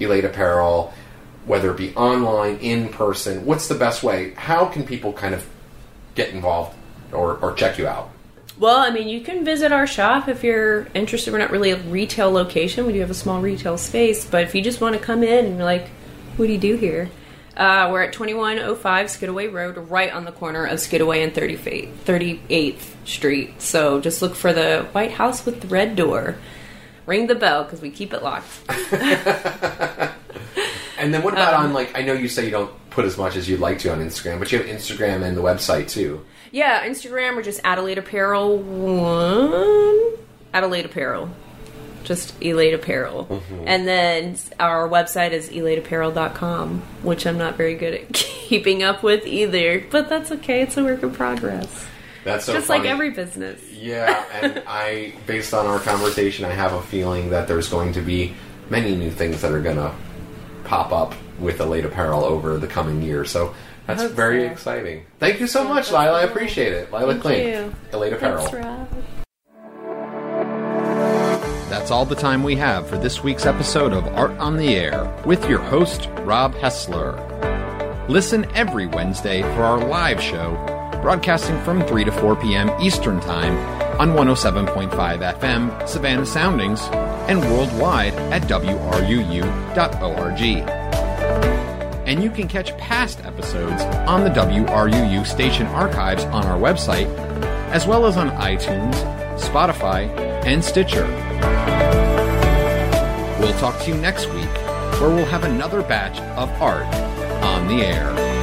Elate 0.00 0.24
Apparel, 0.24 0.92
whether 1.44 1.70
it 1.70 1.76
be 1.76 1.94
online, 1.94 2.56
in 2.58 2.88
person, 2.88 3.44
what's 3.44 3.68
the 3.68 3.74
best 3.74 4.02
way? 4.02 4.34
How 4.34 4.66
can 4.66 4.84
people 4.84 5.12
kind 5.12 5.34
of 5.34 5.46
get 6.14 6.30
involved 6.30 6.76
or, 7.12 7.36
or 7.36 7.54
check 7.54 7.78
you 7.78 7.86
out? 7.86 8.10
Well, 8.58 8.76
I 8.76 8.90
mean, 8.90 9.08
you 9.08 9.20
can 9.20 9.44
visit 9.44 9.70
our 9.70 9.86
shop 9.86 10.26
if 10.26 10.42
you're 10.42 10.88
interested. 10.92 11.32
We're 11.32 11.38
not 11.38 11.52
really 11.52 11.70
a 11.70 11.76
retail 11.76 12.32
location. 12.32 12.86
We 12.86 12.94
do 12.94 13.00
have 13.00 13.10
a 13.10 13.14
small 13.14 13.40
retail 13.40 13.78
space, 13.78 14.24
but 14.24 14.42
if 14.42 14.54
you 14.54 14.62
just 14.62 14.80
want 14.80 14.96
to 14.96 15.00
come 15.00 15.22
in 15.22 15.46
and 15.46 15.56
you're 15.56 15.64
like, 15.64 15.88
what 16.38 16.46
do 16.46 16.52
you 16.52 16.58
do 16.58 16.76
here? 16.76 17.10
Uh, 17.56 17.88
we're 17.90 18.02
at 18.02 18.12
2105 18.12 19.06
Skidaway 19.08 19.48
Road, 19.52 19.76
right 19.90 20.12
on 20.12 20.24
the 20.24 20.32
corner 20.32 20.64
of 20.64 20.78
Skidaway 20.78 21.24
and 21.24 21.34
38th, 21.34 21.92
38th 22.04 23.06
Street. 23.06 23.60
So 23.60 24.00
just 24.00 24.22
look 24.22 24.36
for 24.36 24.52
the 24.52 24.86
White 24.92 25.10
House 25.12 25.44
with 25.44 25.60
the 25.62 25.66
red 25.68 25.96
door. 25.96 26.36
Ring 27.06 27.26
the 27.26 27.34
bell 27.34 27.64
because 27.64 27.80
we 27.80 27.90
keep 27.90 28.12
it 28.12 28.22
locked. 28.22 28.46
And 30.98 31.14
then 31.14 31.22
what 31.22 31.32
about 31.32 31.54
Um, 31.54 31.66
on, 31.66 31.72
like, 31.72 31.96
I 31.96 32.02
know 32.02 32.12
you 32.12 32.28
say 32.28 32.44
you 32.44 32.50
don't 32.50 32.72
put 32.90 33.04
as 33.04 33.16
much 33.16 33.36
as 33.36 33.48
you'd 33.48 33.60
like 33.60 33.78
to 33.80 33.92
on 33.92 34.00
Instagram, 34.00 34.40
but 34.40 34.50
you 34.50 34.58
have 34.58 34.66
Instagram 34.66 35.22
and 35.22 35.36
the 35.36 35.40
website 35.40 35.88
too. 35.88 36.24
Yeah, 36.50 36.84
Instagram 36.86 37.36
or 37.36 37.42
just 37.42 37.60
Adelaide 37.62 37.98
Apparel 37.98 38.58
one. 38.58 40.16
Adelaide 40.52 40.86
Apparel. 40.86 41.30
Just 42.08 42.42
Elate 42.42 42.72
Apparel. 42.72 43.26
Mm-hmm. 43.26 43.64
And 43.66 43.86
then 43.86 44.36
our 44.58 44.88
website 44.88 45.32
is 45.32 45.50
elateapparel.com, 45.50 46.80
which 47.02 47.26
I'm 47.26 47.36
not 47.36 47.56
very 47.56 47.74
good 47.74 47.92
at 47.92 48.12
keeping 48.14 48.82
up 48.82 49.02
with 49.02 49.26
either. 49.26 49.84
But 49.90 50.08
that's 50.08 50.32
okay, 50.32 50.62
it's 50.62 50.78
a 50.78 50.82
work 50.82 51.02
in 51.02 51.12
progress. 51.12 51.86
That's 52.24 52.46
so 52.46 52.54
just 52.54 52.66
funny. 52.66 52.80
like 52.80 52.88
every 52.88 53.10
business. 53.10 53.62
Yeah, 53.70 54.24
and 54.32 54.62
I, 54.66 55.12
based 55.26 55.52
on 55.52 55.66
our 55.66 55.78
conversation, 55.80 56.46
I 56.46 56.52
have 56.52 56.72
a 56.72 56.80
feeling 56.80 57.28
that 57.30 57.46
there's 57.46 57.68
going 57.68 57.92
to 57.92 58.00
be 58.00 58.34
many 58.70 58.96
new 58.96 59.10
things 59.10 59.42
that 59.42 59.52
are 59.52 59.60
going 59.60 59.76
to 59.76 59.94
pop 60.64 60.92
up 60.92 61.14
with 61.38 61.60
Elate 61.60 61.84
Apparel 61.84 62.24
over 62.24 62.56
the 62.56 62.66
coming 62.66 63.02
year. 63.02 63.26
So 63.26 63.54
that's 63.86 64.02
very 64.04 64.46
so. 64.46 64.52
exciting. 64.52 65.04
Thank 65.18 65.40
you 65.40 65.46
so 65.46 65.64
much, 65.64 65.90
Lila. 65.90 66.20
I 66.20 66.22
appreciate 66.22 66.72
it. 66.72 66.90
Lila 66.90 67.16
Thank 67.16 67.46
you. 67.46 67.74
Elate 67.92 68.14
Apparel. 68.14 68.94
That's 71.78 71.92
all 71.92 72.04
the 72.04 72.16
time 72.16 72.42
we 72.42 72.56
have 72.56 72.88
for 72.88 72.98
this 72.98 73.22
week's 73.22 73.46
episode 73.46 73.92
of 73.92 74.04
Art 74.08 74.36
on 74.38 74.56
the 74.56 74.74
Air 74.74 75.06
with 75.24 75.48
your 75.48 75.60
host, 75.60 76.08
Rob 76.22 76.52
Hessler. 76.56 77.16
Listen 78.08 78.50
every 78.56 78.88
Wednesday 78.88 79.42
for 79.42 79.62
our 79.62 79.78
live 79.78 80.20
show, 80.20 80.56
broadcasting 81.00 81.56
from 81.62 81.86
3 81.86 82.02
to 82.02 82.10
4 82.10 82.34
p.m. 82.34 82.68
Eastern 82.82 83.20
Time 83.20 83.56
on 84.00 84.10
107.5 84.10 84.90
FM, 85.38 85.88
Savannah 85.88 86.26
Soundings, 86.26 86.82
and 87.28 87.40
worldwide 87.42 88.14
at 88.32 88.42
WRUU.org. 88.42 90.40
And 92.08 92.22
you 92.24 92.30
can 92.30 92.48
catch 92.48 92.76
past 92.76 93.24
episodes 93.24 93.82
on 94.08 94.24
the 94.24 94.30
WRUU 94.30 95.24
station 95.24 95.68
archives 95.68 96.24
on 96.24 96.44
our 96.44 96.58
website, 96.58 97.06
as 97.70 97.86
well 97.86 98.04
as 98.04 98.16
on 98.16 98.30
iTunes, 98.30 98.94
Spotify, 99.38 100.08
and 100.44 100.64
Stitcher. 100.64 101.06
We'll 103.38 103.56
talk 103.58 103.80
to 103.84 103.90
you 103.90 103.94
next 103.94 104.26
week, 104.34 104.52
where 105.00 105.10
we'll 105.10 105.24
have 105.26 105.44
another 105.44 105.80
batch 105.82 106.18
of 106.36 106.50
art 106.60 106.86
on 107.42 107.68
the 107.68 107.84
air. 107.84 108.37